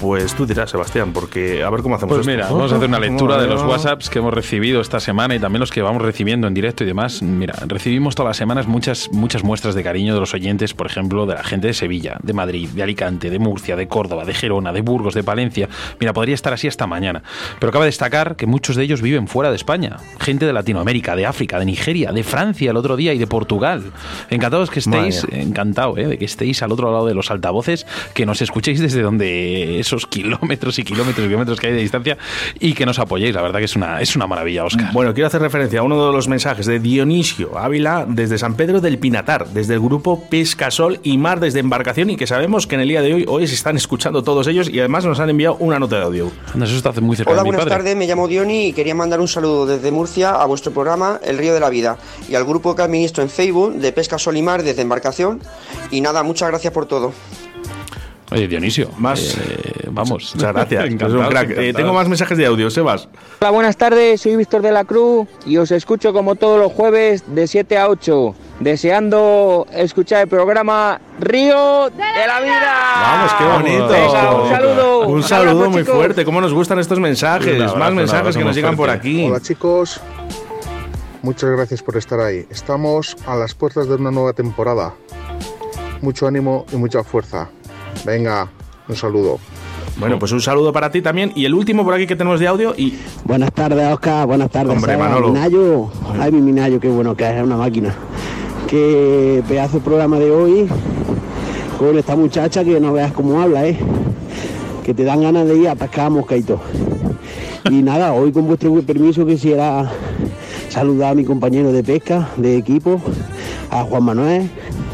Pues 0.00 0.34
tú 0.34 0.46
dirás, 0.46 0.70
Sebastián, 0.70 1.12
porque 1.12 1.62
a 1.62 1.68
ver 1.68 1.82
cómo 1.82 1.94
hacemos 1.94 2.16
Pues 2.16 2.26
esto. 2.26 2.30
mira, 2.30 2.50
vamos 2.50 2.72
a 2.72 2.76
hacer 2.76 2.88
una 2.88 2.98
lectura 2.98 3.40
de 3.40 3.46
los. 3.46 3.62
WhatsApps 3.62 4.08
que 4.08 4.18
hemos 4.18 4.32
recibido 4.32 4.80
esta 4.80 4.98
semana 4.98 5.34
y 5.34 5.38
también 5.38 5.60
los 5.60 5.70
que 5.70 5.82
vamos 5.82 6.00
recibiendo 6.00 6.46
en 6.46 6.54
directo 6.54 6.84
y 6.84 6.86
demás. 6.86 7.22
Mira, 7.22 7.54
recibimos 7.66 8.14
todas 8.14 8.30
las 8.30 8.36
semanas 8.38 8.66
muchas, 8.66 9.10
muchas 9.12 9.44
muestras 9.44 9.74
de 9.74 9.82
cariño 9.82 10.14
de 10.14 10.20
los 10.20 10.32
oyentes, 10.32 10.72
por 10.72 10.86
ejemplo, 10.86 11.26
de 11.26 11.34
la 11.34 11.44
gente 11.44 11.66
de 11.66 11.74
Sevilla, 11.74 12.16
de 12.22 12.32
Madrid, 12.32 12.68
de 12.70 12.82
Alicante, 12.82 13.28
de 13.28 13.38
Murcia, 13.38 13.76
de 13.76 13.88
Córdoba, 13.88 14.24
de 14.24 14.32
Gerona, 14.32 14.72
de 14.72 14.80
Burgos, 14.80 15.12
de 15.14 15.22
Palencia. 15.22 15.68
Mira, 16.00 16.12
podría 16.14 16.34
estar 16.34 16.52
así 16.52 16.66
hasta 16.66 16.86
mañana. 16.86 17.22
Pero 17.58 17.70
cabe 17.70 17.84
destacar 17.84 18.36
que 18.36 18.46
muchos 18.46 18.76
de 18.76 18.84
ellos 18.84 19.02
viven 19.02 19.28
fuera 19.28 19.50
de 19.50 19.56
España. 19.56 19.98
Gente 20.18 20.46
de 20.46 20.52
Latinoamérica, 20.54 21.14
de 21.14 21.26
África, 21.26 21.58
de 21.58 21.66
Nigeria, 21.66 22.10
de 22.12 22.24
Francia 22.24 22.70
el 22.70 22.76
otro 22.78 22.96
día 22.96 23.12
y 23.12 23.18
de 23.18 23.26
Portugal. 23.26 23.92
Encantados 24.30 24.70
que 24.70 24.78
estéis, 24.78 25.24
Madre 25.24 25.42
encantado, 25.42 25.98
¿eh? 25.98 26.06
de 26.06 26.18
que 26.18 26.24
estéis 26.24 26.62
al 26.62 26.72
otro 26.72 26.90
lado 26.90 27.06
de 27.06 27.14
los 27.14 27.30
altavoces, 27.30 27.86
que 28.14 28.24
nos 28.24 28.40
escuchéis 28.40 28.80
desde 28.80 29.02
donde 29.02 29.82
esos 29.90 30.06
kilómetros 30.06 30.78
y 30.78 30.84
kilómetros 30.84 31.26
y 31.26 31.28
kilómetros 31.28 31.60
que 31.60 31.66
hay 31.68 31.72
de 31.72 31.80
distancia 31.80 32.16
y 32.58 32.74
que 32.74 32.86
nos 32.86 32.98
apoyéis. 32.98 33.34
La 33.34 33.42
verdad 33.42 33.58
que 33.58 33.64
es 33.64 33.76
una, 33.76 34.00
es 34.00 34.14
una 34.14 34.26
maravilla, 34.26 34.64
Oscar. 34.64 34.92
Bueno, 34.92 35.12
quiero 35.12 35.26
hacer 35.26 35.42
referencia 35.42 35.80
a 35.80 35.82
uno 35.82 36.06
de 36.06 36.12
los 36.12 36.28
mensajes 36.28 36.66
de 36.66 36.78
Dionisio 36.78 37.58
Ávila 37.58 38.06
desde 38.08 38.38
San 38.38 38.54
Pedro 38.54 38.80
del 38.80 38.98
Pinatar, 38.98 39.48
desde 39.48 39.74
el 39.74 39.80
grupo 39.80 40.28
Pescasol 40.28 41.00
y 41.02 41.18
Mar 41.18 41.40
desde 41.40 41.60
Embarcación 41.60 42.10
y 42.10 42.16
que 42.16 42.26
sabemos 42.26 42.66
que 42.66 42.76
en 42.76 42.82
el 42.82 42.88
día 42.88 43.02
de 43.02 43.14
hoy 43.14 43.24
hoy 43.26 43.46
se 43.46 43.54
están 43.54 43.76
escuchando 43.76 44.22
todos 44.22 44.46
ellos 44.46 44.68
y 44.68 44.78
además 44.78 45.04
nos 45.04 45.18
han 45.20 45.30
enviado 45.30 45.56
una 45.56 45.78
nota 45.78 45.96
de 45.96 46.04
audio. 46.04 46.30
Está 46.60 46.92
muy 47.00 47.16
cerca 47.16 47.32
Hola, 47.32 47.42
de 47.42 47.44
mi 47.44 47.56
buenas 47.56 47.66
tardes, 47.66 47.96
me 47.96 48.06
llamo 48.06 48.28
Diony 48.28 48.66
y 48.66 48.72
quería 48.72 48.94
mandar 48.94 49.20
un 49.20 49.28
saludo 49.28 49.66
desde 49.66 49.90
Murcia 49.90 50.30
a 50.30 50.46
vuestro 50.46 50.72
programa 50.72 51.20
El 51.22 51.38
Río 51.38 51.54
de 51.54 51.60
la 51.60 51.68
Vida 51.68 51.96
y 52.28 52.34
al 52.34 52.44
grupo 52.44 52.74
que 52.74 52.82
administro 52.82 53.22
en 53.22 53.30
Facebook 53.30 53.74
de 53.74 53.92
Pesca 53.92 54.18
Solimar 54.18 54.62
desde 54.62 54.82
Embarcación. 54.82 55.40
Y 55.90 56.00
nada, 56.00 56.22
muchas 56.22 56.48
gracias 56.48 56.72
por 56.72 56.86
todo. 56.86 57.12
Oye, 58.32 58.46
Dionisio, 58.46 58.90
Más- 58.98 59.36
eh, 59.38 59.88
vamos. 59.90 60.32
Muchas 60.36 60.52
gracias. 60.52 60.84
Es 60.84 60.90
un 60.90 60.92
Encantado, 60.94 61.28
crack. 61.30 61.50
Eh, 61.58 61.72
tengo 61.74 61.92
más 61.92 62.06
mensajes 62.08 62.38
de 62.38 62.46
audio, 62.46 62.70
Sebas. 62.70 63.08
Hola, 63.40 63.50
buenas 63.50 63.76
tardes, 63.76 64.20
soy 64.20 64.36
Víctor 64.36 64.62
de 64.62 64.70
la 64.70 64.84
Cruz 64.84 65.26
y 65.46 65.56
os 65.56 65.70
escucho 65.72 66.12
como 66.12 66.36
todos 66.36 66.60
los 66.60 66.70
jueves 66.72 67.24
de 67.26 67.48
7 67.48 67.76
a 67.76 67.88
8, 67.88 68.34
deseando 68.60 69.66
escuchar 69.72 70.22
el 70.22 70.28
programa 70.28 71.00
Río 71.18 71.90
de 71.90 72.26
la 72.26 72.40
Vida. 72.40 72.72
Vamos, 73.02 73.32
qué 73.36 73.44
bonito. 73.44 73.88
Venga, 73.88 74.34
un 74.42 74.48
saludo. 74.50 75.08
Un 75.08 75.22
saludo 75.24 75.70
muy 75.70 75.82
chicos. 75.82 75.96
fuerte. 75.96 76.24
¿Cómo 76.24 76.40
nos 76.40 76.52
gustan 76.54 76.78
estos 76.78 77.00
mensajes? 77.00 77.54
Abrazo, 77.60 77.76
más 77.78 77.92
mensajes 77.92 78.36
que 78.36 78.44
nos 78.44 78.54
llegan 78.54 78.76
por 78.76 78.90
aquí. 78.90 79.24
Hola 79.26 79.40
chicos, 79.40 80.00
muchas 81.22 81.50
gracias 81.50 81.82
por 81.82 81.96
estar 81.96 82.20
ahí. 82.20 82.46
Estamos 82.48 83.16
a 83.26 83.34
las 83.34 83.54
puertas 83.54 83.88
de 83.88 83.96
una 83.96 84.12
nueva 84.12 84.32
temporada. 84.34 84.94
Mucho 86.00 86.28
ánimo 86.28 86.64
y 86.72 86.76
mucha 86.76 87.02
fuerza. 87.02 87.50
Venga, 88.04 88.48
un 88.88 88.96
saludo. 88.96 89.38
Bueno, 89.98 90.18
pues 90.18 90.32
un 90.32 90.40
saludo 90.40 90.72
para 90.72 90.90
ti 90.90 91.02
también. 91.02 91.32
Y 91.34 91.44
el 91.44 91.54
último 91.54 91.84
por 91.84 91.94
aquí 91.94 92.06
que 92.06 92.16
tenemos 92.16 92.40
de 92.40 92.46
audio 92.46 92.74
y 92.76 92.98
Buenas 93.24 93.52
tardes, 93.52 93.92
Oscar. 93.92 94.26
Buenas 94.26 94.50
tardes. 94.50 94.74
Hombre, 94.74 94.92
Seba. 94.92 95.08
Manolo. 95.08 95.28
Minayo. 95.28 95.90
Ay, 96.18 96.32
mi 96.32 96.40
Minayo, 96.40 96.80
qué 96.80 96.88
bueno 96.88 97.14
que 97.14 97.28
es, 97.28 97.36
es 97.36 97.42
una 97.42 97.56
máquina. 97.56 97.94
Qué 98.66 99.42
pedazo 99.46 99.78
de 99.78 99.84
programa 99.84 100.18
de 100.18 100.30
hoy 100.30 100.68
con 101.78 101.98
esta 101.98 102.16
muchacha 102.16 102.64
que 102.64 102.80
no 102.80 102.92
veas 102.92 103.12
cómo 103.12 103.40
habla, 103.40 103.66
¿eh? 103.66 103.78
Que 104.84 104.94
te 104.94 105.04
dan 105.04 105.22
ganas 105.22 105.46
de 105.46 105.56
ir 105.56 105.68
a 105.68 105.74
pescar 105.74 106.06
a 106.06 106.10
moscaito. 106.10 106.60
Y 107.70 107.82
nada, 107.82 108.12
hoy 108.12 108.32
con 108.32 108.46
vuestro 108.46 108.72
permiso 108.82 109.26
quisiera 109.26 109.90
saludar 110.68 111.12
a 111.12 111.14
mi 111.14 111.24
compañero 111.24 111.72
de 111.72 111.82
pesca, 111.82 112.28
de 112.36 112.56
equipo, 112.56 113.00
a 113.70 113.82
Juan 113.82 114.04
Manuel, 114.04 114.50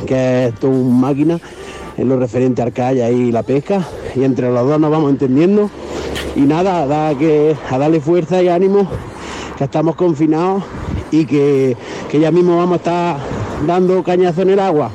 que 0.07 0.47
es 0.47 0.55
todo 0.55 0.71
un 0.71 1.01
máquina 1.01 1.39
en 1.97 2.09
lo 2.09 2.19
referente 2.19 2.63
al 2.63 2.73
calla 2.73 3.11
y 3.11 3.33
la 3.33 3.43
pesca. 3.43 3.87
Y 4.15 4.25
entre 4.25 4.51
los 4.51 4.67
dos 4.67 4.81
nos 4.81 4.91
vamos 4.91 5.11
entendiendo. 5.11 5.71
Y 6.35 6.41
nada, 6.41 7.09
a, 7.09 7.15
que, 7.17 7.57
a 7.71 7.79
darle 7.79 8.01
fuerza 8.01 8.43
y 8.43 8.49
ánimo, 8.49 8.89
que 9.57 9.65
estamos 9.65 9.97
confinados 9.97 10.63
y 11.11 11.25
que, 11.25 11.77
que 12.11 12.21
ya 12.21 12.31
mismo 12.31 12.59
vamos 12.59 12.75
a 12.75 12.77
estar 12.77 13.17
dando 13.67 14.03
cañazo 14.03 14.43
en 14.43 14.51
el 14.51 14.61
agua. 14.61 14.91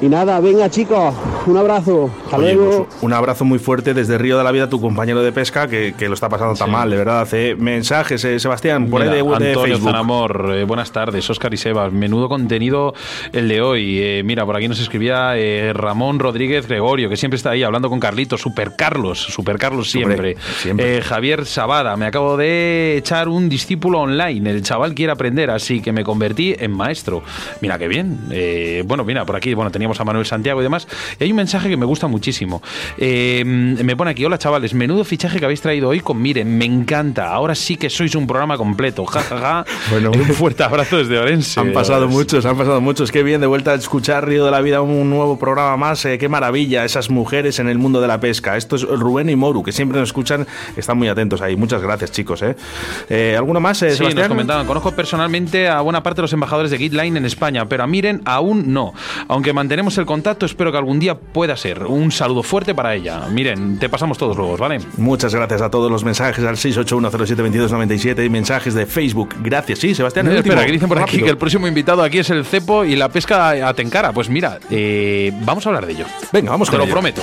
Y 0.00 0.08
nada, 0.08 0.40
venga 0.40 0.70
chicos, 0.70 1.12
Un 1.48 1.56
abrazo. 1.56 2.10
Hasta 2.26 2.36
Oye, 2.36 2.54
luego. 2.54 2.86
pues, 2.86 3.02
un 3.02 3.12
abrazo 3.12 3.44
muy 3.44 3.58
fuerte 3.58 3.94
desde 3.94 4.18
Río 4.18 4.36
de 4.36 4.44
la 4.44 4.52
Vida, 4.52 4.68
tu 4.68 4.80
compañero 4.80 5.22
de 5.22 5.32
pesca, 5.32 5.66
que, 5.66 5.94
que 5.96 6.08
lo 6.08 6.14
está 6.14 6.28
pasando 6.28 6.54
tan 6.54 6.70
mal, 6.70 6.90
de 6.90 6.96
verdad. 6.96 7.26
Eh, 7.32 7.56
mensajes, 7.58 8.22
eh, 8.24 8.38
Sebastián, 8.38 8.88
por 8.90 9.00
Mira, 9.00 9.12
ahí 9.14 9.22
de, 9.22 9.24
de 9.28 9.34
Antonio 9.48 9.60
Facebook. 9.62 9.90
Zanamor, 9.90 10.52
eh, 10.54 10.64
buenas 10.64 10.92
tardes, 10.92 11.28
Óscar 11.30 11.54
y 11.54 11.56
Sebas. 11.56 11.90
Menudo 11.92 12.28
contenido 12.28 12.92
el 13.32 13.48
de 13.48 13.62
hoy. 13.62 13.98
Eh, 13.98 14.22
mira, 14.24 14.44
por 14.44 14.56
aquí 14.56 14.68
nos 14.68 14.78
escribía 14.78 15.38
eh, 15.38 15.72
Ramón 15.72 16.18
Rodríguez 16.18 16.68
Gregorio, 16.68 17.08
que 17.08 17.16
siempre 17.16 17.36
está 17.36 17.50
ahí 17.50 17.62
hablando 17.62 17.88
con 17.88 17.98
Carlitos, 17.98 18.42
Super 18.42 18.76
Carlos, 18.76 19.18
Super 19.18 19.56
Carlos 19.58 19.90
siempre. 19.90 20.36
Siempre. 20.58 20.98
Eh, 20.98 21.00
Javier 21.00 21.46
Sabada, 21.46 21.96
me 21.96 22.04
acabo 22.06 22.36
de 22.36 22.96
echar 22.98 23.26
un 23.28 23.48
discípulo 23.48 24.00
online. 24.00 24.50
El 24.50 24.62
chaval 24.62 24.94
quiere 24.94 25.12
aprender, 25.12 25.50
así 25.50 25.80
que 25.80 25.92
me 25.92 26.04
convertí 26.04 26.54
en 26.58 26.72
maestro. 26.72 27.22
Mira 27.62 27.78
qué 27.78 27.88
bien. 27.88 28.18
Eh, 28.30 28.82
bueno, 28.86 29.02
mira, 29.04 29.24
por 29.24 29.34
aquí 29.36 29.54
bueno, 29.54 29.70
teníamos 29.70 29.98
a 29.98 30.04
Manuel 30.04 30.26
Santiago 30.26 30.60
y 30.60 30.62
demás. 30.64 30.86
Y 31.18 31.24
hay 31.24 31.32
un 31.32 31.37
mensaje 31.38 31.68
que 31.68 31.76
me 31.76 31.86
gusta 31.86 32.08
muchísimo. 32.08 32.60
Eh, 32.98 33.44
me 33.44 33.96
pone 33.96 34.10
aquí, 34.10 34.24
hola 34.24 34.38
chavales, 34.38 34.74
menudo 34.74 35.04
fichaje 35.04 35.38
que 35.38 35.44
habéis 35.44 35.60
traído 35.60 35.88
hoy 35.88 36.00
con 36.00 36.20
Miren, 36.20 36.58
me 36.58 36.64
encanta. 36.64 37.32
Ahora 37.32 37.54
sí 37.54 37.76
que 37.76 37.88
sois 37.88 38.14
un 38.16 38.26
programa 38.26 38.56
completo. 38.56 39.06
Ja, 39.06 39.20
ja, 39.22 39.38
ja. 39.38 39.64
Bueno. 39.90 40.10
un 40.10 40.24
fuerte 40.34 40.64
abrazo 40.64 40.98
desde 40.98 41.18
Orense. 41.18 41.60
Han 41.60 41.72
pasado 41.72 42.08
muchos, 42.08 42.44
han 42.44 42.56
pasado 42.58 42.80
muchos. 42.80 43.12
Qué 43.12 43.22
bien, 43.22 43.40
de 43.40 43.46
vuelta 43.46 43.70
a 43.70 43.74
escuchar 43.74 44.26
Río 44.26 44.44
de 44.44 44.50
la 44.50 44.60
Vida, 44.60 44.82
un 44.82 45.08
nuevo 45.08 45.38
programa 45.38 45.76
más. 45.76 46.04
Eh, 46.04 46.18
qué 46.18 46.28
maravilla, 46.28 46.84
esas 46.84 47.08
mujeres 47.08 47.58
en 47.60 47.68
el 47.68 47.78
mundo 47.78 48.00
de 48.00 48.08
la 48.08 48.18
pesca. 48.18 48.56
Esto 48.56 48.76
es 48.76 48.82
Rubén 48.82 49.30
y 49.30 49.36
Moru, 49.36 49.62
que 49.62 49.72
siempre 49.72 49.98
nos 49.98 50.08
escuchan, 50.08 50.46
están 50.76 50.98
muy 50.98 51.08
atentos 51.08 51.40
ahí. 51.40 51.56
Muchas 51.56 51.80
gracias, 51.80 52.10
chicos. 52.10 52.42
¿eh? 52.42 52.56
Eh, 53.08 53.34
¿Alguno 53.36 53.60
más, 53.60 53.78
Sí, 53.78 54.02
nos 54.14 54.28
comentaban, 54.28 54.66
conozco 54.66 54.92
personalmente 54.92 55.68
a 55.68 55.80
buena 55.82 56.02
parte 56.02 56.16
de 56.16 56.22
los 56.22 56.32
embajadores 56.32 56.70
de 56.72 56.78
Gitline 56.78 57.16
en 57.16 57.24
España, 57.24 57.66
pero 57.66 57.84
a 57.84 57.86
Miren 57.86 58.22
aún 58.24 58.72
no. 58.72 58.92
Aunque 59.28 59.52
mantenemos 59.52 59.96
el 59.98 60.06
contacto, 60.06 60.46
espero 60.46 60.72
que 60.72 60.78
algún 60.78 60.98
día 60.98 61.16
pueda 61.32 61.56
ser. 61.56 61.84
Un 61.84 62.10
saludo 62.10 62.42
fuerte 62.42 62.74
para 62.74 62.94
ella. 62.94 63.22
Miren, 63.30 63.78
te 63.78 63.88
pasamos 63.88 64.18
todos 64.18 64.36
luego, 64.36 64.56
¿vale? 64.56 64.80
Muchas 64.96 65.34
gracias 65.34 65.62
a 65.62 65.70
todos 65.70 65.90
los 65.90 66.04
mensajes 66.04 66.44
al 66.44 66.56
681072297 66.56 68.24
y 68.24 68.28
mensajes 68.30 68.74
de 68.74 68.86
Facebook. 68.86 69.34
Gracias. 69.40 69.78
Sí, 69.78 69.94
Sebastián. 69.94 70.26
el 70.26 70.36
espera, 70.36 70.54
último. 70.56 70.66
que 70.66 70.72
dicen 70.72 70.88
por 70.88 70.98
aquí 70.98 71.18
que 71.22 71.30
el 71.30 71.38
próximo 71.38 71.66
invitado 71.66 72.02
aquí 72.02 72.18
es 72.18 72.30
el 72.30 72.44
cepo 72.44 72.84
y 72.84 72.96
la 72.96 73.08
pesca 73.08 73.50
a 73.68 73.74
Tenkara. 73.74 74.12
Pues 74.12 74.28
mira, 74.28 74.58
eh, 74.70 75.32
vamos 75.42 75.64
a 75.66 75.68
hablar 75.70 75.86
de 75.86 75.92
ello. 75.92 76.06
Venga, 76.32 76.50
vamos 76.50 76.68
Te 76.68 76.72
con 76.72 76.78
lo 76.78 76.84
ello. 76.84 76.92
prometo. 76.94 77.22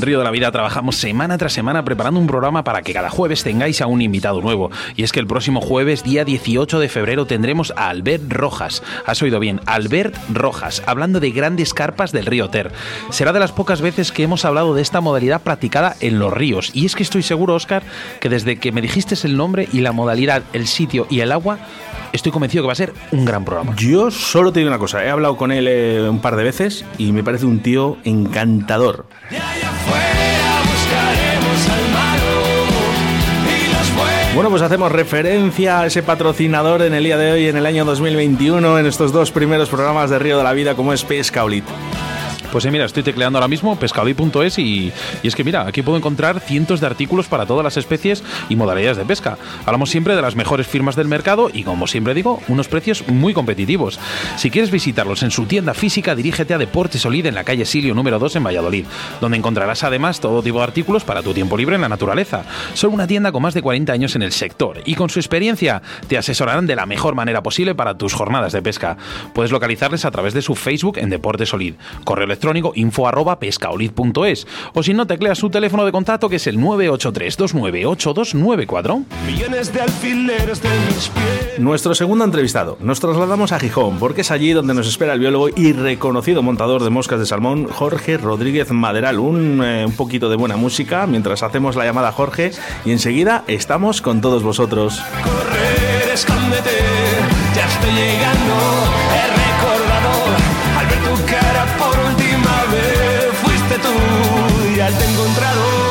Río 0.00 0.18
de 0.18 0.24
la 0.24 0.30
Vida 0.30 0.50
trabajamos 0.50 0.96
semana 0.96 1.36
tras 1.36 1.52
semana 1.52 1.84
preparando 1.84 2.20
un 2.20 2.26
programa 2.26 2.64
para 2.64 2.82
que 2.82 2.94
cada 2.94 3.10
jueves 3.10 3.42
tengáis 3.42 3.80
a 3.80 3.86
un 3.86 4.00
invitado 4.00 4.40
nuevo. 4.40 4.70
Y 4.96 5.02
es 5.02 5.12
que 5.12 5.20
el 5.20 5.26
próximo 5.26 5.60
jueves, 5.60 6.02
día 6.02 6.24
18 6.24 6.78
de 6.78 6.88
febrero, 6.88 7.26
tendremos 7.26 7.72
a 7.76 7.88
Albert 7.88 8.32
Rojas. 8.32 8.82
Has 9.04 9.20
oído 9.22 9.40
bien, 9.40 9.60
Albert 9.66 10.16
Rojas, 10.32 10.82
hablando 10.86 11.20
de 11.20 11.30
grandes 11.32 11.74
carpas 11.74 12.12
del 12.12 12.26
río 12.26 12.48
Ter. 12.48 12.72
Será 13.10 13.32
de 13.32 13.40
las 13.40 13.52
pocas 13.52 13.80
veces 13.80 14.12
que 14.12 14.22
hemos 14.22 14.44
hablado 14.44 14.74
de 14.74 14.82
esta 14.82 15.00
modalidad 15.00 15.42
practicada 15.42 15.96
en 16.00 16.18
los 16.18 16.32
ríos. 16.32 16.70
Y 16.72 16.86
es 16.86 16.94
que 16.94 17.02
estoy 17.02 17.22
seguro, 17.22 17.54
Oscar, 17.54 17.82
que 18.20 18.28
desde 18.28 18.58
que 18.58 18.72
me 18.72 18.80
dijiste 18.80 19.10
el 19.24 19.36
nombre 19.36 19.68
y 19.72 19.80
la 19.80 19.92
modalidad, 19.92 20.42
el 20.52 20.66
sitio 20.66 21.06
y 21.10 21.20
el 21.20 21.32
agua, 21.32 21.58
estoy 22.12 22.32
convencido 22.32 22.62
que 22.62 22.66
va 22.66 22.72
a 22.72 22.76
ser 22.76 22.92
un 23.12 23.24
gran 23.24 23.44
programa. 23.44 23.74
Yo 23.76 24.10
solo 24.10 24.52
te 24.52 24.60
digo 24.60 24.68
una 24.68 24.78
cosa, 24.78 25.04
he 25.04 25.10
hablado 25.10 25.36
con 25.36 25.52
él 25.52 25.66
eh, 25.68 26.06
un 26.08 26.20
par 26.20 26.36
de 26.36 26.44
veces 26.44 26.84
y 26.98 27.12
me 27.12 27.24
parece 27.24 27.46
un 27.46 27.60
tío 27.60 27.98
encantador. 28.04 29.06
Bueno, 34.34 34.48
pues 34.48 34.62
hacemos 34.62 34.90
referencia 34.90 35.80
a 35.80 35.86
ese 35.86 36.02
patrocinador 36.02 36.82
en 36.82 36.94
el 36.94 37.04
día 37.04 37.18
de 37.18 37.32
hoy, 37.32 37.48
en 37.48 37.56
el 37.56 37.66
año 37.66 37.84
2021, 37.84 38.78
en 38.78 38.86
estos 38.86 39.12
dos 39.12 39.32
primeros 39.32 39.68
programas 39.68 40.08
de 40.08 40.18
Río 40.18 40.38
de 40.38 40.44
la 40.44 40.52
Vida, 40.52 40.74
como 40.76 40.92
es 40.92 41.04
Pescaolit. 41.04 41.64
Pues 42.52 42.64
eh, 42.64 42.70
mira, 42.70 42.84
estoy 42.84 43.02
tecleando 43.02 43.38
ahora 43.38 43.48
mismo 43.48 43.78
pescador.es 43.78 44.58
y, 44.58 44.92
y 45.22 45.28
es 45.28 45.34
que 45.34 45.44
mira, 45.44 45.66
aquí 45.66 45.82
puedo 45.82 45.96
encontrar 45.96 46.40
cientos 46.40 46.80
de 46.80 46.86
artículos 46.86 47.28
para 47.28 47.46
todas 47.46 47.64
las 47.64 47.76
especies 47.76 48.24
y 48.48 48.56
modalidades 48.56 48.96
de 48.96 49.04
pesca. 49.04 49.38
Hablamos 49.66 49.90
siempre 49.90 50.16
de 50.16 50.22
las 50.22 50.36
mejores 50.36 50.66
firmas 50.66 50.96
del 50.96 51.08
mercado 51.08 51.50
y 51.52 51.62
como 51.62 51.86
siempre 51.86 52.14
digo, 52.14 52.40
unos 52.48 52.68
precios 52.68 53.06
muy 53.08 53.34
competitivos. 53.34 53.98
Si 54.36 54.50
quieres 54.50 54.70
visitarlos 54.70 55.22
en 55.22 55.30
su 55.30 55.46
tienda 55.46 55.74
física, 55.74 56.14
dirígete 56.14 56.54
a 56.54 56.58
Deportes 56.58 57.02
Solid 57.02 57.26
en 57.26 57.34
la 57.34 57.44
calle 57.44 57.64
Silio 57.64 57.94
número 57.94 58.18
2 58.18 58.36
en 58.36 58.44
Valladolid, 58.44 58.84
donde 59.20 59.38
encontrarás 59.38 59.84
además 59.84 60.20
todo 60.20 60.42
tipo 60.42 60.58
de 60.58 60.64
artículos 60.64 61.04
para 61.04 61.22
tu 61.22 61.32
tiempo 61.32 61.56
libre 61.56 61.76
en 61.76 61.82
la 61.82 61.88
naturaleza. 61.88 62.44
Son 62.74 62.92
una 62.92 63.06
tienda 63.06 63.32
con 63.32 63.42
más 63.42 63.54
de 63.54 63.62
40 63.62 63.92
años 63.92 64.16
en 64.16 64.22
el 64.22 64.32
sector 64.32 64.80
y 64.84 64.94
con 64.94 65.10
su 65.10 65.18
experiencia 65.18 65.82
te 66.08 66.18
asesorarán 66.18 66.66
de 66.66 66.76
la 66.76 66.86
mejor 66.86 67.14
manera 67.14 67.42
posible 67.42 67.74
para 67.74 67.96
tus 67.96 68.14
jornadas 68.14 68.52
de 68.52 68.62
pesca. 68.62 68.96
Puedes 69.34 69.52
localizarles 69.52 70.04
a 70.04 70.10
través 70.10 70.34
de 70.34 70.42
su 70.42 70.54
Facebook 70.54 70.98
en 70.98 71.10
Deportes 71.10 71.50
Solid, 71.50 71.74
correo 72.04 72.26
info 72.74 73.06
arroba 73.06 73.38
pescaolid.es 73.38 74.46
o 74.74 74.82
si 74.82 74.94
no 74.94 75.06
tecleas 75.06 75.38
su 75.38 75.50
teléfono 75.50 75.84
de 75.84 75.92
contacto 75.92 76.28
que 76.28 76.36
es 76.36 76.46
el 76.46 76.58
983298294. 76.58 79.04
Millones 79.26 79.72
de 79.72 79.80
alfileres 79.80 80.62
de 80.62 80.68
mis 80.86 81.08
pies. 81.08 81.58
Nuestro 81.58 81.94
segundo 81.94 82.24
entrevistado. 82.24 82.76
Nos 82.80 83.00
trasladamos 83.00 83.52
a 83.52 83.60
Gijón, 83.60 83.98
porque 83.98 84.22
es 84.22 84.30
allí 84.30 84.52
donde 84.52 84.74
nos 84.74 84.88
espera 84.88 85.14
el 85.14 85.20
biólogo 85.20 85.48
y 85.54 85.72
reconocido 85.72 86.42
montador 86.42 86.82
de 86.82 86.90
moscas 86.90 87.20
de 87.20 87.26
salmón, 87.26 87.68
Jorge 87.68 88.16
Rodríguez 88.16 88.70
Maderal. 88.70 89.18
Un, 89.18 89.62
eh, 89.62 89.84
un 89.86 89.92
poquito 89.92 90.30
de 90.30 90.36
buena 90.36 90.56
música 90.56 91.06
mientras 91.06 91.42
hacemos 91.42 91.76
la 91.76 91.84
llamada 91.84 92.08
a 92.08 92.12
Jorge 92.12 92.52
y 92.84 92.92
enseguida 92.92 93.44
estamos 93.46 94.00
con 94.00 94.20
todos 94.20 94.42
vosotros. 94.42 95.02
Correr, 95.22 96.10
escóndete, 96.12 96.70
ya 97.54 97.66
estoy 97.66 97.90
llegando. 97.92 98.79
Encontrado. 104.98 105.90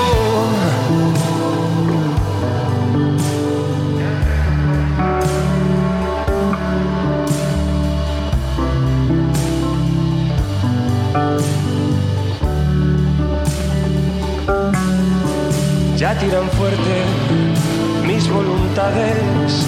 Ya 15.97 16.17
tiran 16.17 16.49
fuerte 16.51 17.03
mis 18.07 18.29
voluntades, 18.29 19.65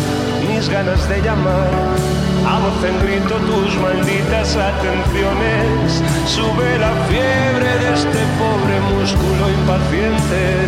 mis 0.48 0.70
ganas 0.70 1.08
de 1.10 1.22
llamar. 1.22 2.21
A 2.46 2.60
voz 2.60 2.84
en 2.84 3.00
grito 3.00 3.36
tus 3.36 3.76
malditas 3.78 4.56
atenciones. 4.56 6.02
Sube 6.26 6.78
la 6.80 6.92
fiebre 7.08 7.78
de 7.80 7.94
este 7.94 8.20
pobre 8.40 8.80
músculo 8.94 9.50
impaciente. 9.50 10.68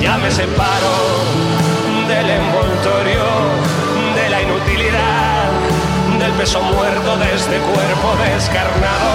Ya 0.00 0.18
me 0.18 0.30
separo 0.30 0.94
del 2.08 2.30
envoltorio, 2.30 3.24
de 4.14 4.28
la 4.28 4.42
inutilidad, 4.42 5.50
del 6.18 6.32
peso 6.32 6.60
muerto 6.62 7.16
de 7.16 7.34
este 7.34 7.58
cuerpo 7.58 8.16
descarnado. 8.24 9.12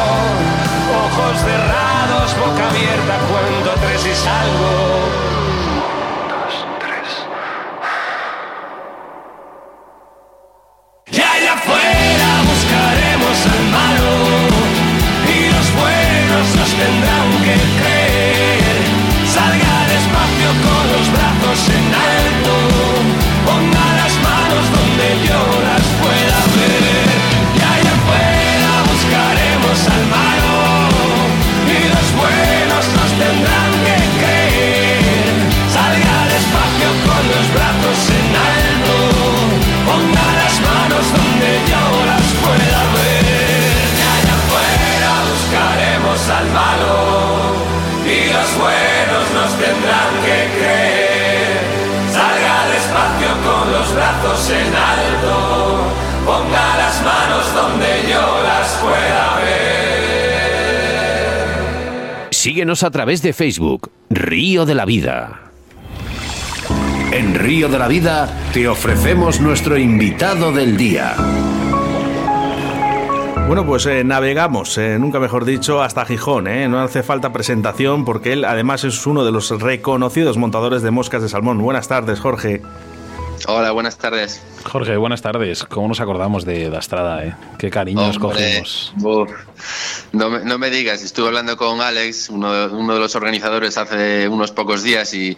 Ojos 1.05 1.37
cerrados, 1.39 2.35
boca 2.39 2.69
abierta, 2.69 3.17
cuento 3.29 3.71
tres 3.81 4.05
y 4.05 4.15
salgo. 4.15 5.36
Síguenos 62.47 62.83
a 62.83 62.91
través 62.91 63.21
de 63.21 63.33
Facebook, 63.33 63.91
Río 64.09 64.65
de 64.65 64.73
la 64.73 64.85
Vida. 64.85 65.51
En 67.11 67.35
Río 67.35 67.67
de 67.67 67.77
la 67.77 67.89
Vida 67.89 68.33
te 68.53 68.69
ofrecemos 68.69 69.41
nuestro 69.41 69.77
invitado 69.77 70.53
del 70.53 70.77
día. 70.77 71.13
Bueno, 73.47 73.65
pues 73.65 73.85
eh, 73.87 74.05
navegamos, 74.05 74.77
eh, 74.77 74.95
nunca 74.97 75.19
mejor 75.19 75.43
dicho, 75.43 75.83
hasta 75.83 76.05
Gijón. 76.05 76.47
eh. 76.47 76.69
No 76.69 76.79
hace 76.79 77.03
falta 77.03 77.33
presentación 77.33 78.05
porque 78.05 78.31
él 78.31 78.45
además 78.45 78.85
es 78.85 79.05
uno 79.05 79.25
de 79.25 79.33
los 79.33 79.49
reconocidos 79.49 80.37
montadores 80.37 80.81
de 80.81 80.91
moscas 80.91 81.21
de 81.21 81.27
salmón. 81.27 81.61
Buenas 81.61 81.89
tardes, 81.89 82.21
Jorge. 82.21 82.61
Hola, 83.49 83.71
buenas 83.71 83.97
tardes. 83.97 84.41
Jorge, 84.65 84.97
buenas 84.97 85.21
tardes. 85.21 85.63
¿Cómo 85.63 85.87
nos 85.87 86.01
acordamos 86.01 86.43
de 86.43 86.69
Dastrada, 86.69 87.23
eh? 87.25 87.33
Qué 87.57 87.69
cariño 87.69 88.05
nos 88.05 88.19
cogimos. 88.19 88.93
no, 90.11 90.29
me, 90.29 90.39
no 90.43 90.57
me 90.57 90.69
digas, 90.69 91.01
estuve 91.01 91.27
hablando 91.27 91.55
con 91.55 91.79
Alex, 91.79 92.29
uno, 92.29 92.51
de- 92.51 92.75
uno 92.75 92.93
de 92.95 92.99
los 92.99 93.15
organizadores, 93.15 93.77
hace 93.77 94.27
unos 94.27 94.51
pocos 94.51 94.83
días 94.83 95.13
y 95.13 95.37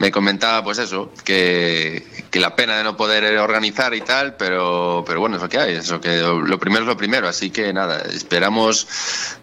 me 0.00 0.10
comentaba, 0.10 0.64
pues 0.64 0.78
eso, 0.78 1.12
que, 1.24 2.04
que 2.36 2.40
la 2.40 2.54
pena 2.54 2.76
de 2.76 2.84
no 2.84 2.96
poder 2.98 3.38
organizar 3.38 3.94
y 3.94 4.02
tal, 4.02 4.34
pero, 4.36 5.02
pero 5.06 5.20
bueno, 5.20 5.36
es 5.36 5.42
lo 5.42 5.48
que 5.48 5.58
hay, 5.58 5.74
eso 5.76 6.00
que 6.00 6.18
lo 6.18 6.58
primero 6.58 6.82
es 6.82 6.86
lo 6.88 6.96
primero, 6.96 7.28
así 7.28 7.50
que 7.50 7.72
nada, 7.72 8.02
esperamos 8.02 8.86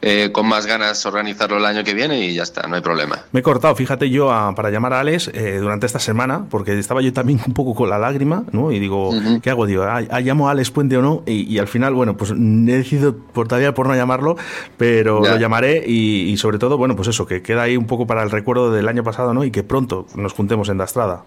eh, 0.01 0.29
con 0.31 0.45
más 0.47 0.65
ganas 0.67 1.03
organizarlo 1.07 1.57
el 1.57 1.65
año 1.65 1.83
que 1.83 1.93
viene 1.95 2.19
y 2.25 2.35
ya 2.35 2.43
está, 2.43 2.67
no 2.67 2.75
hay 2.75 2.81
problema. 2.81 3.19
Me 3.31 3.39
he 3.39 3.43
cortado, 3.43 3.75
fíjate 3.75 4.09
yo, 4.11 4.31
a- 4.31 4.53
para 4.53 4.69
llamar 4.69 4.93
a 4.93 4.99
Alex 4.99 5.29
eh, 5.33 5.57
durante 5.59 5.85
esta 5.87 5.97
semana, 5.99 6.45
porque 6.51 6.77
estaba 6.77 7.01
yo 7.01 7.11
también 7.13 7.39
un 7.47 7.53
poco 7.53 7.73
con 7.73 7.89
la 7.89 7.97
lágrima, 7.97 8.43
¿no? 8.51 8.71
Y 8.71 8.79
digo, 8.79 9.09
¿qué 9.41 9.49
hago? 9.49 9.65
Digo, 9.65 9.83
¿ah, 9.83 10.01
ah, 10.11 10.19
¿llamo 10.19 10.47
a 10.47 10.51
Alex 10.51 10.69
Puente 10.71 10.95
o 10.97 11.01
no? 11.01 11.23
Y, 11.25 11.51
y 11.51 11.57
al 11.59 11.67
final, 11.67 11.93
bueno, 11.95 12.15
pues 12.15 12.31
he 12.31 12.35
decidido 12.35 13.15
por 13.17 13.47
todavía 13.47 13.73
por 13.73 13.87
no 13.87 13.95
llamarlo, 13.95 14.35
pero 14.77 15.23
Ya. 15.23 15.31
lo 15.31 15.37
llamaré 15.37 15.83
y, 15.87 16.29
y 16.31 16.37
sobre 16.37 16.59
todo, 16.59 16.77
bueno, 16.77 16.95
pues 16.95 17.07
eso, 17.07 17.25
que 17.25 17.41
queda 17.41 17.63
ahí 17.63 17.75
un 17.75 17.87
poco 17.87 18.05
para 18.05 18.21
el 18.23 18.29
recuerdo 18.29 18.71
del 18.71 18.87
año 18.87 19.03
pasado, 19.03 19.33
¿no? 19.33 19.43
Y 19.43 19.51
que 19.51 19.63
pronto 19.63 20.05
nos 20.15 20.33
juntemos 20.33 20.69
en 20.69 20.77
Dastrada. 20.77 21.23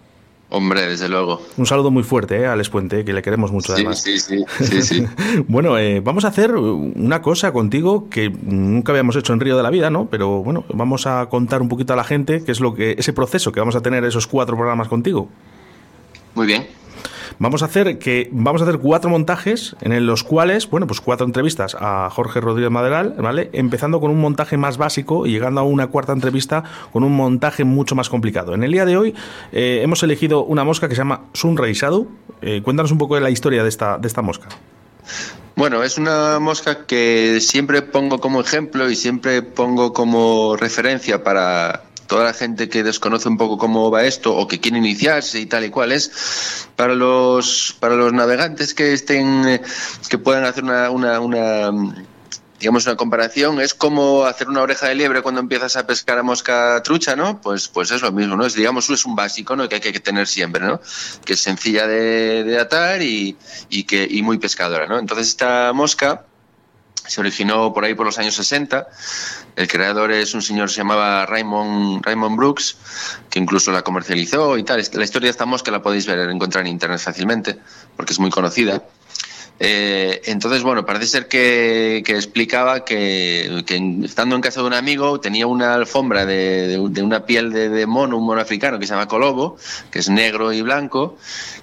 Hombre, 0.49 0.87
desde 0.87 1.09
luego. 1.09 1.41
Un 1.57 1.65
saludo 1.65 1.91
muy 1.91 2.03
fuerte, 2.03 2.37
¿eh? 2.37 2.45
A 2.45 2.53
Alex 2.53 2.69
Puente, 2.69 3.03
que 3.03 3.11
le 3.11 3.21
queremos 3.21 3.51
mucho 3.51 3.75
Sí, 3.75 3.81
además. 3.81 4.01
sí, 4.01 4.17
sí, 4.17 4.45
sí, 4.61 4.81
sí. 4.81 5.05
Bueno, 5.47 5.77
eh, 5.77 5.99
vamos 5.99 6.23
a 6.23 6.29
hacer 6.29 6.55
una 6.55 7.21
cosa 7.21 7.51
contigo 7.51 8.07
que 8.09 8.29
nunca 8.29 8.93
habíamos 8.93 9.17
hecho 9.17 9.33
en 9.33 9.41
Río 9.41 9.57
de 9.57 9.63
la 9.63 9.69
Vida, 9.69 9.89
¿no? 9.89 10.07
Pero 10.09 10.43
bueno, 10.43 10.63
vamos 10.73 11.05
a 11.05 11.25
contar 11.27 11.61
un 11.61 11.67
poquito 11.67 11.91
a 11.91 11.95
la 11.97 12.05
gente 12.05 12.43
qué 12.45 12.53
es 12.53 12.61
lo 12.61 12.73
que 12.75 12.95
ese 12.97 13.11
proceso 13.11 13.51
que 13.51 13.59
vamos 13.59 13.75
a 13.75 13.81
tener 13.81 14.05
esos 14.05 14.25
cuatro 14.25 14.55
programas 14.55 14.87
contigo. 14.87 15.27
Muy 16.33 16.47
bien. 16.47 16.65
Vamos 17.39 17.61
a 17.61 17.65
hacer 17.65 17.99
que 17.99 18.29
vamos 18.31 18.61
a 18.61 18.65
hacer 18.65 18.79
cuatro 18.79 19.09
montajes 19.09 19.75
en 19.81 20.05
los 20.05 20.23
cuales, 20.23 20.69
bueno, 20.69 20.87
pues 20.87 21.01
cuatro 21.01 21.25
entrevistas 21.25 21.75
a 21.79 22.09
Jorge 22.09 22.41
Rodríguez 22.41 22.71
Maderal, 22.71 23.15
¿vale? 23.17 23.49
Empezando 23.53 23.99
con 23.99 24.11
un 24.11 24.19
montaje 24.19 24.57
más 24.57 24.77
básico 24.77 25.25
y 25.25 25.31
llegando 25.31 25.61
a 25.61 25.63
una 25.63 25.87
cuarta 25.87 26.13
entrevista 26.13 26.63
con 26.91 27.03
un 27.03 27.15
montaje 27.15 27.63
mucho 27.63 27.95
más 27.95 28.09
complicado. 28.09 28.53
En 28.53 28.63
el 28.63 28.71
día 28.71 28.85
de 28.85 28.97
hoy 28.97 29.15
eh, 29.51 29.81
hemos 29.83 30.03
elegido 30.03 30.43
una 30.43 30.63
mosca 30.63 30.87
que 30.87 30.95
se 30.95 30.99
llama 30.99 31.21
Sunray 31.33 31.73
Shadow. 31.73 32.07
Eh, 32.41 32.61
cuéntanos 32.63 32.91
un 32.91 32.97
poco 32.97 33.15
de 33.15 33.21
la 33.21 33.29
historia 33.29 33.63
de 33.63 33.69
esta, 33.69 33.97
de 33.97 34.07
esta 34.07 34.21
mosca. 34.21 34.47
Bueno, 35.55 35.83
es 35.83 35.97
una 35.97 36.37
mosca 36.39 36.85
que 36.85 37.39
siempre 37.41 37.81
pongo 37.81 38.19
como 38.19 38.41
ejemplo 38.41 38.89
y 38.91 38.95
siempre 38.95 39.41
pongo 39.41 39.91
como 39.91 40.55
referencia 40.55 41.23
para 41.23 41.86
toda 42.07 42.23
la 42.23 42.33
gente 42.33 42.69
que 42.69 42.83
desconoce 42.83 43.29
un 43.29 43.37
poco 43.37 43.57
cómo 43.57 43.91
va 43.91 44.03
esto 44.05 44.35
o 44.35 44.47
que 44.47 44.59
quiere 44.59 44.77
iniciarse 44.77 45.39
y 45.39 45.45
tal 45.45 45.65
y 45.65 45.69
cual 45.69 45.91
es 45.91 46.67
para 46.75 46.95
los 46.95 47.75
para 47.79 47.95
los 47.95 48.13
navegantes 48.13 48.73
que 48.73 48.93
estén 48.93 49.47
eh, 49.47 49.61
que 50.09 50.17
puedan 50.17 50.45
hacer 50.45 50.63
una, 50.63 50.89
una, 50.89 51.71
digamos 52.59 52.85
una 52.85 52.95
comparación 52.95 53.59
es 53.61 53.73
como 53.73 54.25
hacer 54.25 54.47
una 54.47 54.61
oreja 54.61 54.87
de 54.87 54.95
liebre 54.95 55.21
cuando 55.21 55.41
empiezas 55.41 55.75
a 55.75 55.85
pescar 55.85 56.17
a 56.17 56.23
mosca 56.23 56.81
trucha, 56.83 57.15
¿no? 57.15 57.41
Pues 57.41 57.67
pues 57.67 57.91
es 57.91 58.01
lo 58.01 58.11
mismo, 58.11 58.35
¿no? 58.35 58.45
Es 58.45 58.53
digamos 58.53 58.89
es 58.89 59.05
un 59.05 59.15
básico, 59.15 59.55
¿no? 59.55 59.67
Que 59.67 59.75
hay 59.75 59.81
que 59.81 59.99
tener 59.99 60.27
siempre, 60.27 60.63
¿no? 60.63 60.79
Que 61.25 61.33
es 61.33 61.39
sencilla 61.39 61.87
de, 61.87 62.43
de 62.43 62.59
atar 62.59 63.01
y, 63.01 63.37
y 63.69 63.83
que 63.83 64.07
y 64.09 64.21
muy 64.21 64.37
pescadora, 64.37 64.87
¿no? 64.87 64.97
Entonces 64.97 65.27
esta 65.27 65.73
mosca 65.73 66.26
se 67.07 67.21
originó 67.21 67.73
por 67.73 67.85
ahí 67.85 67.93
por 67.93 68.05
los 68.05 68.17
años 68.19 68.35
60. 68.35 68.87
El 69.55 69.67
creador 69.67 70.11
es 70.11 70.33
un 70.33 70.41
señor 70.41 70.67
que 70.67 70.75
se 70.75 70.81
llamaba 70.81 71.25
Raymond, 71.25 72.05
Raymond 72.05 72.37
Brooks, 72.37 72.77
que 73.29 73.39
incluso 73.39 73.71
la 73.71 73.81
comercializó 73.81 74.57
y 74.57 74.63
tal. 74.63 74.83
La 74.93 75.03
historia 75.03 75.27
de 75.27 75.31
esta 75.31 75.45
mosca 75.45 75.71
la 75.71 75.81
podéis 75.81 76.05
ver, 76.05 76.29
encontrar 76.29 76.65
en 76.65 76.71
internet 76.71 76.99
fácilmente, 76.99 77.57
porque 77.95 78.13
es 78.13 78.19
muy 78.19 78.29
conocida. 78.29 78.83
Eh, 79.59 80.21
entonces, 80.25 80.61
bueno, 80.61 80.85
parece 80.85 81.07
ser 81.07 81.27
que, 81.27 81.97
explicaba 81.97 82.85
que, 82.85 83.63
estando 84.03 84.35
en 84.35 84.41
casa 84.41 84.61
de 84.61 84.67
un 84.67 84.73
amigo 84.73 85.19
tenía 85.19 85.47
una 85.47 85.73
alfombra 85.73 86.25
de, 86.25 86.77
una 86.79 87.25
piel 87.25 87.51
de, 87.51 87.69
de 87.69 87.87
mono, 87.87 88.17
un 88.17 88.25
mono 88.25 88.39
africano 88.39 88.77
que 88.77 88.85
se 88.85 88.93
llama 88.93 89.07
colobo, 89.07 89.57
que 89.89 89.99
es 89.99 90.09
negro 90.09 90.53
y 90.53 90.61
blanco, 90.61 91.17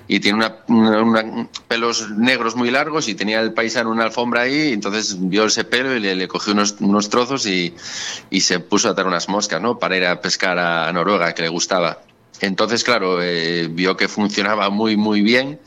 y 0.09 0.19
tiene 0.21 0.39
una, 0.39 1.47
pelos 1.69 2.11
negros 2.11 2.57
muy 2.57 2.71
largos 2.71 3.09
y 3.09 3.15
tenía 3.15 3.41
el 3.41 3.53
paisano 3.53 3.91
una 3.91 4.05
alfombra 4.05 4.43
ahí, 4.43 4.71
y 4.71 4.73
entonces 4.73 5.17
vio 5.21 5.45
ese 5.47 5.65
pelo 5.65 5.95
y 5.95 6.01
le, 6.01 6.29
cogió 6.29 6.53
unos, 6.53 7.09
trozos 7.09 7.47
y, 7.47 7.75
y 8.29 8.41
se 8.41 8.59
puso 8.59 8.89
a 8.89 8.93
atar 8.93 9.07
unas 9.07 9.29
moscas, 9.29 9.63
¿no? 9.63 9.79
Para 9.79 9.97
ir 9.97 10.05
a 10.05 10.21
pescar 10.21 10.59
a 10.59 10.93
Noruega, 10.93 11.33
que 11.33 11.43
le 11.43 11.49
gustaba. 11.49 12.01
Entonces, 12.41 12.83
claro, 12.83 13.23
eh, 13.23 13.69
vio 13.71 13.97
que 13.97 14.09
funcionaba 14.09 14.69
muy, 14.69 14.97
muy 14.97 15.23
bien 15.23 15.61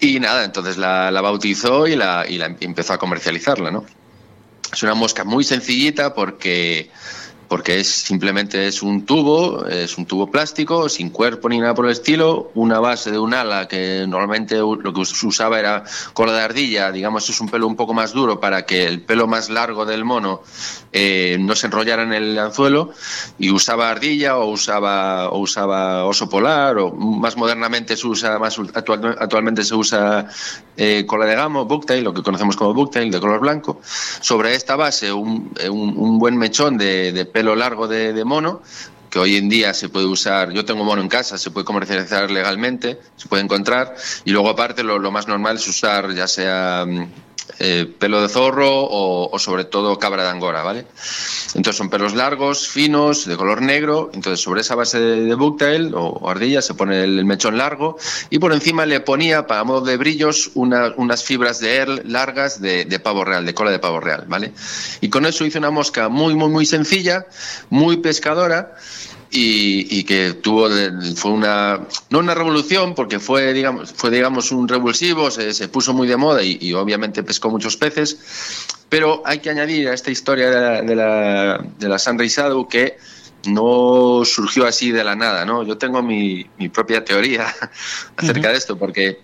y 0.00 0.20
nada, 0.20 0.44
entonces 0.44 0.76
la, 0.76 1.10
la 1.10 1.20
bautizó 1.20 1.86
y, 1.86 1.96
la, 1.96 2.26
y 2.28 2.38
la 2.38 2.46
empezó 2.60 2.92
a 2.92 2.98
comercializarla, 2.98 3.70
¿no? 3.70 3.84
Es 4.72 4.82
una 4.82 4.94
mosca 4.94 5.24
muy 5.24 5.44
sencillita 5.44 6.14
porque, 6.14 6.90
porque 7.48 7.80
es 7.80 7.88
simplemente 7.88 8.66
es 8.66 8.82
un 8.82 9.06
tubo, 9.06 9.66
es 9.66 9.98
un 9.98 10.06
tubo 10.06 10.30
plástico, 10.30 10.88
sin 10.88 11.10
cuerpo 11.10 11.48
ni 11.48 11.58
nada 11.58 11.74
por 11.74 11.84
el 11.86 11.92
estilo, 11.92 12.50
una 12.54 12.80
base 12.80 13.10
de 13.10 13.18
un 13.18 13.34
ala 13.34 13.68
que 13.68 14.04
normalmente 14.08 14.56
lo 14.56 14.92
que 14.92 15.04
se 15.04 15.26
usaba 15.26 15.58
era 15.58 15.84
cola 16.12 16.32
de 16.32 16.40
ardilla, 16.40 16.90
digamos 16.92 17.28
es 17.28 17.40
un 17.40 17.48
pelo 17.48 17.66
un 17.66 17.76
poco 17.76 17.94
más 17.94 18.12
duro 18.12 18.40
para 18.40 18.66
que 18.66 18.86
el 18.86 19.02
pelo 19.02 19.26
más 19.26 19.48
largo 19.50 19.86
del 19.86 20.04
mono 20.04 20.42
eh, 20.92 21.36
no 21.40 21.54
se 21.54 21.66
enrollara 21.66 22.02
en 22.02 22.12
el 22.12 22.38
anzuelo 22.38 22.90
y 23.38 23.50
usaba 23.50 23.90
ardilla 23.90 24.36
o 24.38 24.46
usaba 24.50 25.28
o 25.30 25.38
usaba 25.38 26.04
oso 26.04 26.28
polar 26.28 26.78
o 26.78 26.92
más 26.92 27.36
modernamente 27.36 27.96
se 27.96 28.06
usa 28.06 28.38
más 28.38 28.58
actual- 28.58 29.16
actualmente 29.18 29.62
se 29.64 29.74
usa 29.74 30.26
eh, 30.76 31.04
cola 31.06 31.26
de 31.26 31.34
gamo, 31.34 31.64
bucktail, 31.64 32.04
lo 32.04 32.12
que 32.12 32.22
conocemos 32.22 32.56
como 32.56 32.74
bucktail 32.74 33.10
de 33.10 33.20
color 33.20 33.40
blanco. 33.40 33.80
Sobre 34.20 34.54
esta 34.54 34.76
base 34.76 35.12
un, 35.12 35.52
eh, 35.58 35.68
un 35.70 36.18
buen 36.18 36.36
mechón 36.36 36.76
de, 36.76 37.12
de 37.12 37.24
pelo 37.36 37.54
largo 37.54 37.86
de, 37.86 38.24
mono 38.24 38.62
que 39.10 39.18
hoy 39.18 39.36
en 39.36 39.50
día 39.50 39.74
se 39.74 39.90
puede 39.90 40.06
usar, 40.06 40.52
yo 40.52 40.64
tengo 40.64 40.84
mono 40.84 41.02
en 41.02 41.08
casa, 41.08 41.36
se 41.36 41.50
puede 41.50 41.66
comercializar 41.66 42.30
legalmente, 42.30 42.98
se 43.14 43.28
puede 43.28 43.42
encontrar, 43.42 43.94
y 44.24 44.30
luego 44.30 44.48
aparte 44.48 44.82
lo, 44.82 44.98
lo 44.98 45.10
más 45.10 45.28
normal 45.28 45.56
es 45.56 45.68
usar 45.68 46.14
ya 46.14 46.26
sea 46.26 46.86
mm, 46.88 47.08
eh, 47.58 47.90
pelo 47.98 48.20
de 48.22 48.28
zorro 48.28 48.68
o, 48.70 49.38
sobre 49.38 49.64
todo 49.64 49.98
cabra 49.98 50.24
de 50.24 50.30
angora, 50.30 50.62
¿vale? 50.62 50.86
Entonces 51.54 51.76
son 51.76 51.88
pelos 51.90 52.14
largos, 52.14 52.68
finos, 52.68 53.24
de 53.24 53.36
color 53.36 53.62
negro. 53.62 54.10
Entonces 54.12 54.40
sobre 54.40 54.60
esa 54.60 54.74
base 54.74 55.00
de, 55.00 55.34
bucktail 55.34 55.92
o, 55.94 56.28
ardilla 56.28 56.60
se 56.62 56.74
pone 56.74 57.04
el, 57.04 57.24
mechón 57.24 57.56
largo 57.58 57.96
y 58.30 58.38
por 58.38 58.52
encima 58.52 58.84
le 58.86 59.00
ponía, 59.00 59.46
para 59.46 59.64
modo 59.64 59.80
de 59.82 59.96
brillos, 59.96 60.50
una- 60.54 60.92
unas 60.96 61.24
fibras 61.24 61.60
de 61.60 61.76
air 61.76 62.02
largas 62.06 62.60
de, 62.60 62.84
de 62.84 62.98
pavo 63.00 63.24
real, 63.24 63.46
de 63.46 63.54
cola 63.54 63.70
de 63.70 63.78
pavo 63.78 64.00
real, 64.00 64.24
¿vale? 64.28 64.52
Y 65.00 65.08
con 65.08 65.24
eso 65.26 65.44
hice 65.44 65.58
una 65.58 65.70
mosca 65.70 66.08
muy, 66.08 66.34
muy, 66.34 66.48
muy 66.50 66.66
sencilla, 66.66 67.26
muy 67.70 67.98
pescadora 67.98 68.74
y, 69.36 69.86
y 69.98 70.04
que 70.04 70.32
tuvo 70.32 70.68
fue 71.14 71.30
una 71.30 71.86
no 72.10 72.18
una 72.18 72.34
revolución 72.34 72.94
porque 72.94 73.20
fue 73.20 73.52
digamos 73.52 73.92
fue 73.92 74.10
digamos 74.10 74.50
un 74.50 74.66
revulsivo 74.66 75.30
se, 75.30 75.52
se 75.52 75.68
puso 75.68 75.92
muy 75.92 76.08
de 76.08 76.16
moda 76.16 76.42
y, 76.42 76.58
y 76.60 76.72
obviamente 76.72 77.22
pescó 77.22 77.50
muchos 77.50 77.76
peces 77.76 78.18
pero 78.88 79.22
hay 79.24 79.40
que 79.40 79.50
añadir 79.50 79.88
a 79.88 79.94
esta 79.94 80.10
historia 80.10 80.50
de 80.50 80.60
la, 80.60 80.82
de 80.82 80.96
la, 80.96 81.66
de 81.78 81.88
la 81.88 81.98
Sunray 81.98 82.28
Shadow 82.28 82.68
que 82.68 82.96
no 83.46 84.22
surgió 84.24 84.66
así 84.66 84.90
de 84.90 85.04
la 85.04 85.14
nada, 85.14 85.44
¿no? 85.44 85.62
Yo 85.62 85.78
tengo 85.78 86.02
mi, 86.02 86.46
mi 86.58 86.68
propia 86.68 87.04
teoría 87.04 87.46
acerca 88.16 88.50
de 88.50 88.56
esto, 88.56 88.76
porque, 88.76 89.20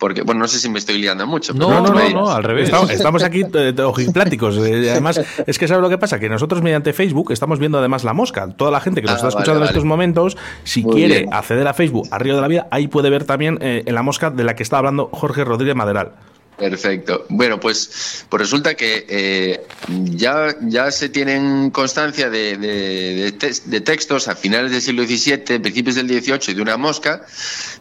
porque, 0.00 0.22
bueno, 0.22 0.40
no 0.40 0.48
sé 0.48 0.58
si 0.58 0.68
me 0.68 0.78
estoy 0.80 0.98
liando 0.98 1.26
mucho. 1.26 1.52
pero 1.52 1.68
No, 1.68 1.80
no, 1.82 1.92
no, 1.94 2.08
no, 2.10 2.30
al 2.30 2.42
revés. 2.42 2.64
Estamos, 2.64 2.90
estamos 2.90 3.22
aquí 3.22 3.42
eh, 3.54 3.72
de 3.72 3.82
ojipláticos. 3.84 4.56
Eh, 4.56 4.90
Además, 4.90 5.20
es 5.46 5.58
que 5.58 5.68
¿sabes 5.68 5.82
lo 5.82 5.88
que 5.88 5.98
pasa? 5.98 6.18
Que 6.18 6.28
nosotros 6.28 6.62
mediante 6.62 6.92
Facebook 6.92 7.30
estamos 7.30 7.60
viendo 7.60 7.78
además 7.78 8.02
la 8.02 8.14
mosca. 8.14 8.48
Toda 8.48 8.70
la 8.72 8.80
gente 8.80 9.02
que 9.02 9.06
nos 9.06 9.12
Ah, 9.12 9.16
está 9.16 9.26
vale, 9.28 9.38
escuchando 9.42 9.60
en 9.62 9.68
estos 9.68 9.84
momentos, 9.84 10.36
si 10.64 10.82
Muy 10.82 10.94
quiere 10.96 11.18
bien. 11.20 11.34
acceder 11.34 11.68
a 11.68 11.74
Facebook, 11.74 12.08
a 12.10 12.18
Río 12.18 12.34
de 12.34 12.40
la 12.40 12.48
Vida, 12.48 12.66
ahí 12.70 12.88
puede 12.88 13.10
ver 13.10 13.24
también 13.24 13.58
eh, 13.60 13.82
en 13.86 13.94
la 13.94 14.02
mosca 14.02 14.30
de 14.30 14.42
la 14.42 14.56
que 14.56 14.62
está 14.62 14.78
hablando 14.78 15.10
Jorge 15.12 15.44
Rodríguez 15.44 15.76
Maderal. 15.76 16.12
Perfecto. 16.60 17.24
Bueno, 17.30 17.58
pues, 17.58 18.24
pues 18.28 18.40
resulta 18.42 18.74
que 18.74 19.06
eh, 19.08 19.66
ya, 19.88 20.54
ya 20.60 20.90
se 20.92 21.08
tienen 21.08 21.70
constancia 21.70 22.28
de, 22.28 22.58
de- 22.58 23.32
tes- 23.32 23.62
de 23.70 23.80
textos 23.80 24.28
a 24.28 24.36
finales 24.36 24.70
del 24.70 24.82
siglo 24.82 25.04
XVII, 25.04 25.58
principios 25.58 25.96
del 25.96 26.06
XVIII, 26.06 26.54
de 26.54 26.60
una 26.60 26.76
mosca 26.76 27.24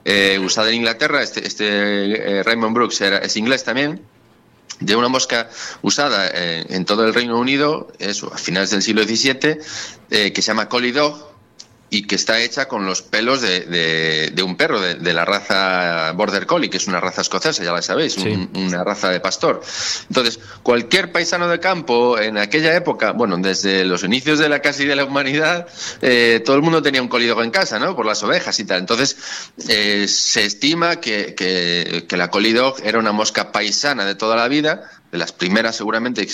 eh, 0.06 0.40
usada 0.42 0.70
en 0.70 0.76
Inglaterra. 0.76 1.22
Este, 1.22 1.46
este 1.46 1.66
eh, 2.40 2.44
Raymond 2.44 2.74
Brooks 2.74 3.02
era, 3.02 3.18
es 3.18 3.36
inglés 3.36 3.66
también. 3.66 4.00
de 4.80 4.96
una 4.96 5.10
mosca 5.10 5.50
usada 5.82 6.30
eh, 6.34 6.66
en 6.70 6.86
todo 6.86 7.06
el 7.06 7.14
Reino 7.14 7.38
Unido, 7.38 7.92
eso, 8.00 8.32
a 8.34 8.38
finales 8.38 8.70
del 8.70 8.82
siglo 8.82 9.04
XVII, 9.04 9.58
eh, 10.10 10.32
que 10.32 10.42
se 10.42 10.48
llama 10.48 10.70
Collie 10.70 10.94
y 11.92 12.04
que 12.04 12.16
está 12.16 12.40
hecha 12.42 12.68
con 12.68 12.86
los 12.86 13.02
pelos 13.02 13.42
de, 13.42 13.62
de- 13.62 14.32
de 14.34 14.44
un 14.44 14.56
perro 14.56 14.80
de, 14.80 14.96
de 14.96 15.14
la 15.14 15.26
raza 15.26 16.12
Border 16.14 16.46
Collie, 16.46 16.70
que 16.70 16.78
es 16.78 16.88
una 16.88 17.00
raza 17.00 17.22
escocesa, 17.22 17.64
ya 17.64 17.72
la 17.72 17.82
sabéis, 17.82 18.18
un- 18.18 18.50
una 18.56 18.84
raza 18.84 19.10
de 19.10 19.20
pastor. 19.20 19.62
Entonces, 20.10 20.40
cualquier 20.64 21.12
paisano 21.12 21.48
de 21.48 21.60
campo 21.60 22.20
en 22.20 22.38
aquella 22.38 22.76
época, 22.76 23.12
bueno, 23.14 23.38
desde 23.38 23.86
los 23.86 24.04
inicios 24.04 24.40
de 24.40 24.50
la 24.50 24.60
casi 24.62 24.86
de 24.86 24.96
la 24.96 25.06
humanidad, 25.06 25.68
eh, 26.02 26.42
todo 26.46 26.56
el 26.56 26.62
mundo 26.62 26.82
tenía 26.82 27.02
un 27.02 27.08
colidogo 27.08 27.44
en 27.44 27.52
casa, 27.52 27.80
¿no? 27.80 27.96
Por 27.96 28.06
las 28.06 28.22
ovejas 28.24 28.60
y 28.60 28.66
tal. 28.66 28.80
Entonces, 28.80 29.18
eh, 29.68 30.08
se 30.08 30.44
estima 30.46 30.98
que, 30.98 31.34
que, 31.36 32.06
que 32.08 32.18
la 32.18 32.30
colidog 32.30 32.78
era 32.84 33.00
una 33.00 33.12
mosca 33.12 33.52
paisana 33.52 34.06
de 34.06 34.16
toda 34.16 34.36
la 34.36 34.48
vida, 34.48 34.90
de 35.12 35.18
las 35.18 35.32
primeras 35.32 35.76
seguramente 35.76 36.26
que 36.26 36.32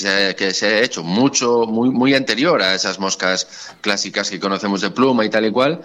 se, 0.54 0.66
ha- 0.68 0.80
hecho 0.82 1.02
mucho, 1.04 1.66
muy, 1.66 2.14
anterior 2.14 2.62
a 2.62 2.76
esas 2.76 3.00
moscas 3.00 3.48
clásicas 3.82 4.30
que 4.30 4.40
conocemos 4.40 4.82
de 4.82 4.90
pluma 4.92 5.24
y 5.26 5.30
tal 5.30 5.46
y 5.46 5.52
cual. 5.52 5.82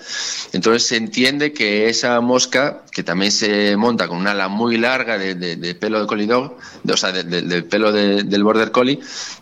Entonces 0.52 0.86
se 0.88 0.96
entiende 0.96 1.52
que 1.52 1.88
esa 1.88 2.20
mosca, 2.20 2.82
que 2.90 3.02
también 3.02 3.30
se 3.30 3.76
monta 3.76 4.08
con 4.08 4.18
una 4.18 4.32
ala 4.32 4.48
muy 4.48 4.76
larga 4.76 5.18
de, 5.18 5.34
pelo 5.76 6.00
de 6.00 6.06
colidog, 6.06 6.56
o 6.88 6.96
sea, 6.96 7.12
de- 7.12 7.22
de- 7.24 7.42
del 7.42 7.64
pelo 7.64 7.92
de- 7.92 8.24
del 8.24 8.42
border 8.42 8.72
collie, 8.72 8.98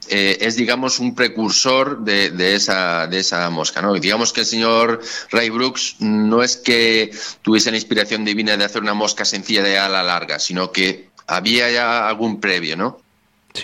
eh, 0.09 0.37
es 0.41 0.57
digamos 0.57 0.99
un 0.99 1.15
precursor 1.15 2.05
de 2.05 2.55
esa, 2.55 3.07
de 3.07 3.21
esa 3.21 3.49
mosca. 3.51 3.81
¿no? 3.81 3.97
Y 3.97 4.01
digamos 4.01 4.33
que 4.33 4.41
el 4.41 4.47
señor 4.47 5.01
Ray 5.31 5.49
Brooks 5.51 5.97
no 6.01 6.43
es 6.43 6.57
que 6.57 7.11
tuviese 7.43 7.71
la 7.71 7.77
inspiración 7.79 8.25
divina 8.25 8.57
de 8.57 8.65
hacer 8.65 8.83
una 8.83 8.95
mosca 8.95 9.25
sencilla 9.25 9.63
de 9.63 9.79
ala 9.79 10.03
larga, 10.03 10.39
sino 10.39 10.71
que 10.71 11.09
había 11.27 11.71
ya 11.71 12.09
algún 12.09 12.41
previo, 12.41 12.77
¿no? 12.77 13.01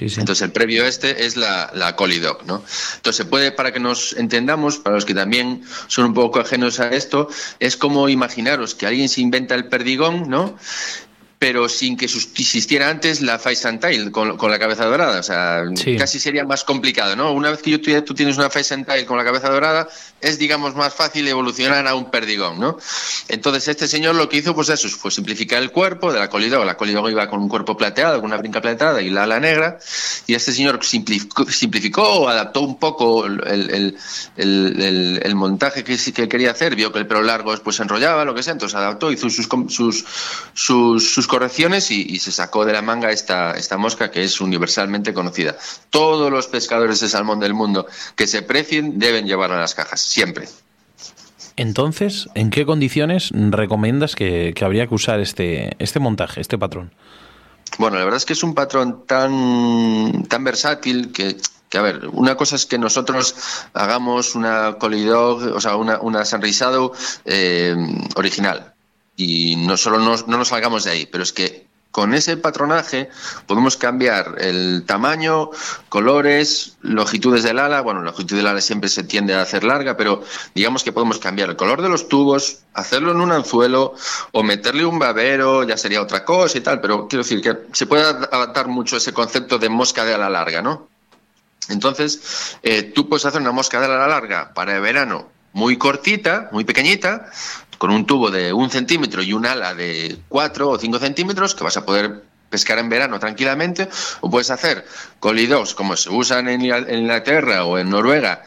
Entonces 0.00 0.42
el 0.42 0.52
previo 0.52 0.84
este 0.84 1.26
es 1.26 1.36
la, 1.36 1.70
la 1.74 1.96
Colidog, 1.96 2.44
¿no? 2.46 2.62
Entonces 2.96 3.26
puede, 3.26 3.52
para 3.52 3.72
que 3.72 3.80
nos 3.80 4.14
entendamos, 4.14 4.78
para 4.78 4.96
los 4.96 5.04
que 5.04 5.14
también 5.14 5.62
son 5.86 6.06
un 6.06 6.14
poco 6.14 6.40
ajenos 6.40 6.80
a 6.80 6.88
esto, 6.88 7.28
es 7.60 7.76
como 7.76 8.08
imaginaros 8.08 8.74
que 8.74 8.86
alguien 8.86 9.08
se 9.08 9.20
inventa 9.20 9.54
el 9.54 9.68
perdigón, 9.68 10.28
¿no? 10.28 10.56
Pero 11.38 11.68
sin 11.68 11.96
que 11.96 12.06
existiera 12.06 12.88
antes 12.88 13.20
la 13.20 13.38
face 13.38 13.68
and 13.68 13.78
tail 13.80 14.10
con, 14.10 14.36
con 14.38 14.50
la 14.50 14.58
cabeza 14.58 14.86
dorada. 14.86 15.20
O 15.20 15.22
sea, 15.22 15.62
Sí. 15.74 15.96
casi 15.96 16.18
sería 16.18 16.44
más 16.44 16.64
complicado, 16.64 17.16
¿no? 17.16 17.32
Una 17.32 17.50
vez 17.50 17.60
que 17.60 17.76
tú, 17.78 18.14
tienes 18.14 18.38
una 18.38 18.48
face 18.48 18.72
and 18.74 18.86
tail 18.86 19.04
con 19.04 19.18
la 19.18 19.24
cabeza 19.24 19.50
dorada, 19.50 19.86
es, 20.22 20.38
digamos, 20.38 20.74
más 20.74 20.94
fácil 20.94 21.28
evolucionar 21.28 21.86
a 21.86 21.94
un 21.94 22.10
perdigón, 22.10 22.58
¿no? 22.60 22.78
Entonces, 23.28 23.68
este 23.68 23.86
señor 23.88 24.14
lo 24.14 24.28
que 24.28 24.38
hizo, 24.38 24.54
pues 24.54 24.70
eso, 24.70 24.88
fue 24.88 25.10
simplificar 25.10 25.60
el 25.62 25.70
cuerpo 25.70 26.12
de 26.12 26.18
la 26.18 26.30
colidog. 26.30 26.64
La 26.64 26.76
colidog 26.78 27.10
iba 27.10 27.28
con 27.28 27.40
un 27.42 27.48
cuerpo 27.48 27.76
plateado, 27.76 28.16
con 28.20 28.26
una 28.30 28.38
brinca 28.38 28.62
plateada 28.62 29.02
y 29.02 29.10
la 29.10 29.24
ala 29.24 29.38
negra, 29.40 29.78
y 30.26 30.34
este 30.34 30.52
señor 30.52 30.82
simplificó, 30.82 31.44
simplificó 31.50 32.02
o 32.04 32.28
adaptó 32.28 32.60
un 32.62 32.78
poco 32.78 33.26
el, 33.26 33.42
el- 33.46 33.96
el- 34.36 34.80
el- 34.82 35.20
el 35.22 35.34
montaje 35.34 35.84
que, 35.84 35.98
que 36.12 36.28
quería 36.28 36.52
hacer, 36.52 36.74
vio 36.74 36.90
que 36.92 37.00
el 37.00 37.06
pelo 37.06 37.22
largo 37.22 37.50
después 37.50 37.76
se 37.76 37.82
enrollaba, 37.82 38.24
lo 38.24 38.34
que 38.34 38.42
sea, 38.42 38.52
entonces 38.54 38.76
adaptó, 38.76 39.12
hizo 39.12 39.28
sus, 39.28 39.46
sus, 39.68 40.04
sus, 40.54 41.12
sus 41.12 41.26
correcciones 41.34 41.90
y, 41.90 42.06
y 42.08 42.20
se 42.20 42.30
sacó 42.30 42.64
de 42.64 42.72
la 42.72 42.80
manga 42.80 43.10
esta, 43.10 43.56
esta 43.56 43.76
mosca 43.76 44.12
que 44.12 44.22
es 44.22 44.40
universalmente 44.40 45.12
conocida. 45.12 45.56
Todos 45.90 46.30
los 46.30 46.46
pescadores 46.46 47.00
de 47.00 47.08
salmón 47.08 47.40
del 47.40 47.54
mundo 47.54 47.88
que 48.14 48.28
se 48.28 48.42
precien 48.42 49.00
deben 49.00 49.26
llevarla 49.26 49.56
a 49.56 49.60
las 49.60 49.74
cajas, 49.74 50.00
siempre. 50.00 50.48
Entonces, 51.56 52.28
¿en 52.36 52.50
qué 52.50 52.64
condiciones 52.64 53.30
recomiendas 53.32 54.14
que, 54.14 54.52
que 54.54 54.64
habría 54.64 54.86
que 54.86 54.94
usar 54.94 55.18
este, 55.18 55.74
este 55.80 55.98
montaje, 55.98 56.40
este 56.40 56.56
patrón? 56.56 56.92
Bueno, 57.78 57.98
la 57.98 58.04
verdad 58.04 58.18
es 58.18 58.26
que 58.26 58.34
es 58.34 58.44
un 58.44 58.54
patrón 58.54 59.04
tan, 59.04 60.26
tan 60.28 60.44
versátil 60.44 61.10
que, 61.10 61.36
que, 61.68 61.78
a 61.78 61.82
ver, 61.82 62.06
una 62.12 62.36
cosa 62.36 62.54
es 62.54 62.64
que 62.64 62.78
nosotros 62.78 63.34
hagamos 63.72 64.36
una 64.36 64.76
colidog, 64.78 65.42
o 65.52 65.60
sea, 65.60 65.74
una, 65.74 65.98
una 66.00 66.24
sunrisado 66.24 66.92
eh, 67.24 67.74
original 68.14 68.73
y 69.16 69.56
no 69.56 69.76
solo 69.76 69.98
nos, 69.98 70.26
no 70.26 70.38
nos 70.38 70.48
salgamos 70.48 70.84
de 70.84 70.90
ahí, 70.90 71.06
pero 71.06 71.22
es 71.22 71.32
que 71.32 71.66
con 71.94 72.12
ese 72.12 72.36
patronaje 72.36 73.08
podemos 73.46 73.76
cambiar 73.76 74.34
el 74.38 74.82
tamaño, 74.84 75.50
colores, 75.88 76.76
longitudes 76.82 77.44
del 77.44 77.60
ala. 77.60 77.82
Bueno, 77.82 78.00
la 78.00 78.06
longitud 78.06 78.36
del 78.36 78.48
ala 78.48 78.60
siempre 78.60 78.88
se 78.88 79.04
tiende 79.04 79.32
a 79.32 79.42
hacer 79.42 79.62
larga, 79.62 79.96
pero 79.96 80.24
digamos 80.56 80.82
que 80.82 80.90
podemos 80.90 81.20
cambiar 81.20 81.50
el 81.50 81.56
color 81.56 81.82
de 81.82 81.88
los 81.88 82.08
tubos, 82.08 82.62
hacerlo 82.72 83.12
en 83.12 83.20
un 83.20 83.30
anzuelo 83.30 83.94
o 84.32 84.42
meterle 84.42 84.84
un 84.84 84.98
babero, 84.98 85.62
ya 85.62 85.76
sería 85.76 86.02
otra 86.02 86.24
cosa 86.24 86.58
y 86.58 86.62
tal, 86.62 86.80
pero 86.80 87.06
quiero 87.06 87.22
decir 87.22 87.40
que 87.40 87.58
se 87.72 87.86
puede 87.86 88.02
adaptar 88.02 88.66
mucho 88.66 88.96
ese 88.96 89.12
concepto 89.12 89.58
de 89.58 89.68
mosca 89.68 90.04
de 90.04 90.14
ala 90.14 90.28
larga, 90.28 90.62
¿no? 90.62 90.88
Entonces, 91.68 92.58
eh, 92.64 92.82
tú 92.82 93.08
puedes 93.08 93.24
hacer 93.24 93.40
una 93.40 93.52
mosca 93.52 93.78
de 93.78 93.86
ala 93.86 94.08
larga 94.08 94.52
para 94.52 94.74
el 94.74 94.82
verano 94.82 95.28
muy 95.52 95.78
cortita, 95.78 96.48
muy 96.50 96.64
pequeñita, 96.64 97.30
con 97.84 97.92
un 97.92 98.06
tubo 98.06 98.30
de 98.30 98.50
un 98.50 98.70
centímetro 98.70 99.22
y 99.22 99.34
un 99.34 99.44
ala 99.44 99.74
de 99.74 100.16
cuatro 100.30 100.70
o 100.70 100.78
cinco 100.78 100.98
centímetros 100.98 101.54
que 101.54 101.64
vas 101.64 101.76
a 101.76 101.84
poder 101.84 102.24
pescar 102.48 102.78
en 102.78 102.88
verano 102.88 103.20
tranquilamente, 103.20 103.90
o 104.22 104.30
puedes 104.30 104.50
hacer 104.50 104.86
colidos 105.20 105.74
como 105.74 105.94
se 105.94 106.08
usan 106.08 106.48
en, 106.48 106.62
Inglaterra 106.62 107.66
o 107.66 107.76
en 107.76 107.90
Noruega, 107.90 108.42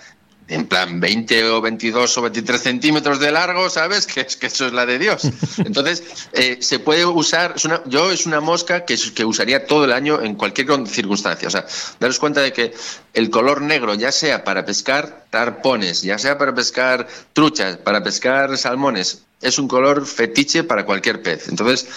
en 0.48 0.66
plan 0.66 1.00
20 1.00 1.50
o 1.52 1.62
22 1.62 2.18
o 2.18 2.22
23 2.24 2.60
centímetros 2.60 3.20
de 3.20 3.32
largo, 3.32 3.70
¿sabes? 3.70 4.08
Que 4.12 4.22
es 4.22 4.38
que 4.38 4.48
eso 4.48 4.66
es 4.66 4.74
la 4.74 4.88
de 4.88 4.98
Dios. 4.98 5.30
Entonces, 5.60 6.02
eh, 6.34 6.58
se 6.60 6.80
puede 6.80 7.06
usar, 7.06 7.54
yo 7.86 8.10
es 8.10 8.26
una 8.26 8.40
mosca 8.40 8.86
que, 8.86 8.98
que 9.14 9.24
usaría 9.24 9.68
todo 9.68 9.86
el 9.86 9.94
año 9.94 10.20
en 10.20 10.34
cualquier 10.34 10.68
circunstancia. 10.88 11.48
O 11.48 11.52
sea, 11.52 11.68
daros 12.00 12.18
cuenta 12.18 12.42
de 12.42 12.52
que 12.54 12.74
el 13.14 13.30
color 13.30 13.62
negro, 13.62 13.94
ya 13.94 14.12
sea 14.12 14.44
para 14.44 14.66
pescar 14.66 15.28
tarpones, 15.30 16.02
ya 16.02 16.18
sea 16.18 16.40
para 16.40 16.56
pescar 16.56 17.08
truchas, 17.34 17.78
para 17.78 18.02
pescar 18.02 18.58
salmones, 18.58 19.27
es 19.42 19.60
un 19.60 19.68
color 19.68 20.06
fetiche 20.06 20.64
para 20.64 20.86
cualquier 20.86 21.22
pez. 21.22 21.48
Entonces, 21.50 21.88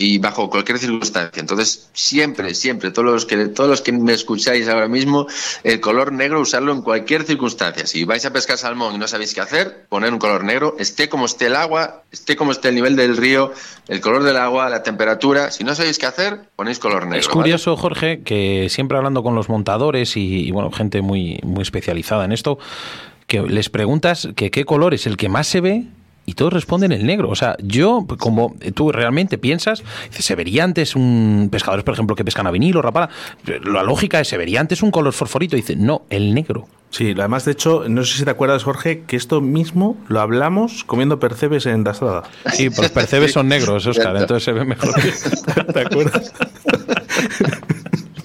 y 0.00 0.18
bajo 0.18 0.48
cualquier 0.48 0.78
circunstancia. 0.78 1.40
Entonces, 1.40 1.90
siempre, 1.92 2.54
siempre, 2.54 2.90
todos 2.90 3.04
los 3.04 3.26
que 3.26 3.48
todos 3.48 3.68
los 3.68 3.82
que 3.82 3.92
me 3.92 4.14
escucháis 4.14 4.66
ahora 4.66 4.88
mismo, 4.88 5.26
el 5.62 5.80
color 5.80 6.12
negro 6.12 6.40
usarlo 6.40 6.72
en 6.72 6.80
cualquier 6.80 7.24
circunstancia. 7.24 7.86
Si 7.86 8.04
vais 8.04 8.24
a 8.24 8.32
pescar 8.32 8.56
salmón 8.56 8.94
y 8.94 8.98
no 8.98 9.06
sabéis 9.06 9.34
qué 9.34 9.42
hacer, 9.42 9.84
poner 9.90 10.12
un 10.12 10.18
color 10.18 10.42
negro, 10.42 10.74
esté 10.78 11.10
como 11.10 11.26
esté 11.26 11.46
el 11.46 11.56
agua, 11.56 12.04
esté 12.10 12.34
como 12.34 12.52
esté 12.52 12.70
el 12.70 12.76
nivel 12.76 12.96
del 12.96 13.16
río, 13.16 13.52
el 13.88 14.00
color 14.00 14.22
del 14.22 14.38
agua, 14.38 14.70
la 14.70 14.82
temperatura. 14.82 15.50
Si 15.50 15.64
no 15.64 15.74
sabéis 15.74 15.98
qué 15.98 16.06
hacer, 16.06 16.48
ponéis 16.56 16.78
color 16.78 17.04
negro. 17.04 17.18
Es 17.18 17.26
¿vale? 17.26 17.34
curioso, 17.34 17.76
Jorge, 17.76 18.22
que 18.22 18.68
siempre 18.70 18.96
hablando 18.96 19.22
con 19.22 19.34
los 19.34 19.50
montadores 19.50 20.16
y, 20.16 20.46
y, 20.46 20.50
bueno, 20.50 20.70
gente 20.72 21.02
muy, 21.02 21.40
muy 21.42 21.60
especializada 21.60 22.24
en 22.24 22.32
esto, 22.32 22.58
que 23.26 23.42
les 23.42 23.68
preguntas 23.68 24.30
que 24.34 24.50
qué 24.50 24.64
color 24.64 24.94
es 24.94 25.06
el 25.06 25.18
que 25.18 25.28
más 25.28 25.46
se 25.46 25.60
ve 25.60 25.84
y 26.26 26.34
todos 26.34 26.52
responden 26.52 26.92
el 26.92 27.06
negro. 27.06 27.28
O 27.30 27.34
sea, 27.34 27.56
yo, 27.62 28.06
como 28.18 28.54
tú 28.74 28.92
realmente 28.92 29.38
piensas, 29.38 29.82
dices, 30.08 30.24
se 30.24 30.34
vería 30.34 30.64
antes 30.64 30.94
un 30.94 31.48
pescadores, 31.50 31.84
por 31.84 31.94
ejemplo, 31.94 32.14
que 32.16 32.24
pescan 32.24 32.46
a 32.46 32.50
vinilo, 32.50 32.82
rapala. 32.82 33.10
La 33.64 33.82
lógica 33.82 34.20
es, 34.20 34.28
se 34.28 34.36
vería 34.36 34.60
antes 34.60 34.82
un 34.82 34.90
color 34.90 35.12
fosforito. 35.12 35.56
Dice, 35.56 35.76
no, 35.76 36.02
el 36.10 36.34
negro. 36.34 36.68
Sí, 36.90 37.14
además, 37.16 37.44
de 37.44 37.52
hecho, 37.52 37.84
no 37.88 38.04
sé 38.04 38.18
si 38.18 38.24
te 38.24 38.30
acuerdas, 38.30 38.64
Jorge, 38.64 39.04
que 39.06 39.16
esto 39.16 39.40
mismo 39.40 39.96
lo 40.08 40.20
hablamos 40.20 40.82
comiendo 40.84 41.20
percebes 41.20 41.66
en 41.66 41.84
Dastrada. 41.84 42.24
Sí, 42.52 42.68
pues 42.68 42.90
percebes 42.90 43.32
son 43.32 43.46
negros, 43.48 43.86
Oscar, 43.86 44.16
Cierto. 44.16 44.20
entonces 44.20 44.44
se 44.44 44.52
ve 44.52 44.64
mejor. 44.64 44.92
¿Te 45.72 45.80
acuerdas? 45.80 46.32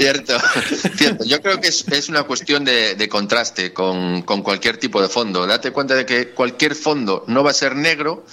Cierto, 0.06 0.38
cierto. 0.97 1.24
Yo 1.24 1.41
creo 1.41 1.60
que 1.60 1.70
es, 1.70 2.10
una 2.10 2.24
cuestión 2.24 2.64
de, 2.64 2.93
de 2.93 3.10
contraste 3.10 3.74
con, 3.74 4.22
con 4.22 4.43
cualquier 4.43 4.78
tipo 4.78 5.01
de 5.01 5.10
fondo. 5.10 5.47
Date 5.47 5.72
cuenta 5.72 5.95
de 5.95 6.06
que 6.06 6.30
cualquier 6.30 6.76
fondo 6.76 7.24
no 7.26 7.43
va 7.43 7.49
a 7.49 7.53
ser 7.56 7.76
negro 7.76 8.24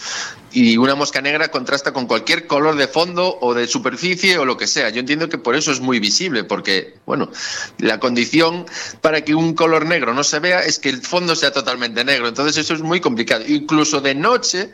y 0.53 0.77
una 0.77 0.95
mosca 0.95 1.23
negra 1.23 1.49
contrasta 1.49 1.95
con 1.95 2.07
cualquier 2.07 2.47
color 2.47 2.77
de 2.77 2.89
fondo 2.89 3.39
o 3.41 3.55
de 3.55 3.67
superficie 3.67 4.37
o 4.37 4.45
lo 4.45 4.59
que 4.59 4.67
sea. 4.67 4.91
Yo 4.91 5.01
entiendo 5.01 5.31
que 5.31 5.39
por 5.39 5.57
eso 5.57 5.73
es 5.73 5.81
muy 5.81 5.99
visible, 5.99 6.45
porque, 6.45 6.99
bueno, 7.07 7.31
la 7.79 7.99
condición 7.99 8.67
para 9.01 9.23
que 9.23 9.35
un 9.35 9.55
color 9.55 9.87
negro 9.87 10.13
no 10.13 10.25
se 10.25 10.41
vea 10.41 10.61
es 10.61 10.79
que 10.79 10.91
el 10.91 11.01
fondo 11.01 11.35
sea 11.35 11.53
totalmente 11.53 12.05
negro. 12.05 12.29
Entonces 12.29 12.59
eso 12.59 12.75
es 12.75 12.83
muy 12.83 13.01
complicado. 13.01 13.45
Incluso 13.49 14.03
de 14.03 14.15
noche 14.15 14.73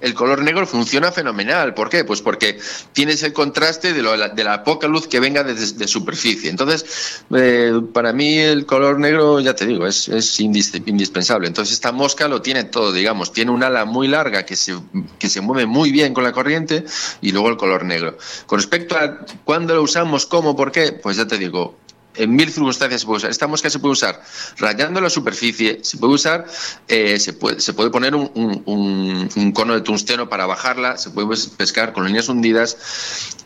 el 0.00 0.14
color 0.14 0.42
negro 0.42 0.66
funciona 0.66 1.12
fenomenal. 1.12 1.74
¿Por 1.74 1.88
qué? 1.88 2.04
Pues 2.04 2.20
porque 2.22 2.58
tienes 2.92 3.22
el 3.22 3.32
contraste 3.32 3.92
de, 3.92 4.02
la 4.02 4.64
poca 4.64 4.88
luz 4.88 5.06
que 5.06 5.20
venga 5.20 5.42
de, 5.42 5.54
de 5.54 5.88
superficie. 5.88 6.50
Entonces, 6.50 7.22
eh, 7.34 7.72
para 7.92 8.12
mí 8.12 8.38
el 8.38 8.66
color 8.66 8.98
negro, 8.98 9.40
ya 9.40 9.54
te 9.54 9.66
digo, 9.66 9.86
es, 9.86 10.08
es 10.08 10.40
indis- 10.40 10.82
indispensable. 10.86 11.46
Entonces, 11.46 11.74
esta 11.74 11.92
mosca 11.92 12.28
lo 12.28 12.42
tiene 12.42 12.64
todo, 12.64 12.92
digamos. 12.92 13.32
Tiene 13.32 13.50
un 13.50 13.62
ala 13.62 13.84
muy 13.84 14.08
larga 14.08 14.44
que 14.44 14.56
se, 14.56 14.76
que 15.18 15.28
se 15.28 15.40
mueve 15.40 15.66
muy 15.66 15.90
bien 15.90 16.14
con 16.14 16.24
la 16.24 16.32
corriente 16.32 16.84
y 17.20 17.32
luego 17.32 17.48
el 17.48 17.56
color 17.56 17.84
negro. 17.84 18.18
Con 18.46 18.58
respecto 18.58 18.96
a 18.96 19.24
cuándo 19.44 19.74
lo 19.74 19.82
usamos, 19.82 20.26
cómo, 20.26 20.56
por 20.56 20.72
qué, 20.72 20.92
pues 20.92 21.16
ya 21.16 21.26
te 21.26 21.38
digo, 21.38 21.76
en 22.18 22.34
mil 22.34 22.50
circunstancias 22.50 23.00
se 23.02 23.06
puede 23.06 23.18
usar. 23.18 23.30
Esta 23.30 23.46
mosca 23.46 23.70
se 23.70 23.78
puede 23.78 23.92
usar 23.92 24.22
rayando 24.58 25.00
la 25.00 25.10
superficie, 25.10 25.80
se 25.82 25.96
puede 25.98 26.14
usar, 26.14 26.46
eh, 26.88 27.18
se, 27.18 27.32
puede, 27.32 27.60
se 27.60 27.72
puede 27.72 27.90
poner 27.90 28.14
un, 28.14 28.30
un- 28.34 29.28
un- 29.36 29.52
cono 29.52 29.74
de 29.74 29.80
tungsteno 29.80 30.28
para 30.28 30.46
bajarla, 30.46 30.96
se 30.98 31.10
puede 31.10 31.28
pescar 31.56 31.92
con 31.92 32.04
líneas 32.06 32.28
hundidas 32.28 32.76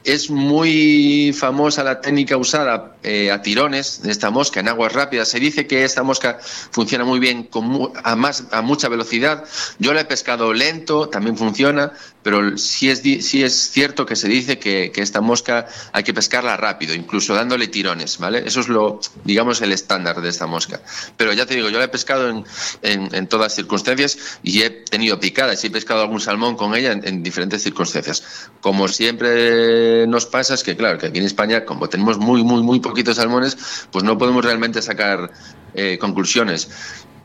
es 0.05 0.31
muy 0.31 1.35
famosa 1.37 1.85
la 1.85 2.01
técnica 2.01 2.37
usada 2.37 2.97
eh, 3.03 3.31
a 3.31 3.43
tirones 3.43 4.03
de 4.03 4.11
esta 4.11 4.31
mosca 4.31 4.61
en 4.61 4.69
aguas 4.69 4.93
rápidas. 4.93 5.29
Se 5.29 5.41
dice 5.41 5.67
que 5.67 5.85
esta 5.85 6.03
mosca 6.03 6.39
funciona 6.71 7.05
muy 7.05 7.19
bien 7.19 7.45
con 7.45 7.67
mu- 7.67 7.93
a, 8.03 8.17
más, 8.17 8.45
a 8.51 8.63
mucha 8.63 8.89
velocidad. 8.89 9.45
Yo 9.79 9.93
la 9.93 10.01
he 10.03 10.05
pescado 10.05 10.53
lento, 10.53 11.09
también 11.09 11.37
funciona, 11.37 11.93
pero 12.23 12.57
sí 12.59 12.91
es, 12.91 13.01
sí 13.01 13.43
es 13.43 13.71
cierto 13.71 14.05
que 14.07 14.17
se 14.17 14.29
dice 14.29 14.59
que, 14.59 14.91
que 14.93 15.03
esta 15.03 15.21
mosca 15.21 15.67
hay 15.93 16.03
que 16.03 16.15
pescarla 16.15 16.57
rápido, 16.57 16.95
incluso 16.95 17.35
dándole 17.35 17.69
tirones, 17.69 18.19
¿vale? 18.19 18.43
Eso 18.47 18.61
es 18.61 18.69
lo, 18.69 19.01
digamos, 19.25 19.61
el 19.63 19.73
estándar 19.73 20.21
de 20.21 20.29
esta 20.29 20.47
mosca. 20.47 20.81
Pero 21.17 21.33
ya 21.33 21.47
te 21.47 21.55
digo, 21.55 21.69
yo 21.71 21.79
la 21.79 21.85
he 21.85 21.89
pescado 21.89 22.29
en, 22.29 22.45
en, 22.83 23.15
en 23.15 23.27
todas 23.27 23.55
circunstancias 23.55 24.19
y 24.43 24.63
he 24.63 24.71
tenido 24.71 25.19
picadas 25.21 25.63
y 25.65 25.69
he 25.69 25.71
pescado 25.71 26.03
algún 26.03 26.21
salmón 26.21 26.57
con 26.57 26.75
ella 26.75 26.93
en, 26.93 27.07
en 27.07 27.23
diferentes 27.23 27.63
circunstancias. 27.63 28.23
Como 28.61 28.89
siempre 28.89 29.90
nos 30.09 30.27
pasa 30.27 30.55
es 30.55 30.63
que, 30.63 30.77
claro, 30.77 30.99
que 30.99 31.07
aquí 31.07 31.19
en 31.19 31.25
España, 31.25 31.65
como 31.65 31.89
tenemos 31.89 32.19
muy, 32.19 32.43
muy, 32.43 32.63
muy 32.63 32.81
poquitos 32.81 33.17
salmones, 33.17 33.87
pues 33.91 34.05
no 34.05 34.19
podemos 34.19 34.45
realmente 34.45 34.83
sacar 34.83 35.31
eh, 35.75 35.99
conclusiones. 35.99 36.69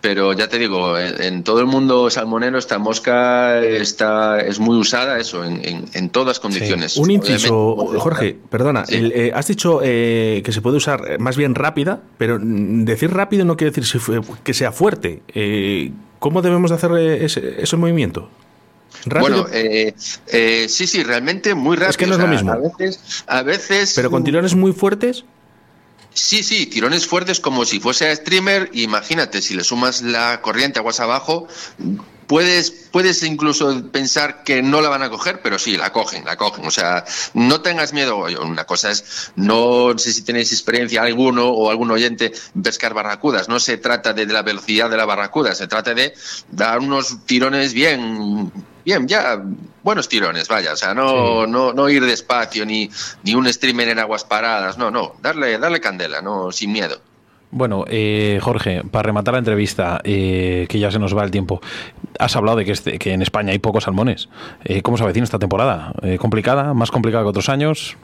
Pero 0.01 0.34
ya 0.34 0.47
te 0.47 0.59
digo, 0.59 0.99
en, 0.99 1.20
en 1.20 1.43
todo 1.43 1.61
el 1.61 1.66
mundo 1.66 2.11
salmonero 2.11 2.59
esta 2.59 2.78
mosca 2.78 3.59
está, 3.63 4.39
es 4.39 4.59
muy 4.59 4.78
usada, 4.78 5.18
eso, 5.18 5.43
en, 5.43 5.66
en, 5.66 5.86
en 5.93 6.09
todas 6.09 6.39
condiciones. 6.39 6.95
Un 6.97 7.09
inciso, 7.09 7.76
Jorge, 7.97 8.38
perdona. 8.49 8.84
el, 8.88 9.11
eh, 9.13 9.32
has 9.34 9.47
dicho 9.47 9.80
eh, 9.84 10.43
que 10.45 10.51
se 10.51 10.61
puede 10.61 10.78
usar 10.78 11.20
más 11.20 11.38
bien 11.38 11.55
rápida, 11.55 12.01
pero 12.20 12.38
mm, 12.39 12.86
decir 12.86 13.11
rápido 13.11 13.45
no 13.45 13.57
quiere 13.57 13.72
decir 13.72 13.99
que 14.43 14.53
sea 14.53 14.72
fuerte. 14.72 15.24
Eh, 15.34 15.91
¿Cómo 16.20 16.43
debemos 16.43 16.70
de 16.70 16.76
hacer 16.76 16.91
ese, 16.97 17.63
ese 17.63 17.76
movimiento? 17.76 18.30
¿Rápido? 19.06 19.43
Bueno, 19.43 19.48
eh, 19.52 19.93
eh, 20.28 20.68
sí, 20.70 20.88
sí, 20.88 21.04
realmente 21.04 21.54
muy 21.56 21.76
rápido. 21.76 21.89
Es 21.91 21.98
que 21.98 22.08
no 22.08 22.14
es 22.16 22.20
lo 22.20 22.28
mismo. 22.28 22.52
A 22.52 22.58
veces, 22.58 23.00
a 23.28 23.41
veces 23.43 23.93
¿Pero 23.96 24.12
con 24.12 24.24
tirones 24.24 24.56
muy 24.56 24.74
fuertes? 24.74 25.26
Sí, 26.16 26.43
sí, 26.43 26.66
tirones 26.68 27.06
fuertes 27.06 27.41
como 27.41 27.66
si 27.66 27.82
fuese 27.82 28.08
a 28.08 28.16
streamer. 28.16 28.70
Imagínate, 28.72 29.41
si 29.41 29.54
le 29.54 29.66
sumas 29.66 30.02
la 30.02 30.41
corriente 30.41 30.80
aguas 30.80 31.02
abajo, 31.02 31.46
puedes, 32.28 32.72
puedes 32.72 33.22
incluso 33.24 33.91
pensar 33.91 34.43
que 34.43 34.62
no 34.62 34.80
la 34.80 34.88
van 34.88 35.04
a 35.04 35.10
coger, 35.10 35.41
pero 35.41 35.60
sí, 35.60 35.76
la 35.76 35.91
cogen, 35.91 36.24
la 36.24 36.38
cogen. 36.38 36.66
O 36.66 36.72
sea, 36.72 37.04
no 37.34 37.60
tengas 37.60 37.91
miedo. 37.91 38.26
Una 38.41 38.64
cosa 38.64 38.91
es, 38.91 39.32
no 39.36 39.98
sé 39.98 40.14
si 40.14 40.22
tenéis 40.22 40.54
experiencia 40.54 41.04
alguno 41.04 41.50
o 41.50 41.70
algún 41.70 41.91
oyente 41.91 42.32
en 42.56 42.64
pescar 42.64 42.93
barracudas. 42.93 43.50
No 43.50 43.60
se 43.60 43.78
trata 43.78 44.14
de 44.14 44.26
la 44.26 44.41
velocidad 44.41 44.89
de 44.89 44.96
la 44.96 45.06
barracuda, 45.06 45.54
se 45.54 45.68
trata 45.68 45.93
de 45.93 46.14
dar 46.50 46.80
unos 46.80 47.26
tirones 47.26 47.74
bien, 47.74 48.54
bien, 48.86 49.07
ya 49.07 49.41
buenos 49.83 50.07
tirones, 50.07 50.47
vaya. 50.47 50.73
O 50.73 50.75
sea, 50.77 50.93
no, 50.93 51.45
no, 51.47 51.73
no 51.73 51.89
ir 51.89 52.05
despacio 52.05 52.65
ni, 52.65 52.89
ni 53.23 53.36
un 53.36 53.51
streamer 53.51 53.89
en 53.89 53.99
aguas 53.99 54.23
paradas. 54.23 54.77
No, 54.77 54.91
no, 54.91 55.15
darle, 55.21 55.57
darle 55.57 55.81
candela, 55.81 56.21
no, 56.21 56.51
sin 56.51 56.71
miedo. 56.71 57.01
Bueno, 57.51 57.86
eh, 57.88 58.39
Jorge, 58.41 58.83
para 58.89 59.03
rematar 59.03 59.33
la 59.33 59.39
entrevista, 59.39 60.01
eh, 60.03 60.65
que 60.69 60.79
ya 60.79 60.91
se 60.91 60.99
nos 60.99 61.15
va 61.15 61.23
el 61.23 61.31
tiempo, 61.31 61.61
has 62.19 62.36
hablado 62.36 62.57
de 62.57 62.65
que, 62.65 62.71
este- 62.73 62.99
que 62.99 63.13
en 63.13 63.21
España 63.21 63.51
hay 63.51 63.59
pocos 63.59 63.86
salmones. 63.86 64.27
Eh, 64.65 64.81
¿Cómo 64.81 64.97
se 64.97 65.03
avecina 65.03 65.23
esta 65.23 65.39
temporada? 65.39 65.93
Eh, 66.01 66.17
¿Complicada? 66.17 66.73
¿Más 66.73 66.91
complicada 66.91 67.23
que 67.23 67.29
otros 67.29 67.47
años? 67.49 67.95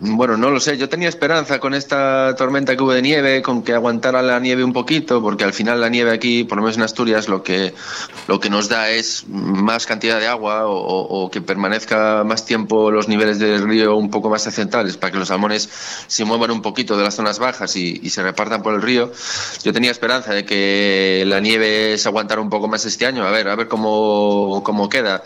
Bueno, 0.00 0.36
no 0.36 0.50
lo 0.50 0.58
sé. 0.58 0.76
Yo 0.76 0.88
tenía 0.88 1.08
esperanza 1.08 1.60
con 1.60 1.72
esta 1.72 2.34
tormenta 2.36 2.76
que 2.76 2.82
hubo 2.82 2.92
de 2.92 3.00
nieve, 3.00 3.42
con 3.42 3.62
que 3.62 3.72
aguantara 3.72 4.22
la 4.22 4.40
nieve 4.40 4.64
un 4.64 4.72
poquito, 4.72 5.22
porque 5.22 5.44
al 5.44 5.52
final 5.52 5.80
la 5.80 5.88
nieve 5.88 6.10
aquí, 6.10 6.42
por 6.42 6.58
lo 6.58 6.62
menos 6.62 6.76
en 6.76 6.82
Asturias, 6.82 7.28
lo 7.28 7.44
que, 7.44 7.72
lo 8.26 8.40
que 8.40 8.50
nos 8.50 8.68
da 8.68 8.90
es 8.90 9.24
más 9.28 9.86
cantidad 9.86 10.18
de 10.18 10.26
agua 10.26 10.64
o, 10.66 11.30
que 11.30 11.40
permanezca 11.40 12.24
más 12.24 12.44
tiempo 12.44 12.90
los 12.90 13.08
niveles 13.08 13.38
del 13.38 13.62
río 13.62 13.96
un 13.96 14.10
poco 14.10 14.28
más 14.28 14.42
centrales 14.42 14.96
para 14.96 15.12
que 15.12 15.18
los 15.18 15.28
salmones 15.28 15.68
se 16.06 16.24
muevan 16.24 16.50
un 16.50 16.60
poquito 16.60 16.96
de 16.96 17.04
las 17.04 17.14
zonas 17.14 17.38
bajas 17.38 17.76
y, 17.76 18.00
y 18.02 18.10
se 18.10 18.22
repartan 18.22 18.62
por 18.62 18.74
el 18.74 18.82
río. 18.82 19.12
Yo 19.62 19.72
tenía 19.72 19.92
esperanza 19.92 20.34
de 20.34 20.44
que 20.44 21.24
la 21.26 21.40
nieve 21.40 21.96
se 21.98 22.08
aguantara 22.08 22.40
un 22.40 22.50
poco 22.50 22.66
más 22.68 22.84
este 22.84 23.06
año, 23.06 23.24
a 23.24 23.30
ver, 23.30 23.48
a 23.48 23.54
ver 23.54 23.68
cómo, 23.68 24.62
cómo 24.64 24.88
queda. 24.88 25.22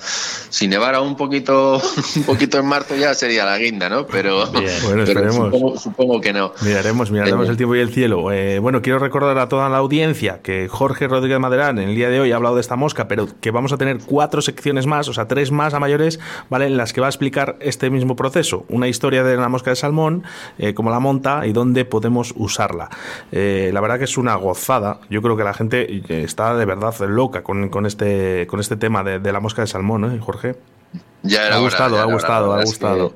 Si 0.51 0.69
nevara 0.69 1.01
un 1.01 1.17
poquito, 1.17 1.83
un 2.17 2.23
poquito 2.25 2.59
en 2.59 2.67
marzo 2.67 2.95
ya 2.97 3.15
sería 3.15 3.45
la 3.45 3.59
guinda, 3.59 3.89
¿no? 3.89 4.07
Pero, 4.07 4.58
Bueno, 4.61 4.81
pero 4.89 5.03
esperemos. 5.05 5.37
supongo, 5.37 5.79
supongo 5.79 6.21
que 6.21 6.33
no. 6.33 6.53
Miraremos, 6.63 7.11
miraremos 7.11 7.47
Eh, 7.47 7.51
el 7.51 7.57
tiempo 7.57 7.75
y 7.77 7.81
el 7.81 7.91
cielo. 7.91 8.31
Eh, 8.33 8.59
bueno, 8.59 8.83
quiero 8.83 8.99
recordar 8.99 9.39
a 9.39 9.49
toda 9.49 9.69
la 9.69 9.79
audiencia 9.79 10.41
que 10.43 10.69
Jorge 10.69 11.09
Rodríguez 11.09 11.39
Maderán 11.39 11.79
en 11.79 11.91
el 11.91 11.95
día 11.95 12.09
de 12.09 12.21
hoy 12.21 12.33
ha 12.33 12.37
hablado 12.37 12.55
de 12.57 12.61
esta 12.61 12.77
mosca, 12.77 13.09
pero 13.09 13.27
que 13.41 13.51
vamos 13.51 13.73
a 13.73 13.77
tener 13.77 13.99
cuatro 14.05 14.43
secciones 14.43 14.87
más, 14.87 15.09
o 15.09 15.13
sea, 15.13 15.29
tres 15.29 15.51
más 15.53 15.75
a 15.75 15.81
mayores, 15.81 16.21
¿vale? 16.51 16.67
En 16.67 16.77
las 16.77 16.93
que 16.93 17.01
va 17.01 17.07
a 17.07 17.11
explicar 17.11 17.57
este 17.61 17.91
mismo 17.91 18.17
proceso. 18.17 18.65
Una 18.69 18.89
historia 18.89 19.23
de 19.25 19.37
la 19.37 19.49
mosca 19.49 19.71
de 19.71 19.77
salmón, 19.77 20.25
eh, 20.59 20.75
cómo 20.75 20.91
la 20.91 21.01
monta 21.01 21.47
y 21.47 21.53
dónde 21.53 21.85
podemos 21.85 22.35
usarla. 22.37 22.89
Eh, 23.33 23.71
la 23.73 23.81
verdad 23.81 23.99
que 23.99 24.05
es 24.05 24.19
una 24.19 24.35
gozada. 24.37 25.01
Yo 25.11 25.23
creo 25.23 25.37
que 25.37 25.45
la 25.45 25.55
gente 25.55 26.03
está 26.23 26.55
de 26.55 26.65
verdad 26.65 26.95
loca 27.09 27.43
con, 27.43 27.69
con 27.69 27.87
este, 27.87 28.47
con 28.47 28.61
este 28.61 28.77
tema 28.77 29.03
de, 29.05 29.19
de 29.19 29.33
la 29.33 29.41
mosca 29.41 29.63
de 29.63 29.67
salmón, 29.69 30.05
¿eh, 30.15 30.19
Jorge? 30.21 30.57
Ya 31.23 31.47
era 31.47 31.57
ha 31.57 31.59
hora, 31.59 31.65
gustado, 31.65 31.99
ha 31.99 32.05
gustado, 32.05 32.51
hora, 32.51 32.61
ha 32.61 32.63
es 32.65 32.79
que 32.79 32.87
gustado. 32.87 33.15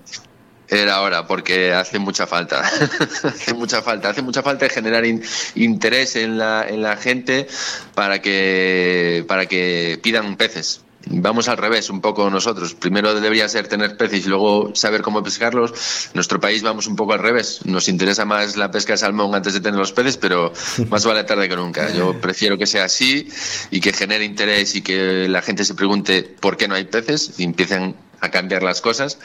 Era 0.73 1.03
hora, 1.03 1.27
porque 1.27 1.73
hace 1.73 1.99
mucha 1.99 2.27
falta. 2.27 2.61
hace 3.25 3.53
mucha 3.55 3.83
falta. 3.83 4.09
Hace 4.09 4.23
mucha 4.23 4.43
falta 4.43 4.68
generar 4.68 5.05
in- 5.05 5.23
interés 5.55 6.16
en 6.16 6.39
la, 6.39 6.66
en 6.68 6.83
la 6.83 6.97
gente 6.97 7.47
para 7.95 8.20
que, 8.23 9.25
para 9.29 9.47
que 9.47 10.01
pidan 10.03 10.37
peces. 10.37 10.81
Vamos 11.07 11.49
al 11.49 11.57
revés 11.57 11.91
un 11.91 12.01
poco 12.01 12.31
nosotros. 12.31 12.75
Primero 12.75 13.12
debería 13.12 13.49
ser 13.49 13.66
tener 13.66 13.97
peces 13.97 14.25
y 14.25 14.29
luego 14.29 14.70
saber 14.75 15.03
cómo 15.03 15.20
pescarlos. 15.23 15.73
En 16.07 16.12
nuestro 16.14 16.39
país 16.39 16.62
vamos 16.62 16.87
un 16.87 16.95
poco 16.95 17.12
al 17.12 17.18
revés. 17.18 17.61
Nos 17.64 17.89
interesa 17.89 18.25
más 18.25 18.57
la 18.57 18.70
pesca 18.70 18.93
de 18.93 18.99
salmón 18.99 19.35
antes 19.35 19.53
de 19.53 19.61
tener 19.61 19.79
los 19.79 19.93
peces, 19.93 20.16
pero 20.16 20.53
más 20.91 21.05
vale 21.05 21.25
tarde 21.25 21.49
que 21.49 21.57
nunca. 21.57 21.93
Yo 21.93 22.20
prefiero 22.20 22.57
que 22.57 22.66
sea 22.66 22.85
así 22.85 23.29
y 23.73 23.81
que 23.81 23.93
genere 23.93 24.25
interés 24.25 24.77
y 24.77 24.81
que 24.83 25.29
la 25.29 25.43
gente 25.43 25.64
se 25.64 25.75
pregunte 25.75 26.23
por 26.23 26.57
qué 26.57 26.68
no 26.68 26.77
hay 26.77 26.85
peces 26.85 27.33
y 27.37 27.43
empiecen 27.45 27.97
a 28.23 28.31
cambiar 28.31 28.62
las 28.62 28.81
cosas. 28.81 29.18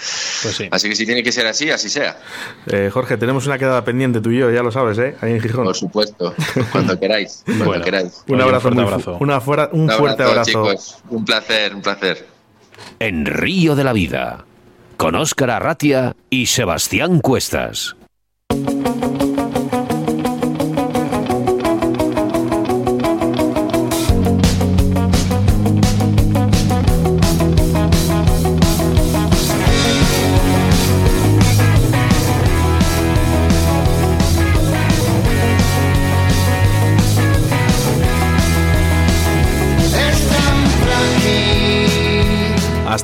Así 0.72 0.89
que 0.89 0.95
si 0.95 1.06
tiene 1.06 1.24
que 1.24 1.32
ser 1.32 1.45
así, 1.48 1.70
así 1.72 1.88
sea. 1.89 2.18
Eh, 2.66 2.89
Jorge, 2.91 3.16
tenemos 3.16 3.45
una 3.45 3.58
quedada 3.58 3.86
pendiente 3.86 4.20
tú 4.20 4.32
y 4.32 4.39
yo, 4.39 4.52
ya 4.52 4.64
lo 4.64 4.72
sabes, 4.72 4.98
¿eh? 4.98 5.16
Ahí 5.22 5.32
en 5.34 5.39
Gijón. 5.41 5.64
Por 5.66 5.76
supuesto, 5.76 6.34
cuando 6.72 7.00
queráis. 7.00 7.43
Cuando 7.45 7.66
Bueno, 7.66 7.86
queráis. 7.86 8.24
un 8.28 8.41
abrazo, 8.41 9.18
una 9.20 9.39
fuera- 9.39 9.70
un 9.72 9.89
fuerte 9.89 10.24
abrazo. 10.24 10.45
chicos. 10.50 10.98
Un 11.10 11.24
placer, 11.24 11.74
un 11.76 11.82
placer. 11.82 12.26
En 13.00 13.26
Río 13.26 13.76
de 13.76 13.84
la 13.84 13.93
Vida, 13.93 14.45
con 14.98 15.16
Óscar 15.16 15.52
Arratia 15.52 16.16
y 16.30 16.48
Sebastián 16.48 17.20
Cuestas. 17.22 17.95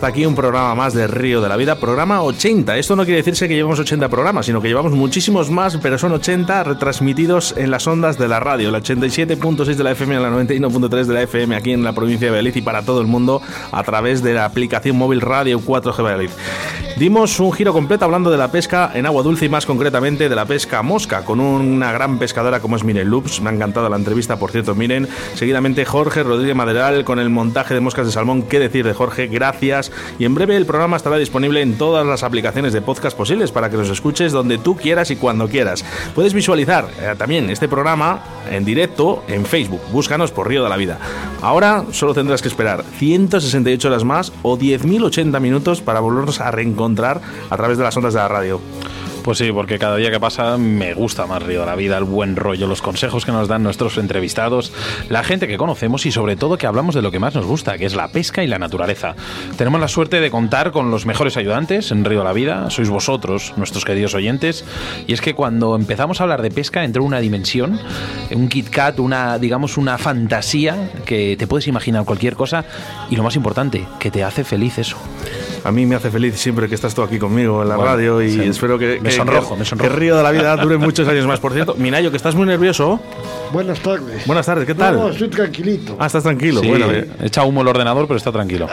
Hasta 0.04 0.12
aquí 0.12 0.26
un 0.26 0.36
programa 0.36 0.76
más 0.76 0.94
de 0.94 1.08
Río 1.08 1.40
de 1.40 1.48
la 1.48 1.56
Vida, 1.56 1.76
programa 1.76 2.24
80. 2.24 2.78
Esto 2.78 2.98
no 2.98 3.06
quiere 3.06 3.20
decirse 3.20 3.48
que 3.48 3.56
llevamos 3.56 3.80
80 3.80 4.10
programas, 4.10 4.46
sino 4.46 4.62
que 4.62 4.68
llevamos 4.68 4.92
muchísimos 4.92 5.50
más, 5.50 5.78
pero 5.78 5.98
son 5.98 6.12
80 6.12 6.62
retransmitidos 6.66 7.56
en 7.56 7.72
las 7.72 7.88
ondas 7.88 8.18
de 8.18 8.28
la 8.28 8.42
radio, 8.42 8.70
la 8.70 8.80
87.6 8.80 9.76
de 9.76 9.82
la 9.82 9.92
FM 9.92 10.20
la 10.20 10.30
91.3 10.30 11.06
de 11.06 11.14
la 11.14 11.22
FM 11.22 11.56
aquí 11.56 11.72
en 11.72 11.86
la 11.86 11.94
provincia 11.94 12.28
de 12.28 12.32
Valladolid 12.32 12.58
y 12.58 12.62
para 12.62 12.82
todo 12.82 13.00
el 13.00 13.08
mundo 13.08 13.42
a 13.72 13.82
través 13.84 14.22
de 14.22 14.34
la 14.34 14.44
aplicación 14.44 14.98
móvil 14.98 15.22
Radio 15.22 15.62
4G 15.62 16.04
Valladolid. 16.04 16.32
Dimos 16.98 17.40
un 17.40 17.54
giro 17.54 17.72
completo 17.72 18.04
hablando 18.04 18.30
de 18.30 18.38
la 18.38 18.52
pesca 18.52 18.92
en 18.94 19.06
agua 19.06 19.24
dulce 19.24 19.46
y 19.46 19.50
más 19.50 19.66
concretamente 19.66 20.28
de 20.28 20.36
la 20.36 20.46
pesca 20.46 20.84
mosca 20.84 21.24
con 21.24 21.40
una 21.40 21.94
gran 21.94 22.20
pescadora 22.20 22.60
como 22.60 22.76
es 22.76 22.84
Miren 22.84 23.10
Loops. 23.10 23.40
Me 23.40 23.50
ha 23.50 23.54
encantado 23.54 23.88
la 23.88 23.96
entrevista, 23.96 24.38
por 24.38 24.52
cierto, 24.52 24.76
miren. 24.76 25.08
Seguidamente 25.34 25.86
Jorge 25.86 26.24
Rodríguez 26.24 26.58
Maderal 26.58 27.06
con 27.06 27.20
el 27.20 27.30
montaje 27.30 27.74
de 27.74 27.80
moscas 27.80 28.06
de 28.06 28.12
salmón. 28.12 28.44
¿Qué 28.44 28.60
decir 28.60 28.86
de 28.86 28.94
Jorge? 28.94 29.28
Gracias. 29.28 29.93
Y 30.20 30.26
en 30.26 30.36
breve 30.36 30.56
el 30.56 30.66
programa 30.66 30.98
estará 30.98 31.18
disponible 31.18 31.62
en 31.62 31.78
todas 31.78 32.06
las 32.06 32.24
aplicaciones 32.24 32.74
de 32.74 32.82
podcast 32.82 33.18
posibles 33.18 33.52
para 33.52 33.70
que 33.70 33.78
los 33.78 33.90
escuches 33.90 34.32
donde 34.32 34.58
tú 34.58 34.76
quieras 34.76 35.12
y 35.12 35.16
cuando 35.16 35.48
quieras. 35.48 35.86
Puedes 36.16 36.34
visualizar 36.34 36.88
eh, 37.00 37.16
también 37.18 37.50
este 37.50 37.68
programa 37.68 38.22
en 38.50 38.66
directo 38.66 39.24
en 39.28 39.46
Facebook. 39.46 39.82
Búscanos 39.92 40.32
por 40.32 40.48
Río 40.48 40.64
de 40.64 40.70
la 40.70 40.78
Vida. 40.78 41.00
Ahora 41.42 41.86
solo 41.92 42.14
tendrás 42.14 42.42
que 42.42 42.48
esperar 42.48 42.84
168 42.98 43.88
horas 43.88 44.04
más 44.04 44.32
o 44.42 44.58
10.080 44.58 45.40
minutos 45.40 45.82
para 45.82 46.00
volvernos 46.00 46.40
a 46.40 46.52
reencontrar 46.52 47.22
a 47.50 47.58
través 47.58 47.78
de 47.78 47.84
las 47.84 47.96
ondas 47.98 48.14
de 48.14 48.20
la 48.20 48.28
radio. 48.28 48.62
Pues 49.24 49.38
sí, 49.38 49.54
porque 49.54 49.80
cada 49.80 49.96
día 49.96 50.12
que 50.12 50.20
pasa 50.20 50.58
me 50.58 50.94
gusta 50.94 51.26
más 51.26 51.42
Río 51.42 51.62
de 51.62 51.66
la 51.66 51.76
Vida, 51.76 51.98
el 51.98 52.04
buen 52.04 52.36
rollo, 52.36 52.68
los 52.68 52.82
consejos 52.82 53.24
que 53.24 53.32
nos 53.32 53.48
dan 53.48 53.64
nuestros 53.64 53.98
entrevistados, 53.98 54.74
la 55.08 55.24
gente 55.24 55.48
que 55.48 55.58
conocemos 55.58 56.06
y 56.06 56.12
sobre 56.12 56.36
todo 56.36 56.58
que 56.58 56.68
hablamos 56.68 56.94
de 56.94 57.02
lo 57.02 57.10
que 57.10 57.20
más 57.20 57.34
nos 57.34 57.46
gusta, 57.46 57.78
que 57.78 57.86
es 57.86 57.96
la 57.96 58.10
pesca 58.10 58.44
y 58.44 58.48
la 58.48 58.60
naturaleza. 58.60 59.16
Tenemos 59.58 59.80
la 59.80 59.88
suerte 59.88 60.20
de 60.20 60.30
contar 60.30 60.74
con 60.74 60.92
los 60.92 61.06
mejores 61.06 61.38
ayudantes 61.38 61.92
en 61.92 62.04
Río 62.04 62.20
de 62.20 62.26
la 62.26 62.34
Vida, 62.34 62.70
sois 62.70 62.90
vosotros, 62.90 63.54
nuestros 63.56 63.86
queridos 63.86 64.14
oyentes, 64.14 64.66
y 65.08 65.14
es 65.14 65.22
que 65.22 65.34
cuando 65.34 65.78
empezamos 65.78 66.20
a 66.20 66.24
hablar 66.24 66.42
de 66.42 66.52
pesca 66.52 66.84
entró 66.84 67.06
una 67.06 67.22
dimensión, 67.22 67.80
un 68.30 68.50
Kit 68.50 68.70
Kat, 68.70 69.00
una, 69.00 69.40
digamos, 69.40 69.78
una 69.78 69.98
fantasía 69.98 70.92
que 71.06 71.38
te 71.38 71.48
puedes 71.48 71.68
imaginar 71.68 72.04
cualquier 72.04 72.36
cosa 72.36 72.66
y 73.10 73.16
lo 73.16 73.24
más 73.24 73.38
importante, 73.38 73.88
que 74.00 74.12
te 74.12 74.22
hace 74.22 74.44
feliz 74.44 74.80
eso. 74.80 74.98
A 75.66 75.72
mí 75.72 75.86
me 75.86 75.96
hace 75.96 76.12
feliz 76.12 76.36
siempre 76.38 76.68
que 76.68 76.76
estás 76.76 76.94
tú 76.94 77.02
aquí 77.04 77.18
conmigo 77.18 77.62
en 77.64 77.70
la 77.70 77.76
Bueno, 77.78 77.92
radio 77.92 78.22
y 78.22 78.32
sí. 78.32 78.42
espero 78.42 78.78
que, 78.78 79.00
Me 79.02 79.10
que- 79.10 79.16
sonrojo, 79.16 79.54
que- 79.54 79.60
me 79.60 79.66
sonrojo. 79.66 79.90
que 79.92 79.96
Río 79.98 80.18
de 80.18 80.24
la 80.24 80.32
Vida 80.32 80.58
dure 80.58 80.78
muchos 80.78 81.08
años 81.08 81.26
más. 81.26 81.40
Por 81.40 81.54
cierto, 81.54 81.76
Minayo, 81.76 82.12
que 82.12 82.18
estás 82.18 82.36
muy 82.36 82.46
nervioso. 82.46 83.00
Buenas 83.54 83.80
tardes. 83.80 84.26
Buenas 84.28 84.46
tardes, 84.46 84.66
¿qué 84.66 84.76
tal? 84.76 84.96
No, 84.96 85.10
estoy 85.10 85.30
tranquilito. 85.30 85.96
Ah, 86.00 86.08
estás 86.08 86.24
tranquilo. 86.24 86.60
Sí, 86.60 86.68
Bueno, 86.68 86.92
eh, 86.92 87.08
echa 87.22 87.44
humo 87.46 87.62
el 87.62 87.68
ordenador, 87.70 88.08
pero 88.08 88.18
está 88.18 88.32
tranquilo. 88.34 88.68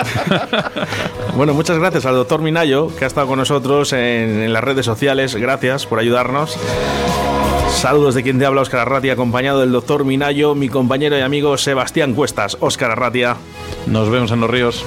bueno, 1.36 1.55
muchas 1.55 1.78
gracias 1.78 2.07
al 2.07 2.14
doctor 2.14 2.41
Minayo, 2.43 2.95
que 2.97 3.05
ha 3.05 3.07
estado 3.09 3.28
con 3.28 3.38
nosotros 3.38 3.93
en, 3.93 4.01
en 4.43 4.53
las 4.53 4.64
redes 4.64 4.84
sociales. 4.86 5.36
Gracias 5.36 5.86
por 5.86 5.99
ayudarnos. 6.01 6.57
Saludos 7.70 8.16
de 8.16 8.24
quien 8.24 8.38
te 8.41 8.47
habla, 8.47 8.62
Óscar 8.62 8.80
Arratia, 8.80 9.12
acompañado 9.12 9.61
del 9.61 9.70
doctor 9.70 10.05
Minayo, 10.05 10.57
mi 10.57 10.68
compañero 10.68 11.16
y 11.16 11.20
amigo 11.20 11.57
Sebastián 11.57 12.14
Cuestas. 12.14 12.57
Óscar 12.59 12.91
Arratia. 12.91 13.36
Nos 13.86 14.11
vemos 14.11 14.32
en 14.32 14.41
los 14.41 14.51
ríos. 14.51 14.84